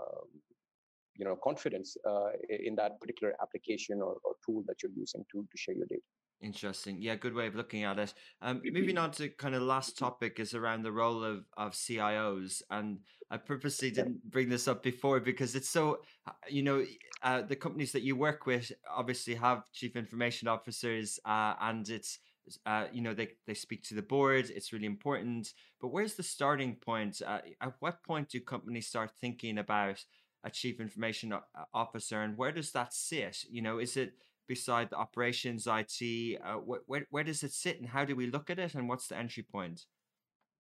you 1.17 1.25
know 1.25 1.37
confidence 1.37 1.97
uh, 2.09 2.31
in 2.49 2.75
that 2.77 3.01
particular 3.01 3.35
application 3.43 4.01
or, 4.01 4.17
or, 4.25 4.35
tool 4.45 4.65
that 4.67 4.83
you're 4.83 4.93
using 4.97 5.25
to, 5.31 5.47
to 5.51 5.59
share 5.59 5.75
your 5.75 5.87
data. 5.87 6.03
Interesting. 6.43 6.97
Yeah, 7.01 7.17
good 7.17 7.35
way 7.35 7.47
of 7.47 7.55
looking 7.55 7.85
at 7.85 7.99
it. 7.99 8.15
Um, 8.41 8.63
moving 8.65 8.97
on 8.97 9.11
to 9.13 9.29
kind 9.29 9.55
of 9.55 9.61
last 9.61 9.99
topic 9.99 10.41
is 10.41 10.55
around 10.55 10.83
the 10.83 10.93
role 10.93 11.23
of, 11.23 11.45
of 11.59 11.73
CIOs. 11.73 12.63
And 12.71 13.01
I 13.31 13.37
purposely 13.37 13.91
didn't 13.91 14.25
bring 14.31 14.49
this 14.49 14.67
up 14.67 14.83
before 14.83 15.21
because 15.21 15.55
it's 15.55 15.69
so, 15.69 15.99
uh, 16.27 16.33
you 16.49 16.63
know, 16.63 16.83
uh, 17.23 17.43
the 17.43 17.57
companies 17.57 17.93
that 17.93 18.03
you 18.03 18.17
work 18.17 18.47
with 18.47 18.73
obviously 18.91 19.35
have 19.35 19.71
chief 19.75 19.97
information 19.97 20.49
officers 20.49 21.21
uh, 21.27 21.57
and 21.61 21.87
it's 21.91 22.19
uh, 22.67 22.87
you 22.93 23.01
know, 23.03 23.15
they, 23.15 23.29
they 23.47 23.55
speak 23.55 23.83
to 23.85 23.95
the 23.95 24.03
board. 24.03 24.51
It's 24.51 24.73
really 24.73 24.87
important. 24.87 25.53
But 25.81 25.89
where's 25.89 26.15
the 26.15 26.23
starting 26.23 26.77
point? 26.77 27.21
Uh, 27.25 27.41
at 27.61 27.75
what 27.81 28.03
point 28.03 28.29
do 28.31 28.41
companies 28.41 28.87
start 28.87 29.11
thinking 29.21 29.59
about 29.59 30.05
a 30.45 30.51
chief 30.51 30.81
information 30.81 31.35
officer, 31.75 32.23
and 32.23 32.37
where 32.37 32.53
does 32.53 32.73
that 32.73 32.95
sit? 32.95 33.45
You 33.51 33.63
know, 33.63 33.79
is 33.79 33.97
it 33.97 34.15
beside 34.49 34.91
the 34.91 34.97
operations 34.97 35.67
IT? 35.67 36.39
Uh, 36.45 36.55
wh- 36.55 36.89
where 36.89 37.07
where 37.11 37.25
does 37.25 37.43
it 37.43 37.53
sit, 37.53 37.79
and 37.79 37.89
how 37.89 38.05
do 38.05 38.17
we 38.17 38.27
look 38.27 38.51
at 38.51 38.59
it, 38.59 38.75
and 38.75 38.89
what's 38.89 39.09
the 39.09 39.19
entry 39.19 39.43
point? 39.43 39.85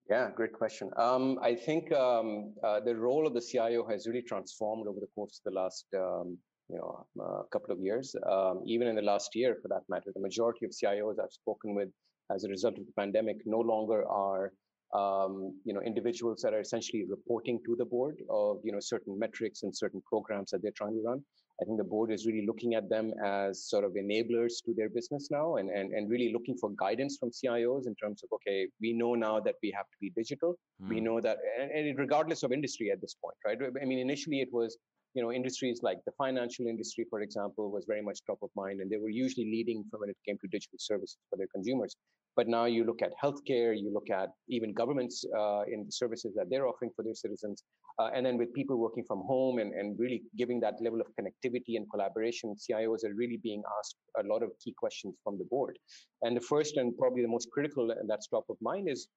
Yeah, 0.08 0.30
great 0.34 0.52
question. 0.52 0.90
Um, 0.96 1.38
I 1.40 1.54
think 1.54 1.92
um, 1.92 2.52
uh, 2.64 2.80
the 2.80 2.96
role 2.96 3.26
of 3.26 3.32
the 3.32 3.40
CIO 3.40 3.86
has 3.88 4.06
really 4.06 4.22
transformed 4.22 4.88
over 4.88 4.98
the 4.98 5.06
course 5.14 5.40
of 5.40 5.52
the 5.52 5.60
last 5.60 5.86
um, 5.96 6.36
you 6.70 6.78
know, 6.78 7.06
a 7.20 7.48
couple 7.52 7.72
of 7.72 7.80
years. 7.80 8.14
Um, 8.30 8.62
even 8.66 8.86
in 8.88 8.96
the 8.96 9.02
last 9.02 9.34
year, 9.34 9.56
for 9.60 9.68
that 9.68 9.82
matter, 9.88 10.10
the 10.14 10.20
majority 10.20 10.64
of 10.66 10.72
CIOs 10.72 11.18
I've 11.22 11.32
spoken 11.32 11.74
with 11.74 11.88
as 12.34 12.44
a 12.44 12.48
result 12.48 12.78
of 12.78 12.86
the 12.86 12.92
pandemic 12.96 13.38
no 13.44 13.58
longer 13.58 14.06
are 14.08 14.52
um, 14.92 15.54
you 15.64 15.72
know 15.72 15.80
individuals 15.82 16.40
that 16.42 16.52
are 16.52 16.60
essentially 16.60 17.04
reporting 17.08 17.60
to 17.64 17.76
the 17.76 17.84
board 17.84 18.16
of 18.28 18.58
you 18.64 18.72
know 18.72 18.80
certain 18.80 19.18
metrics 19.18 19.62
and 19.62 19.76
certain 19.76 20.02
programs 20.04 20.50
that 20.50 20.62
they're 20.62 20.78
trying 20.82 20.94
to 20.94 21.02
run. 21.02 21.22
I 21.60 21.64
think 21.66 21.76
the 21.76 21.84
board 21.84 22.10
is 22.10 22.26
really 22.26 22.46
looking 22.46 22.74
at 22.74 22.88
them 22.88 23.12
as 23.22 23.68
sort 23.68 23.84
of 23.84 23.92
enablers 23.92 24.64
to 24.64 24.72
their 24.74 24.88
business 24.88 25.28
now 25.30 25.56
and, 25.56 25.68
and, 25.68 25.92
and 25.92 26.08
really 26.08 26.32
looking 26.32 26.56
for 26.56 26.70
guidance 26.70 27.18
from 27.18 27.30
CIOs 27.30 27.86
in 27.86 27.94
terms 27.96 28.22
of, 28.24 28.30
okay, 28.36 28.66
we 28.80 28.94
know 28.94 29.14
now 29.14 29.40
that 29.40 29.56
we 29.62 29.70
have 29.76 29.84
to 29.84 29.98
be 30.00 30.10
digital. 30.16 30.54
Mm. 30.82 30.88
We 30.88 30.98
hmm. 30.98 31.04
know 31.04 31.20
that, 31.20 31.36
and, 31.60 31.70
and 31.70 31.98
regardless 31.98 32.42
of 32.44 32.52
industry 32.52 32.90
at 32.90 33.02
this 33.02 33.14
point, 33.22 33.36
right? 33.44 33.58
I 33.80 33.84
mean, 33.84 33.98
initially 33.98 34.40
it 34.40 34.48
was, 34.52 34.78
you 35.14 35.22
know, 35.22 35.32
industries 35.32 35.80
like 35.82 35.98
the 36.06 36.12
financial 36.12 36.66
industry, 36.66 37.04
for 37.10 37.20
example, 37.20 37.70
was 37.70 37.84
very 37.86 38.02
much 38.02 38.20
top 38.26 38.38
of 38.42 38.50
mind, 38.54 38.80
and 38.80 38.90
they 38.90 38.96
were 38.96 39.10
usually 39.10 39.46
leading 39.46 39.84
for 39.90 39.98
when 40.00 40.10
it 40.10 40.16
came 40.26 40.38
to 40.38 40.48
digital 40.48 40.78
services 40.78 41.18
for 41.28 41.36
their 41.36 41.48
consumers. 41.52 41.96
But 42.36 42.46
now 42.46 42.66
you 42.66 42.84
look 42.84 43.02
at 43.02 43.12
healthcare, 43.22 43.76
you 43.76 43.92
look 43.92 44.08
at 44.08 44.28
even 44.48 44.72
governments 44.72 45.24
uh, 45.36 45.62
in 45.62 45.84
the 45.84 45.90
services 45.90 46.32
that 46.36 46.46
they're 46.48 46.66
offering 46.66 46.92
for 46.94 47.02
their 47.02 47.14
citizens, 47.14 47.64
uh, 47.98 48.10
and 48.14 48.24
then 48.24 48.38
with 48.38 48.54
people 48.54 48.76
working 48.76 49.04
from 49.04 49.22
home 49.26 49.58
and, 49.58 49.74
and 49.74 49.98
really 49.98 50.22
giving 50.38 50.60
that 50.60 50.74
level 50.80 51.00
of 51.00 51.08
connectivity 51.18 51.76
and 51.76 51.90
collaboration, 51.90 52.54
CIOs 52.54 53.04
are 53.04 53.14
really 53.14 53.38
being 53.42 53.62
asked 53.78 53.96
a 54.18 54.22
lot 54.22 54.42
of 54.42 54.50
key 54.62 54.74
questions 54.78 55.16
from 55.24 55.38
the 55.38 55.44
board. 55.44 55.76
And 56.22 56.36
the 56.36 56.40
first 56.40 56.76
and 56.76 56.96
probably 56.96 57.22
the 57.22 57.28
most 57.28 57.50
critical, 57.50 57.90
and 57.90 58.08
that's 58.08 58.28
top 58.28 58.44
of 58.48 58.56
mind, 58.62 58.88
is 58.88 59.08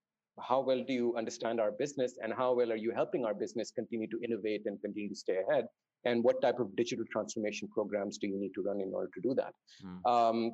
how 0.41 0.61
well 0.61 0.83
do 0.85 0.93
you 0.93 1.15
understand 1.17 1.59
our 1.59 1.71
business 1.71 2.17
and 2.21 2.33
how 2.33 2.53
well 2.53 2.71
are 2.71 2.77
you 2.77 2.91
helping 2.91 3.25
our 3.25 3.33
business 3.33 3.71
continue 3.71 4.07
to 4.07 4.19
innovate 4.23 4.63
and 4.65 4.81
continue 4.81 5.09
to 5.09 5.15
stay 5.15 5.37
ahead? 5.47 5.65
And 6.05 6.23
what 6.23 6.41
type 6.41 6.59
of 6.59 6.75
digital 6.75 7.05
transformation 7.11 7.69
programs 7.73 8.17
do 8.17 8.27
you 8.27 8.37
need 8.39 8.53
to 8.55 8.63
run 8.63 8.81
in 8.81 8.91
order 8.93 9.09
to 9.13 9.21
do 9.21 9.33
that? 9.35 9.53
Mm. 9.85 9.99
um, 10.05 10.51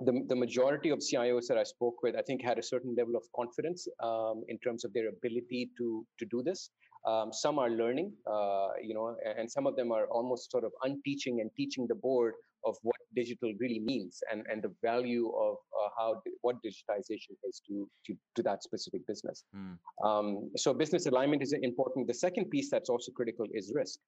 the, 0.00 0.24
the 0.28 0.36
majority 0.36 0.90
of 0.90 1.00
cios 1.00 1.46
that 1.48 1.58
i 1.58 1.64
spoke 1.64 2.02
with 2.02 2.14
i 2.16 2.22
think 2.22 2.40
had 2.42 2.58
a 2.58 2.62
certain 2.62 2.94
level 2.96 3.16
of 3.16 3.24
confidence 3.34 3.88
um, 4.02 4.44
in 4.48 4.58
terms 4.58 4.84
of 4.84 4.92
their 4.92 5.08
ability 5.08 5.70
to 5.76 6.06
to 6.18 6.26
do 6.26 6.42
this. 6.42 6.70
Um, 7.06 7.32
some 7.32 7.58
are 7.58 7.70
learning 7.70 8.12
uh, 8.26 8.68
you 8.82 8.94
know 8.94 9.16
and 9.38 9.50
some 9.50 9.66
of 9.66 9.76
them 9.76 9.92
are 9.92 10.06
almost 10.06 10.50
sort 10.50 10.64
of 10.64 10.72
unteaching 10.82 11.40
and 11.40 11.50
teaching 11.56 11.86
the 11.88 11.94
board 11.94 12.34
of 12.68 12.76
what 12.82 12.96
digital 13.14 13.52
really 13.58 13.80
means 13.80 14.20
and, 14.30 14.44
and 14.50 14.62
the 14.62 14.72
value 14.82 15.26
of 15.46 15.56
uh, 15.80 15.88
how 15.96 16.22
what 16.42 16.56
digitization 16.66 17.34
is 17.48 17.60
to, 17.66 17.88
to, 18.06 18.14
to 18.36 18.42
that 18.42 18.62
specific 18.62 19.06
business. 19.06 19.44
Mm. 19.56 19.76
Um, 20.06 20.50
so 20.56 20.74
business 20.74 21.06
alignment 21.06 21.42
is 21.42 21.52
important. 21.52 22.06
The 22.06 22.14
second 22.14 22.50
piece 22.50 22.68
that's 22.70 22.90
also 22.90 23.10
critical 23.12 23.46
is 23.52 23.72
risk. 23.74 23.98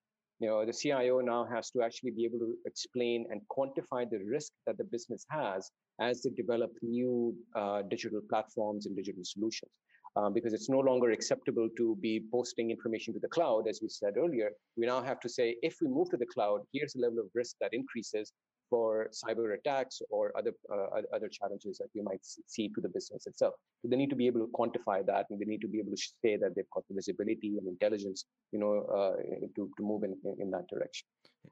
You 0.40 0.48
know, 0.48 0.64
the 0.64 0.72
CIO 0.72 1.20
now 1.20 1.46
has 1.54 1.70
to 1.72 1.82
actually 1.82 2.12
be 2.12 2.24
able 2.24 2.38
to 2.38 2.54
explain 2.64 3.26
and 3.30 3.40
quantify 3.54 4.08
the 4.10 4.20
risk 4.24 4.52
that 4.66 4.78
the 4.78 4.84
business 4.84 5.26
has 5.30 5.70
as 6.00 6.22
they 6.22 6.30
develop 6.30 6.70
new 6.82 7.34
uh, 7.54 7.82
digital 7.90 8.20
platforms 8.30 8.86
and 8.86 8.96
digital 8.96 9.22
solutions 9.22 9.70
um, 10.16 10.32
because 10.32 10.52
it's 10.52 10.68
no 10.68 10.78
longer 10.78 11.10
acceptable 11.10 11.68
to 11.76 11.96
be 12.00 12.24
posting 12.32 12.70
information 12.70 13.14
to 13.14 13.20
the 13.20 13.28
cloud, 13.28 13.68
as 13.68 13.80
we 13.82 13.88
said 13.88 14.14
earlier. 14.16 14.50
We 14.76 14.86
now 14.86 15.02
have 15.02 15.20
to 15.20 15.28
say, 15.28 15.56
if 15.62 15.76
we 15.80 15.88
move 15.88 16.10
to 16.10 16.16
the 16.16 16.26
cloud, 16.26 16.60
here's 16.72 16.94
the 16.94 17.00
level 17.00 17.20
of 17.20 17.26
risk 17.34 17.56
that 17.60 17.70
increases 17.72 18.32
for 18.70 19.10
cyber 19.12 19.54
attacks 19.58 20.00
or 20.10 20.32
other 20.38 20.52
uh, 20.72 21.02
other 21.14 21.28
challenges 21.28 21.78
that 21.78 21.88
we 21.94 22.02
might 22.02 22.20
see 22.22 22.68
to 22.68 22.80
the 22.80 22.88
business 22.88 23.26
itself. 23.26 23.54
So 23.82 23.88
they 23.88 23.96
need 23.96 24.10
to 24.10 24.16
be 24.16 24.26
able 24.26 24.40
to 24.40 24.50
quantify 24.58 25.04
that, 25.06 25.26
and 25.30 25.40
they 25.40 25.44
need 25.44 25.60
to 25.62 25.68
be 25.68 25.80
able 25.80 25.90
to 25.90 26.02
say 26.24 26.36
that 26.36 26.54
they've 26.54 26.72
got 26.72 26.84
the 26.88 26.94
visibility 26.94 27.58
and 27.58 27.66
intelligence, 27.66 28.24
you 28.52 28.60
know, 28.60 28.86
uh, 28.98 29.16
to 29.56 29.70
to 29.76 29.82
move 29.82 30.04
in 30.04 30.16
in 30.38 30.50
that 30.52 30.66
direction. 30.68 31.06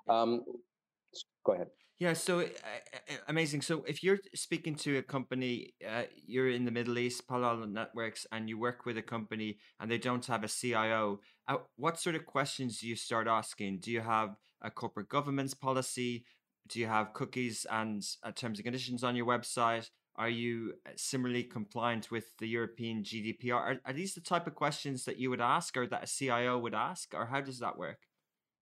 Um, 0.08 0.44
go 1.44 1.52
ahead. 1.54 1.68
Yeah, 1.98 2.12
so 2.12 2.40
uh, 2.40 3.14
amazing. 3.26 3.62
So 3.62 3.82
if 3.88 4.04
you're 4.04 4.20
speaking 4.32 4.76
to 4.76 4.98
a 4.98 5.02
company, 5.02 5.74
uh, 5.84 6.04
you're 6.14 6.48
in 6.48 6.64
the 6.64 6.70
Middle 6.70 6.96
East, 6.96 7.26
Palo 7.26 7.48
Alto 7.48 7.66
Networks, 7.66 8.24
and 8.30 8.48
you 8.48 8.56
work 8.56 8.86
with 8.86 8.96
a 8.98 9.02
company 9.02 9.58
and 9.80 9.90
they 9.90 9.98
don't 9.98 10.24
have 10.26 10.44
a 10.44 10.48
CIO, 10.48 11.18
uh, 11.48 11.56
what 11.74 11.98
sort 11.98 12.14
of 12.14 12.24
questions 12.24 12.78
do 12.78 12.86
you 12.86 12.94
start 12.94 13.26
asking? 13.26 13.80
Do 13.80 13.90
you 13.90 14.00
have 14.00 14.36
a 14.62 14.70
corporate 14.70 15.08
governance 15.08 15.54
policy? 15.54 16.24
Do 16.68 16.80
you 16.80 16.86
have 16.86 17.14
cookies 17.14 17.66
and 17.70 18.04
uh, 18.22 18.32
terms 18.32 18.58
and 18.58 18.64
conditions 18.64 19.02
on 19.02 19.16
your 19.16 19.26
website? 19.26 19.88
Are 20.16 20.28
you 20.28 20.74
uh, 20.86 20.90
similarly 20.96 21.44
compliant 21.44 22.10
with 22.10 22.36
the 22.38 22.48
European 22.48 23.02
GDPR? 23.02 23.54
Are, 23.54 23.80
are 23.86 23.92
these 23.92 24.14
the 24.14 24.20
type 24.20 24.46
of 24.46 24.54
questions 24.54 25.04
that 25.04 25.18
you 25.18 25.30
would 25.30 25.40
ask 25.40 25.76
or 25.76 25.86
that 25.86 26.04
a 26.04 26.06
CIO 26.06 26.58
would 26.58 26.74
ask, 26.74 27.14
or 27.14 27.26
how 27.26 27.40
does 27.40 27.58
that 27.60 27.78
work? 27.78 27.98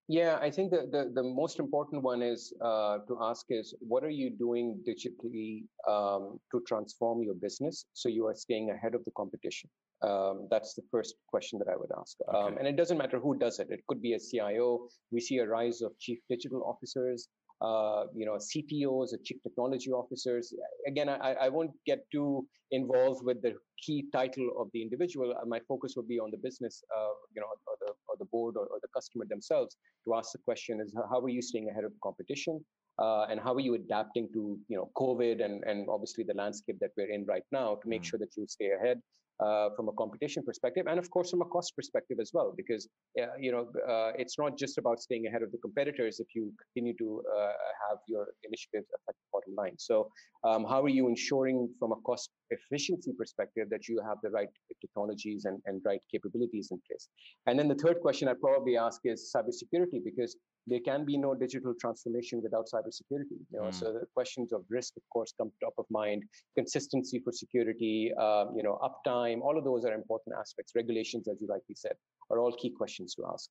Yeah, 0.08 0.38
I 0.40 0.50
think 0.50 0.70
the, 0.70 0.86
the, 0.90 1.10
the 1.12 1.22
most 1.22 1.58
important 1.58 2.02
one 2.04 2.22
is 2.22 2.52
uh, 2.62 2.98
to 3.08 3.18
ask 3.20 3.46
is 3.48 3.74
what 3.80 4.04
are 4.04 4.10
you 4.10 4.30
doing 4.30 4.80
digitally 4.86 5.64
um, 5.88 6.38
to 6.52 6.62
transform 6.68 7.24
your 7.24 7.34
business 7.34 7.86
so 7.92 8.08
you 8.08 8.26
are 8.26 8.34
staying 8.36 8.70
ahead 8.70 8.94
of 8.94 9.04
the 9.04 9.10
competition? 9.16 9.68
Um, 10.02 10.46
that's 10.48 10.74
the 10.74 10.82
first 10.92 11.16
question 11.26 11.58
that 11.58 11.68
I 11.68 11.76
would 11.76 11.90
ask. 11.98 12.16
Um, 12.28 12.36
okay. 12.36 12.46
Um, 12.46 12.58
and 12.58 12.68
it 12.68 12.76
doesn't 12.76 12.98
matter 12.98 13.18
who 13.18 13.36
does 13.36 13.58
it. 13.58 13.68
It 13.70 13.80
could 13.88 14.00
be 14.00 14.12
a 14.12 14.20
CIO. 14.20 14.88
We 15.10 15.20
see 15.20 15.38
a 15.38 15.46
rise 15.46 15.80
of 15.80 15.98
chief 15.98 16.18
digital 16.28 16.62
officers 16.64 17.28
uh, 17.60 18.04
you 18.14 18.26
know, 18.26 18.36
CTOs 18.36 19.12
or 19.12 19.18
chief 19.24 19.42
technology 19.42 19.90
officers. 19.90 20.52
Again, 20.86 21.08
I, 21.08 21.32
I 21.40 21.48
won't 21.48 21.70
get 21.86 22.04
too 22.12 22.46
involved 22.70 23.24
with 23.24 23.40
the 23.42 23.54
key 23.84 24.06
title 24.12 24.50
of 24.58 24.68
the 24.72 24.82
individual. 24.82 25.32
Uh, 25.32 25.46
my 25.46 25.60
focus 25.68 25.94
would 25.96 26.08
be 26.08 26.18
on 26.18 26.30
the 26.30 26.36
business, 26.36 26.82
uh, 26.96 27.14
you 27.34 27.40
know, 27.40 27.46
or 27.66 27.76
the, 27.80 27.92
or 28.08 28.16
the 28.18 28.24
board 28.26 28.56
or, 28.56 28.66
or, 28.66 28.78
the 28.82 28.88
customer 28.94 29.24
themselves 29.28 29.76
to 30.04 30.14
ask 30.14 30.32
the 30.32 30.38
question 30.38 30.80
is 30.80 30.94
how 31.10 31.20
are 31.20 31.28
you 31.28 31.42
staying 31.42 31.68
ahead 31.70 31.84
of 31.84 31.92
the 31.92 31.98
competition? 32.02 32.64
Uh, 32.98 33.26
and 33.30 33.38
how 33.40 33.54
are 33.54 33.60
you 33.60 33.74
adapting 33.74 34.28
to, 34.32 34.58
you 34.68 34.76
know, 34.76 34.90
COVID 34.96 35.44
and, 35.44 35.62
and 35.64 35.86
obviously 35.88 36.24
the 36.24 36.34
landscape 36.34 36.78
that 36.80 36.90
we're 36.96 37.10
in 37.10 37.26
right 37.26 37.44
now 37.52 37.74
to 37.82 37.88
make 37.88 38.02
mm. 38.02 38.06
sure 38.06 38.18
that 38.18 38.30
you 38.36 38.46
stay 38.48 38.70
ahead 38.70 39.00
uh, 39.44 39.68
from 39.76 39.88
a 39.88 39.92
competition 39.92 40.42
perspective, 40.42 40.86
and 40.88 40.98
of 40.98 41.10
course 41.10 41.30
from 41.30 41.42
a 41.42 41.44
cost 41.46 41.74
perspective 41.76 42.18
as 42.20 42.30
well, 42.32 42.54
because 42.56 42.88
uh, 43.20 43.26
you 43.38 43.52
know 43.52 43.66
uh, 43.88 44.12
it's 44.16 44.38
not 44.38 44.56
just 44.56 44.78
about 44.78 45.00
staying 45.00 45.26
ahead 45.26 45.42
of 45.42 45.52
the 45.52 45.58
competitors 45.58 46.20
if 46.20 46.28
you 46.34 46.52
continue 46.64 46.94
to 46.96 47.22
uh, 47.36 47.52
have 47.88 47.98
your 48.08 48.26
initiatives 48.44 48.86
affect 48.96 49.18
the 49.18 49.30
bottom 49.32 49.54
line. 49.56 49.76
So, 49.78 50.08
um, 50.44 50.64
how 50.64 50.82
are 50.82 50.94
you 51.00 51.08
ensuring 51.08 51.68
from 51.78 51.92
a 51.92 51.96
cost 52.06 52.30
efficiency 52.50 53.12
perspective 53.16 53.68
that 53.70 53.88
you 53.88 54.00
have 54.06 54.18
the 54.22 54.30
right 54.30 54.48
technologies 54.80 55.44
and, 55.44 55.60
and 55.66 55.82
right 55.84 56.00
capabilities 56.10 56.68
in 56.70 56.80
place? 56.88 57.08
And 57.46 57.58
then 57.58 57.68
the 57.68 57.74
third 57.74 58.00
question 58.00 58.28
I'd 58.28 58.40
probably 58.40 58.76
ask 58.76 59.00
is 59.04 59.32
cybersecurity, 59.34 60.04
because 60.04 60.36
there 60.68 60.80
can 60.84 61.04
be 61.04 61.16
no 61.16 61.34
digital 61.34 61.74
transformation 61.80 62.42
without 62.42 62.66
cybersecurity. 62.72 63.38
You 63.52 63.60
know, 63.60 63.62
mm. 63.64 63.74
so 63.74 63.92
the 63.92 64.06
questions 64.14 64.52
of 64.52 64.62
risk, 64.68 64.94
of 64.96 65.02
course, 65.12 65.32
come 65.38 65.52
top 65.62 65.74
of 65.78 65.86
mind. 65.90 66.24
Consistency 66.56 67.20
for 67.22 67.32
security, 67.32 68.12
uh, 68.18 68.46
you 68.54 68.62
know, 68.62 68.78
uptime, 68.82 69.42
all 69.42 69.56
of 69.56 69.64
those 69.64 69.84
are 69.84 69.94
important 69.94 70.34
aspects. 70.38 70.72
Regulations, 70.74 71.28
as 71.28 71.40
you 71.40 71.46
rightly 71.46 71.76
said, 71.76 71.92
are 72.30 72.40
all 72.40 72.52
key 72.52 72.70
questions 72.70 73.14
to 73.14 73.22
ask. 73.32 73.48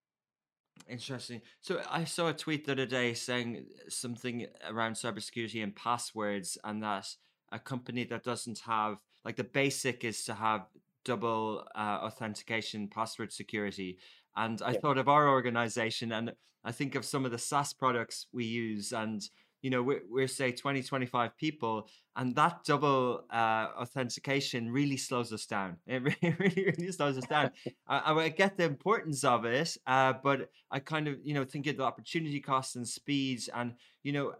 Interesting. 0.89 1.41
So 1.61 1.81
I 1.89 2.03
saw 2.03 2.27
a 2.27 2.33
tweet 2.33 2.65
the 2.65 2.73
other 2.73 2.85
day 2.85 3.13
saying 3.13 3.65
something 3.87 4.47
around 4.69 4.95
cybersecurity 4.95 5.63
and 5.63 5.73
passwords, 5.73 6.57
and 6.65 6.83
that 6.83 7.07
a 7.51 7.59
company 7.59 8.03
that 8.05 8.23
doesn't 8.23 8.59
have 8.59 8.97
like 9.23 9.35
the 9.35 9.43
basic 9.43 10.03
is 10.03 10.23
to 10.25 10.33
have 10.33 10.67
double 11.03 11.63
uh, 11.75 11.99
authentication 12.03 12.87
password 12.87 13.31
security. 13.31 13.97
And 14.35 14.61
I 14.61 14.71
yeah. 14.71 14.79
thought 14.79 14.97
of 14.97 15.07
our 15.07 15.29
organization, 15.29 16.11
and 16.11 16.33
I 16.63 16.71
think 16.71 16.95
of 16.95 17.05
some 17.05 17.25
of 17.25 17.31
the 17.31 17.37
SaaS 17.37 17.73
products 17.73 18.27
we 18.33 18.45
use, 18.45 18.91
and 18.91 19.21
you 19.61 19.71
know 19.71 19.81
we're, 19.81 20.03
we're 20.07 20.27
say 20.27 20.51
20 20.51 20.83
25 20.83 21.35
people 21.37 21.87
and 22.17 22.35
that 22.35 22.63
double 22.65 23.23
uh, 23.31 23.67
authentication 23.81 24.71
really 24.71 24.95
slows 24.95 25.33
us 25.33 25.47
down 25.47 25.77
it 25.87 26.03
really 26.21 26.35
really, 26.37 26.65
really 26.65 26.91
slows 26.91 27.17
us 27.17 27.25
down 27.25 27.49
I, 27.87 28.13
I, 28.13 28.29
get 28.29 28.57
the 28.57 28.65
importance 28.65 29.23
of 29.23 29.43
it 29.45 29.75
uh, 29.87 30.13
but 30.21 30.51
i 30.69 30.77
kind 30.77 31.07
of 31.07 31.15
you 31.23 31.33
know 31.33 31.43
think 31.43 31.65
of 31.65 31.77
the 31.77 31.83
opportunity 31.83 32.39
costs 32.39 32.75
and 32.75 32.87
speeds 32.87 33.49
and 33.55 33.73
you 34.03 34.11
know 34.11 34.33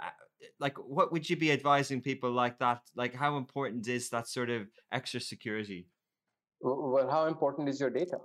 like 0.60 0.78
what 0.78 1.12
would 1.12 1.30
you 1.30 1.36
be 1.36 1.52
advising 1.52 2.02
people 2.02 2.32
like 2.32 2.58
that 2.60 2.82
like 2.96 3.14
how 3.14 3.38
important 3.38 3.88
is 3.88 4.10
that 4.10 4.28
sort 4.28 4.50
of 4.50 4.68
extra 4.92 5.20
security? 5.20 5.88
Well 6.62 7.10
how 7.10 7.28
important 7.28 7.70
is 7.70 7.80
your 7.80 7.90
data? 7.90 8.18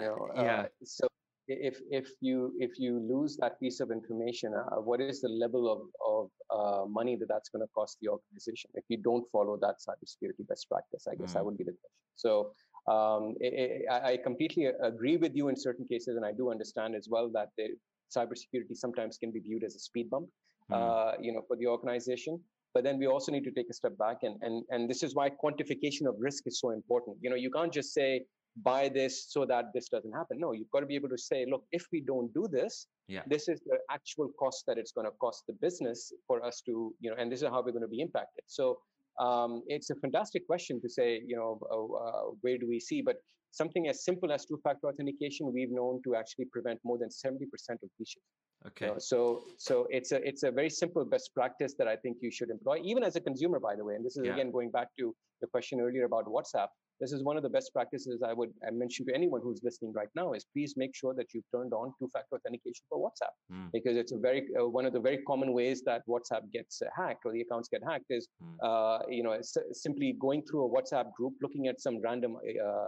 You 0.00 0.28
uh, 0.36 0.42
yeah. 0.42 0.60
uh, 0.60 0.66
so 0.84 1.06
if 1.48 1.80
if 1.90 2.08
you 2.20 2.52
if 2.58 2.78
you 2.78 2.98
lose 2.98 3.36
that 3.36 3.58
piece 3.60 3.80
of 3.80 3.90
information 3.90 4.52
uh, 4.54 4.80
what 4.80 5.00
is 5.00 5.20
the 5.20 5.28
level 5.28 5.70
of 5.72 5.80
of 6.04 6.30
uh, 6.50 6.84
money 6.86 7.16
that 7.16 7.28
that's 7.28 7.48
going 7.48 7.64
to 7.64 7.70
cost 7.72 7.98
the 8.02 8.08
organization 8.08 8.70
if 8.74 8.84
you 8.88 8.96
don't 8.96 9.24
follow 9.30 9.56
that 9.56 9.76
cybersecurity 9.86 10.46
best 10.48 10.68
practice 10.68 11.06
i 11.10 11.14
guess 11.14 11.30
mm. 11.30 11.34
that 11.34 11.44
would 11.44 11.56
be 11.56 11.64
the 11.64 11.70
question. 11.70 12.02
So 12.16 12.52
um, 12.88 13.34
it, 13.40 13.52
it, 13.52 13.90
I 13.90 14.16
completely 14.16 14.68
agree 14.82 15.16
with 15.16 15.34
you 15.34 15.48
in 15.48 15.56
certain 15.56 15.86
cases 15.86 16.16
and 16.16 16.24
i 16.24 16.32
do 16.32 16.50
understand 16.50 16.94
as 16.96 17.08
well 17.08 17.30
that 17.34 17.50
the 17.56 17.68
cybersecurity 18.14 18.74
sometimes 18.74 19.18
can 19.18 19.30
be 19.30 19.40
viewed 19.40 19.64
as 19.64 19.74
a 19.76 19.78
speed 19.78 20.10
bump 20.10 20.28
mm. 20.70 20.76
uh, 20.76 21.12
you 21.20 21.32
know 21.32 21.42
for 21.46 21.56
the 21.56 21.66
organization 21.66 22.40
but 22.74 22.84
then 22.84 22.98
we 22.98 23.06
also 23.06 23.32
need 23.32 23.44
to 23.44 23.50
take 23.52 23.68
a 23.70 23.74
step 23.74 23.96
back 23.98 24.18
and 24.22 24.36
and 24.42 24.64
and 24.70 24.90
this 24.90 25.02
is 25.02 25.14
why 25.14 25.30
quantification 25.44 26.06
of 26.06 26.14
risk 26.18 26.44
is 26.46 26.60
so 26.60 26.70
important 26.70 27.16
you 27.22 27.30
know 27.30 27.36
you 27.36 27.50
can't 27.50 27.72
just 27.72 27.92
say 27.92 28.20
buy 28.62 28.88
this 28.88 29.26
so 29.28 29.44
that 29.44 29.66
this 29.74 29.88
doesn't 29.88 30.12
happen. 30.12 30.38
No, 30.40 30.52
you've 30.52 30.70
got 30.70 30.80
to 30.80 30.86
be 30.86 30.94
able 30.94 31.08
to 31.10 31.18
say, 31.18 31.46
look, 31.48 31.64
if 31.72 31.86
we 31.92 32.00
don't 32.00 32.32
do 32.32 32.46
this, 32.50 32.86
yeah. 33.08 33.22
this 33.26 33.48
is 33.48 33.60
the 33.66 33.78
actual 33.90 34.30
cost 34.38 34.64
that 34.66 34.78
it's 34.78 34.92
going 34.92 35.06
to 35.06 35.12
cost 35.20 35.44
the 35.46 35.54
business 35.60 36.12
for 36.26 36.44
us 36.44 36.62
to, 36.66 36.94
you 37.00 37.10
know, 37.10 37.16
and 37.18 37.30
this 37.30 37.42
is 37.42 37.48
how 37.48 37.62
we're 37.62 37.72
going 37.72 37.82
to 37.82 37.88
be 37.88 38.00
impacted. 38.00 38.44
So 38.46 38.78
um, 39.20 39.62
it's 39.66 39.90
a 39.90 39.94
fantastic 39.96 40.46
question 40.46 40.80
to 40.80 40.88
say, 40.88 41.20
you 41.26 41.36
know, 41.36 41.58
uh, 41.70 42.08
uh, 42.08 42.22
where 42.40 42.58
do 42.58 42.66
we 42.68 42.80
see? 42.80 43.02
But 43.02 43.16
something 43.50 43.88
as 43.88 44.04
simple 44.04 44.32
as 44.32 44.46
two-factor 44.46 44.88
authentication, 44.88 45.52
we've 45.52 45.70
known 45.70 46.00
to 46.04 46.14
actually 46.14 46.46
prevent 46.46 46.80
more 46.84 46.98
than 46.98 47.08
70% 47.08 47.42
of 47.82 47.90
breaches. 47.96 48.22
Okay. 48.68 48.86
You 48.86 48.92
know, 48.92 48.98
so 48.98 49.42
so 49.58 49.86
it's 49.90 50.12
a 50.12 50.26
it's 50.26 50.42
a 50.42 50.50
very 50.50 50.70
simple 50.70 51.04
best 51.04 51.34
practice 51.34 51.74
that 51.78 51.88
I 51.88 51.96
think 51.96 52.18
you 52.20 52.30
should 52.30 52.50
employ, 52.50 52.80
even 52.82 53.02
as 53.04 53.16
a 53.16 53.20
consumer, 53.20 53.60
by 53.60 53.76
the 53.76 53.84
way. 53.84 53.94
And 53.94 54.04
this 54.04 54.16
is 54.16 54.24
yeah. 54.26 54.32
again 54.32 54.50
going 54.50 54.70
back 54.70 54.88
to 54.98 55.14
the 55.40 55.46
question 55.46 55.80
earlier 55.80 56.04
about 56.04 56.26
WhatsApp 56.26 56.68
this 57.00 57.12
is 57.12 57.22
one 57.22 57.36
of 57.36 57.42
the 57.42 57.48
best 57.48 57.72
practices 57.72 58.22
I 58.26 58.32
would 58.32 58.50
I 58.66 58.70
mention 58.70 59.06
to 59.06 59.14
anyone 59.14 59.40
who's 59.42 59.60
listening 59.62 59.92
right 59.92 60.08
now 60.14 60.32
is 60.32 60.46
please 60.52 60.74
make 60.76 60.94
sure 60.94 61.14
that 61.14 61.26
you've 61.34 61.44
turned 61.54 61.72
on 61.72 61.92
two-factor 61.98 62.36
authentication 62.36 62.84
for 62.88 62.98
WhatsApp 62.98 63.34
mm. 63.52 63.70
because 63.72 63.96
it's 63.96 64.12
a 64.12 64.18
very 64.18 64.46
uh, 64.58 64.66
one 64.66 64.86
of 64.86 64.92
the 64.92 65.00
very 65.00 65.18
common 65.26 65.52
ways 65.52 65.82
that 65.84 66.02
WhatsApp 66.08 66.50
gets 66.52 66.80
uh, 66.82 66.86
hacked 66.96 67.22
or 67.24 67.32
the 67.32 67.42
accounts 67.42 67.68
get 67.68 67.82
hacked 67.88 68.06
is 68.10 68.28
mm. 68.42 68.56
uh, 68.62 69.02
you 69.08 69.22
know 69.22 69.38
simply 69.72 70.16
going 70.20 70.42
through 70.42 70.64
a 70.64 70.68
WhatsApp 70.68 71.12
group 71.14 71.34
looking 71.42 71.68
at 71.68 71.80
some 71.80 72.00
random 72.02 72.36
uh, 72.36 72.86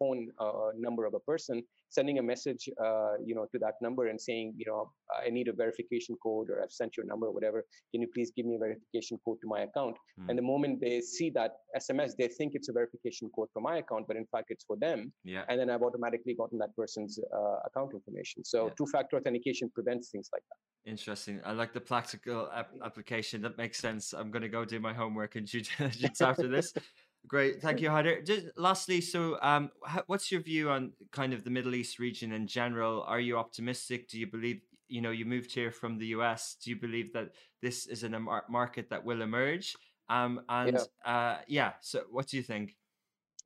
phone 0.00 0.28
uh, 0.40 0.70
number 0.86 1.04
of 1.04 1.14
a 1.14 1.20
person 1.20 1.62
sending 1.90 2.18
a 2.18 2.22
message 2.32 2.68
uh, 2.84 3.14
you 3.28 3.34
know 3.34 3.46
to 3.52 3.58
that 3.64 3.74
number 3.86 4.08
and 4.08 4.20
saying 4.28 4.54
you 4.56 4.66
know 4.68 4.90
I 5.26 5.30
need 5.30 5.48
a 5.48 5.52
verification 5.52 6.16
code 6.22 6.50
or 6.50 6.62
I've 6.62 6.72
sent 6.80 6.96
your 6.96 7.06
number 7.06 7.26
or 7.26 7.32
whatever 7.32 7.64
can 7.92 8.00
you 8.02 8.08
please 8.14 8.32
give 8.36 8.46
me 8.46 8.56
a 8.56 8.62
verification 8.66 9.18
code 9.24 9.38
to 9.42 9.48
my 9.54 9.60
account 9.68 9.96
mm. 10.18 10.28
and 10.28 10.38
the 10.38 10.46
moment 10.54 10.80
they 10.80 11.00
see 11.00 11.30
that 11.30 11.52
SMS 11.76 12.12
they 12.18 12.28
think 12.28 12.52
it's 12.54 12.68
a 12.68 12.72
verification 12.72 13.30
code 13.34 13.48
for 13.52 13.60
my 13.60 13.78
account, 13.78 14.06
but 14.08 14.16
in 14.16 14.26
fact 14.26 14.46
it's 14.50 14.64
for 14.64 14.76
them. 14.76 15.12
Yeah. 15.24 15.44
And 15.48 15.58
then 15.60 15.70
I've 15.70 15.82
automatically 15.82 16.34
gotten 16.34 16.58
that 16.58 16.74
person's 16.76 17.18
uh, 17.18 17.58
account 17.66 17.92
information. 17.94 18.44
So 18.44 18.66
yeah. 18.66 18.72
two-factor 18.78 19.16
authentication 19.16 19.70
prevents 19.74 20.10
things 20.10 20.28
like 20.32 20.42
that. 20.48 20.90
Interesting. 20.90 21.40
I 21.44 21.52
like 21.52 21.72
the 21.72 21.80
practical 21.80 22.48
ap- 22.54 22.72
application. 22.84 23.42
That 23.42 23.58
makes 23.58 23.78
sense. 23.78 24.12
I'm 24.12 24.30
going 24.30 24.42
to 24.42 24.48
go 24.48 24.64
do 24.64 24.80
my 24.80 24.94
homework 24.94 25.36
and 25.36 25.46
due 25.46 25.62
diligence 25.78 26.20
after 26.20 26.48
this. 26.48 26.72
Great, 27.26 27.60
thank 27.60 27.80
you, 27.80 27.88
Haider. 27.88 28.26
Just 28.26 28.46
lastly, 28.56 29.00
so 29.00 29.38
um, 29.40 29.70
what's 30.06 30.32
your 30.32 30.40
view 30.40 30.70
on 30.70 30.92
kind 31.12 31.32
of 31.32 31.44
the 31.44 31.50
Middle 31.50 31.74
East 31.74 31.98
region 31.98 32.32
in 32.32 32.46
general? 32.46 33.04
Are 33.06 33.20
you 33.20 33.38
optimistic? 33.38 34.08
Do 34.08 34.18
you 34.18 34.26
believe 34.26 34.62
you 34.88 35.00
know 35.00 35.10
you 35.10 35.24
moved 35.24 35.52
here 35.52 35.70
from 35.70 35.98
the 35.98 36.06
US? 36.06 36.56
Do 36.62 36.70
you 36.70 36.76
believe 36.76 37.12
that 37.12 37.30
this 37.62 37.86
is 37.86 38.02
a 38.02 38.08
market 38.48 38.90
that 38.90 39.04
will 39.04 39.22
emerge? 39.22 39.76
Um, 40.08 40.40
and 40.48 40.72
yeah. 40.72 41.12
Uh, 41.12 41.38
yeah, 41.46 41.72
so 41.80 42.02
what 42.10 42.26
do 42.26 42.36
you 42.36 42.42
think? 42.42 42.74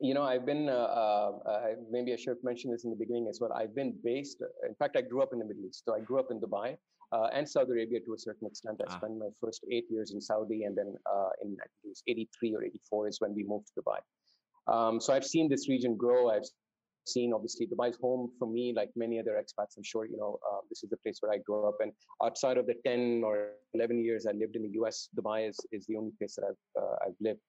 You 0.01 0.15
know, 0.15 0.23
I've 0.23 0.45
been, 0.45 0.69
uh, 0.69 0.73
uh, 0.73 1.33
uh, 1.47 1.61
maybe 1.91 2.13
I 2.13 2.17
should 2.17 2.31
have 2.31 2.45
mentioned 2.45 2.75
this 2.75 2.85
in 2.85 2.91
the 2.91 2.97
beginning 2.97 3.29
as 3.29 3.39
well. 3.41 3.53
I've 3.53 3.75
been 3.75 3.95
based, 4.03 4.43
in 4.67 4.75
fact, 4.75 4.97
I 4.97 5.03
grew 5.03 5.23
up 5.23 5.33
in 5.33 5.39
the 5.39 5.45
Middle 5.45 5.65
East. 5.67 5.85
So 5.85 5.95
I 5.95 6.01
grew 6.01 6.19
up 6.19 6.29
in 6.31 6.41
Dubai 6.41 6.77
uh, 7.13 7.29
and 7.33 7.49
Saudi 7.49 7.73
Arabia 7.73 8.01
to 8.01 8.15
a 8.15 8.19
certain 8.19 8.47
extent. 8.47 8.81
I 8.81 8.93
ah. 8.93 8.97
spent 8.97 9.19
my 9.19 9.29
first 9.41 9.65
eight 9.71 9.87
years 9.91 10.13
in 10.13 10.21
Saudi, 10.21 10.65
and 10.65 10.77
then 10.77 10.95
uh, 11.07 11.31
in 11.43 11.57
I 11.61 11.67
think 11.71 11.85
it 11.85 11.89
was 11.89 12.03
83 12.09 12.55
or 12.55 12.65
84 12.65 13.09
is 13.09 13.21
when 13.21 13.35
we 13.35 13.45
moved 13.45 13.69
to 13.69 13.83
Dubai. 13.83 14.01
Um, 14.67 15.01
so 15.01 15.13
I've 15.13 15.25
seen 15.25 15.49
this 15.49 15.69
region 15.69 15.97
grow. 15.97 16.31
I've 16.31 16.49
seen 17.07 17.33
obviously 17.35 17.67
Dubai's 17.67 17.99
home 18.01 18.31
for 18.39 18.49
me, 18.49 18.73
like 18.75 18.91
many 18.97 19.21
other 19.21 19.35
expats. 19.43 19.77
I'm 19.77 19.85
sure 19.85 20.07
you 20.07 20.17
know 20.17 20.39
uh, 20.51 20.61
this 20.71 20.83
is 20.83 20.91
the 20.91 20.97
place 20.99 21.19
where 21.21 21.33
I 21.33 21.39
grew 21.39 21.69
up. 21.69 21.77
And 21.81 21.93
outside 22.25 22.57
of 22.57 22.67
the 22.67 22.75
10 22.87 23.23
or 23.25 23.51
11 23.75 24.03
years 24.03 24.27
I 24.27 24.33
lived 24.33 24.57
in 24.57 24.63
the 24.63 24.71
U.S., 24.81 25.09
Dubai 25.17 25.49
is 25.49 25.59
is 25.71 25.87
the 25.87 25.97
only 25.97 26.13
place 26.19 26.35
that 26.37 26.47
I've 26.51 26.83
uh, 26.83 26.97
I've 27.07 27.19
lived. 27.21 27.41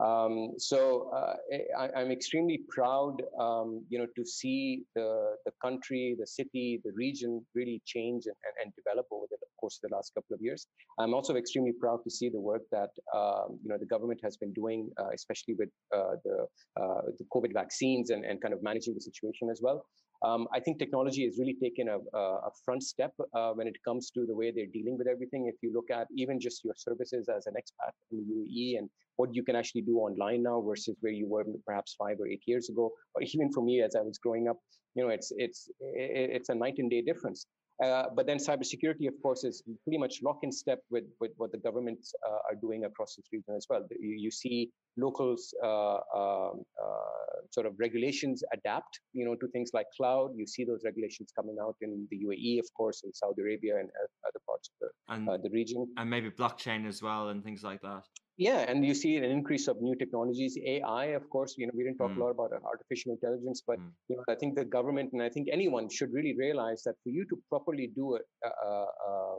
Um, 0.00 0.54
so 0.58 1.10
uh, 1.14 1.34
I, 1.78 2.00
am 2.02 2.10
extremely 2.10 2.60
proud, 2.68 3.22
um, 3.38 3.84
you 3.88 3.98
know, 3.98 4.06
to 4.16 4.26
see 4.26 4.82
the 4.96 5.36
the 5.44 5.52
country, 5.62 6.16
the 6.18 6.26
city, 6.26 6.80
the 6.84 6.90
region 6.96 7.46
really 7.54 7.80
change 7.86 8.26
and, 8.26 8.34
and, 8.44 8.54
and, 8.64 8.72
develop 8.74 9.06
over 9.12 9.26
the 9.30 9.36
course 9.60 9.78
of 9.78 9.88
the 9.88 9.94
last 9.94 10.12
couple 10.14 10.34
of 10.34 10.40
years. 10.42 10.66
I'm 10.98 11.14
also 11.14 11.36
extremely 11.36 11.72
proud 11.72 12.02
to 12.02 12.10
see 12.10 12.28
the 12.28 12.40
work 12.40 12.62
that 12.72 12.90
um, 13.14 13.58
you 13.62 13.68
know 13.68 13.78
the 13.78 13.86
government 13.86 14.20
has 14.24 14.36
been 14.36 14.52
doing, 14.52 14.90
uh, 15.00 15.10
especially 15.14 15.54
with 15.54 15.68
uh, 15.94 16.16
the 16.24 16.46
uh, 16.80 17.02
the 17.18 17.24
COVID 17.32 17.52
vaccines 17.52 18.10
and, 18.10 18.24
and 18.24 18.42
kind 18.42 18.52
of 18.52 18.64
managing 18.64 18.94
the 18.94 19.00
situation 19.00 19.48
as 19.48 19.60
well. 19.62 19.86
Um, 20.24 20.48
I 20.54 20.60
think 20.60 20.78
technology 20.78 21.24
has 21.26 21.38
really 21.38 21.56
taken 21.62 21.88
a, 21.88 21.98
a 22.16 22.50
front 22.64 22.82
step 22.82 23.12
uh, 23.34 23.52
when 23.52 23.66
it 23.66 23.76
comes 23.84 24.10
to 24.12 24.24
the 24.26 24.34
way 24.34 24.50
they're 24.50 24.72
dealing 24.72 24.96
with 24.96 25.06
everything. 25.06 25.46
If 25.46 25.56
you 25.62 25.72
look 25.74 25.90
at 25.90 26.06
even 26.16 26.40
just 26.40 26.64
your 26.64 26.74
services 26.76 27.28
as 27.28 27.46
an 27.46 27.54
expat 27.60 27.92
in 28.10 28.18
the 28.18 28.34
UAE 28.34 28.78
and 28.78 28.88
what 29.16 29.34
you 29.34 29.42
can 29.42 29.54
actually 29.54 29.82
do 29.82 29.98
online 29.98 30.42
now 30.42 30.62
versus 30.62 30.96
where 31.00 31.12
you 31.12 31.28
were 31.28 31.44
perhaps 31.66 31.94
five 31.98 32.16
or 32.20 32.26
eight 32.26 32.42
years 32.46 32.70
ago, 32.70 32.90
or 33.14 33.22
even 33.22 33.52
for 33.52 33.62
me 33.62 33.82
as 33.82 33.94
I 33.94 34.00
was 34.00 34.18
growing 34.18 34.48
up, 34.48 34.56
you 34.94 35.04
know, 35.04 35.10
it's 35.10 35.30
it's 35.36 35.68
it's 35.80 36.48
a 36.48 36.54
night 36.54 36.78
and 36.78 36.90
day 36.90 37.02
difference. 37.02 37.46
Uh, 37.82 38.04
but 38.14 38.26
then 38.26 38.38
cybersecurity, 38.38 39.08
of 39.08 39.14
course, 39.22 39.42
is 39.42 39.62
pretty 39.82 39.98
much 39.98 40.20
lock 40.22 40.38
in 40.42 40.52
step 40.52 40.78
with, 40.90 41.04
with 41.20 41.32
what 41.38 41.50
the 41.50 41.58
governments 41.58 42.14
uh, 42.26 42.38
are 42.48 42.54
doing 42.60 42.84
across 42.84 43.16
this 43.16 43.26
region 43.32 43.54
as 43.56 43.66
well. 43.68 43.84
You, 43.90 44.14
you 44.16 44.30
see 44.30 44.70
locals 44.96 45.52
uh, 45.62 45.98
um, 46.14 46.62
uh, 46.80 47.42
sort 47.50 47.66
of 47.66 47.74
regulations 47.78 48.44
adapt, 48.52 49.00
you 49.12 49.24
know, 49.24 49.34
to 49.34 49.48
things 49.48 49.70
like 49.74 49.86
cloud. 49.96 50.30
You 50.36 50.46
see 50.46 50.64
those 50.64 50.82
regulations 50.84 51.32
coming 51.34 51.56
out 51.60 51.74
in 51.80 52.06
the 52.10 52.18
UAE, 52.24 52.60
of 52.60 52.66
course, 52.76 53.02
in 53.04 53.12
Saudi 53.12 53.42
Arabia 53.42 53.78
and 53.80 53.88
uh, 53.88 54.28
other 54.28 54.40
parts 54.46 54.70
of 54.70 54.74
the, 54.80 55.14
and, 55.14 55.42
the 55.42 55.50
region, 55.50 55.88
and 55.96 56.08
maybe 56.08 56.30
blockchain 56.30 56.86
as 56.86 57.02
well 57.02 57.30
and 57.30 57.42
things 57.42 57.64
like 57.64 57.80
that. 57.82 58.04
Yeah, 58.36 58.64
and 58.68 58.84
you 58.84 58.94
see 58.94 59.16
an 59.16 59.24
increase 59.24 59.68
of 59.68 59.80
new 59.80 59.94
technologies. 59.94 60.58
AI, 60.66 61.04
of 61.06 61.28
course, 61.30 61.54
you 61.56 61.66
know, 61.66 61.72
we 61.76 61.84
didn't 61.84 61.98
talk 61.98 62.10
mm. 62.10 62.16
a 62.16 62.20
lot 62.24 62.30
about 62.30 62.50
artificial 62.64 63.12
intelligence, 63.12 63.62
but 63.64 63.78
mm. 63.78 63.90
you 64.08 64.16
know, 64.16 64.24
I 64.28 64.34
think 64.34 64.56
the 64.56 64.64
government 64.64 65.12
and 65.12 65.22
I 65.22 65.28
think 65.28 65.48
anyone 65.52 65.88
should 65.88 66.12
really 66.12 66.34
realize 66.36 66.82
that 66.82 66.96
for 67.04 67.10
you 67.10 67.24
to 67.26 67.38
properly 67.48 67.92
do 67.94 68.16
a, 68.16 68.48
a, 68.48 68.86
a, 69.08 69.38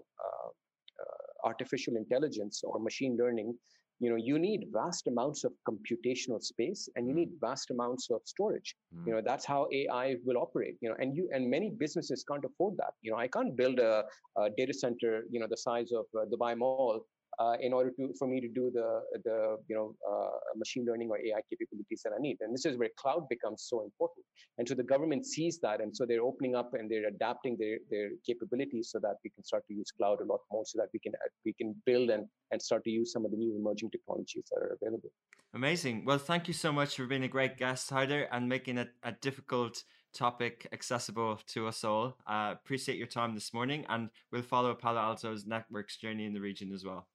artificial 1.43 1.95
intelligence 1.97 2.63
or 2.63 2.79
machine 2.79 3.17
learning, 3.19 3.53
you 3.99 4.09
know 4.09 4.17
you 4.17 4.37
need 4.37 4.67
vast 4.73 5.07
amounts 5.07 5.43
of 5.43 5.53
computational 5.67 6.41
space 6.41 6.89
and 6.95 7.07
you 7.07 7.13
need 7.13 7.29
vast 7.39 7.71
amounts 7.71 8.09
of 8.11 8.21
storage 8.25 8.75
Mm. 8.93 9.07
you 9.07 9.13
know 9.13 9.21
that's 9.29 9.45
how 9.45 9.67
ai 9.79 10.15
will 10.25 10.37
operate 10.37 10.75
you 10.81 10.89
know 10.89 10.95
and 10.99 11.15
you 11.17 11.27
and 11.33 11.49
many 11.49 11.69
businesses 11.83 12.23
can't 12.29 12.45
afford 12.49 12.77
that 12.77 12.93
you 13.01 13.11
know 13.11 13.17
i 13.17 13.27
can't 13.27 13.55
build 13.55 13.79
a, 13.79 14.05
a 14.37 14.49
data 14.57 14.73
center 14.73 15.11
you 15.31 15.39
know 15.39 15.47
the 15.53 15.61
size 15.67 15.91
of 15.91 16.05
uh, 16.19 16.25
dubai 16.31 16.55
mall 16.63 17.05
uh, 17.39 17.55
in 17.59 17.73
order 17.73 17.91
to 17.91 18.13
for 18.17 18.27
me 18.27 18.39
to 18.41 18.47
do 18.47 18.71
the 18.73 19.01
the 19.23 19.57
you 19.67 19.75
know 19.75 19.95
uh, 20.09 20.38
machine 20.55 20.86
learning 20.86 21.09
or 21.09 21.17
AI 21.17 21.41
capabilities 21.49 22.01
that 22.03 22.13
I 22.17 22.19
need. 22.19 22.38
And 22.41 22.53
this 22.53 22.65
is 22.65 22.77
where 22.77 22.89
cloud 22.97 23.27
becomes 23.29 23.65
so 23.67 23.83
important. 23.83 24.25
And 24.57 24.67
so 24.67 24.75
the 24.75 24.83
government 24.83 25.25
sees 25.25 25.59
that, 25.61 25.81
and 25.81 25.95
so 25.95 26.05
they're 26.05 26.21
opening 26.21 26.55
up 26.55 26.73
and 26.73 26.89
they're 26.89 27.07
adapting 27.07 27.57
their 27.59 27.77
their 27.89 28.09
capabilities 28.25 28.89
so 28.91 28.99
that 28.99 29.15
we 29.23 29.29
can 29.29 29.43
start 29.43 29.63
to 29.67 29.73
use 29.73 29.91
cloud 29.91 30.21
a 30.21 30.25
lot 30.25 30.41
more, 30.51 30.63
so 30.65 30.79
that 30.79 30.89
we 30.93 30.99
can 30.99 31.13
uh, 31.15 31.29
we 31.45 31.53
can 31.53 31.75
build 31.86 32.09
and 32.09 32.25
and 32.51 32.61
start 32.61 32.83
to 32.83 32.91
use 32.91 33.11
some 33.11 33.25
of 33.25 33.31
the 33.31 33.38
new 33.38 33.55
emerging 33.55 33.89
technologies 33.91 34.45
that 34.51 34.61
are 34.61 34.77
available. 34.81 35.09
Amazing. 35.53 36.03
Well, 36.03 36.17
thank 36.17 36.49
you 36.49 36.53
so 36.53 36.73
much 36.73 36.97
for 36.97 37.05
being 37.05 37.23
a 37.23 37.29
great 37.29 37.57
guest, 37.57 37.89
Haider, 37.89 38.27
and 38.29 38.49
making 38.49 38.77
it 38.77 38.89
a 39.03 39.13
difficult 39.13 39.83
topic 40.13 40.67
accessible 40.73 41.39
to 41.47 41.67
us 41.67 41.83
all. 41.83 42.17
Uh, 42.27 42.53
appreciate 42.53 42.97
your 42.97 43.07
time 43.07 43.36
this 43.36 43.53
morning, 43.53 43.86
and 43.88 44.09
we'll 44.31 44.41
follow 44.41 44.73
Palo 44.73 44.99
Alto's 44.99 45.45
networks 45.45 45.97
journey 45.97 46.25
in 46.25 46.33
the 46.33 46.41
region 46.41 46.73
as 46.73 46.83
well. 46.83 47.07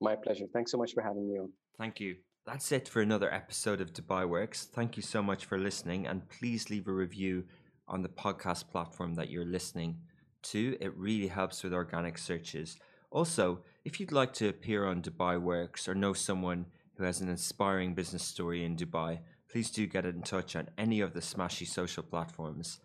My 0.00 0.16
pleasure. 0.16 0.46
Thanks 0.52 0.70
so 0.70 0.78
much 0.78 0.92
for 0.92 1.02
having 1.02 1.28
me 1.28 1.38
on. 1.38 1.50
Thank 1.78 2.00
you. 2.00 2.16
That's 2.46 2.72
it 2.72 2.88
for 2.88 3.00
another 3.00 3.32
episode 3.32 3.80
of 3.80 3.94
Dubai 3.94 4.28
Works. 4.28 4.64
Thank 4.64 4.96
you 4.96 5.02
so 5.02 5.22
much 5.22 5.46
for 5.46 5.56
listening, 5.58 6.06
and 6.06 6.28
please 6.28 6.68
leave 6.68 6.88
a 6.88 6.92
review 6.92 7.44
on 7.88 8.02
the 8.02 8.08
podcast 8.08 8.68
platform 8.68 9.14
that 9.14 9.30
you're 9.30 9.46
listening 9.46 9.96
to. 10.42 10.76
It 10.80 10.94
really 10.96 11.28
helps 11.28 11.62
with 11.62 11.72
organic 11.72 12.18
searches. 12.18 12.76
Also, 13.10 13.60
if 13.84 13.98
you'd 13.98 14.12
like 14.12 14.32
to 14.34 14.48
appear 14.48 14.84
on 14.84 15.00
Dubai 15.00 15.40
Works 15.40 15.88
or 15.88 15.94
know 15.94 16.12
someone 16.12 16.66
who 16.96 17.04
has 17.04 17.20
an 17.20 17.28
inspiring 17.28 17.94
business 17.94 18.22
story 18.22 18.64
in 18.64 18.76
Dubai, 18.76 19.20
please 19.50 19.70
do 19.70 19.86
get 19.86 20.04
in 20.04 20.22
touch 20.22 20.54
on 20.54 20.68
any 20.76 21.00
of 21.00 21.14
the 21.14 21.20
Smashy 21.20 21.66
social 21.66 22.02
platforms. 22.02 22.78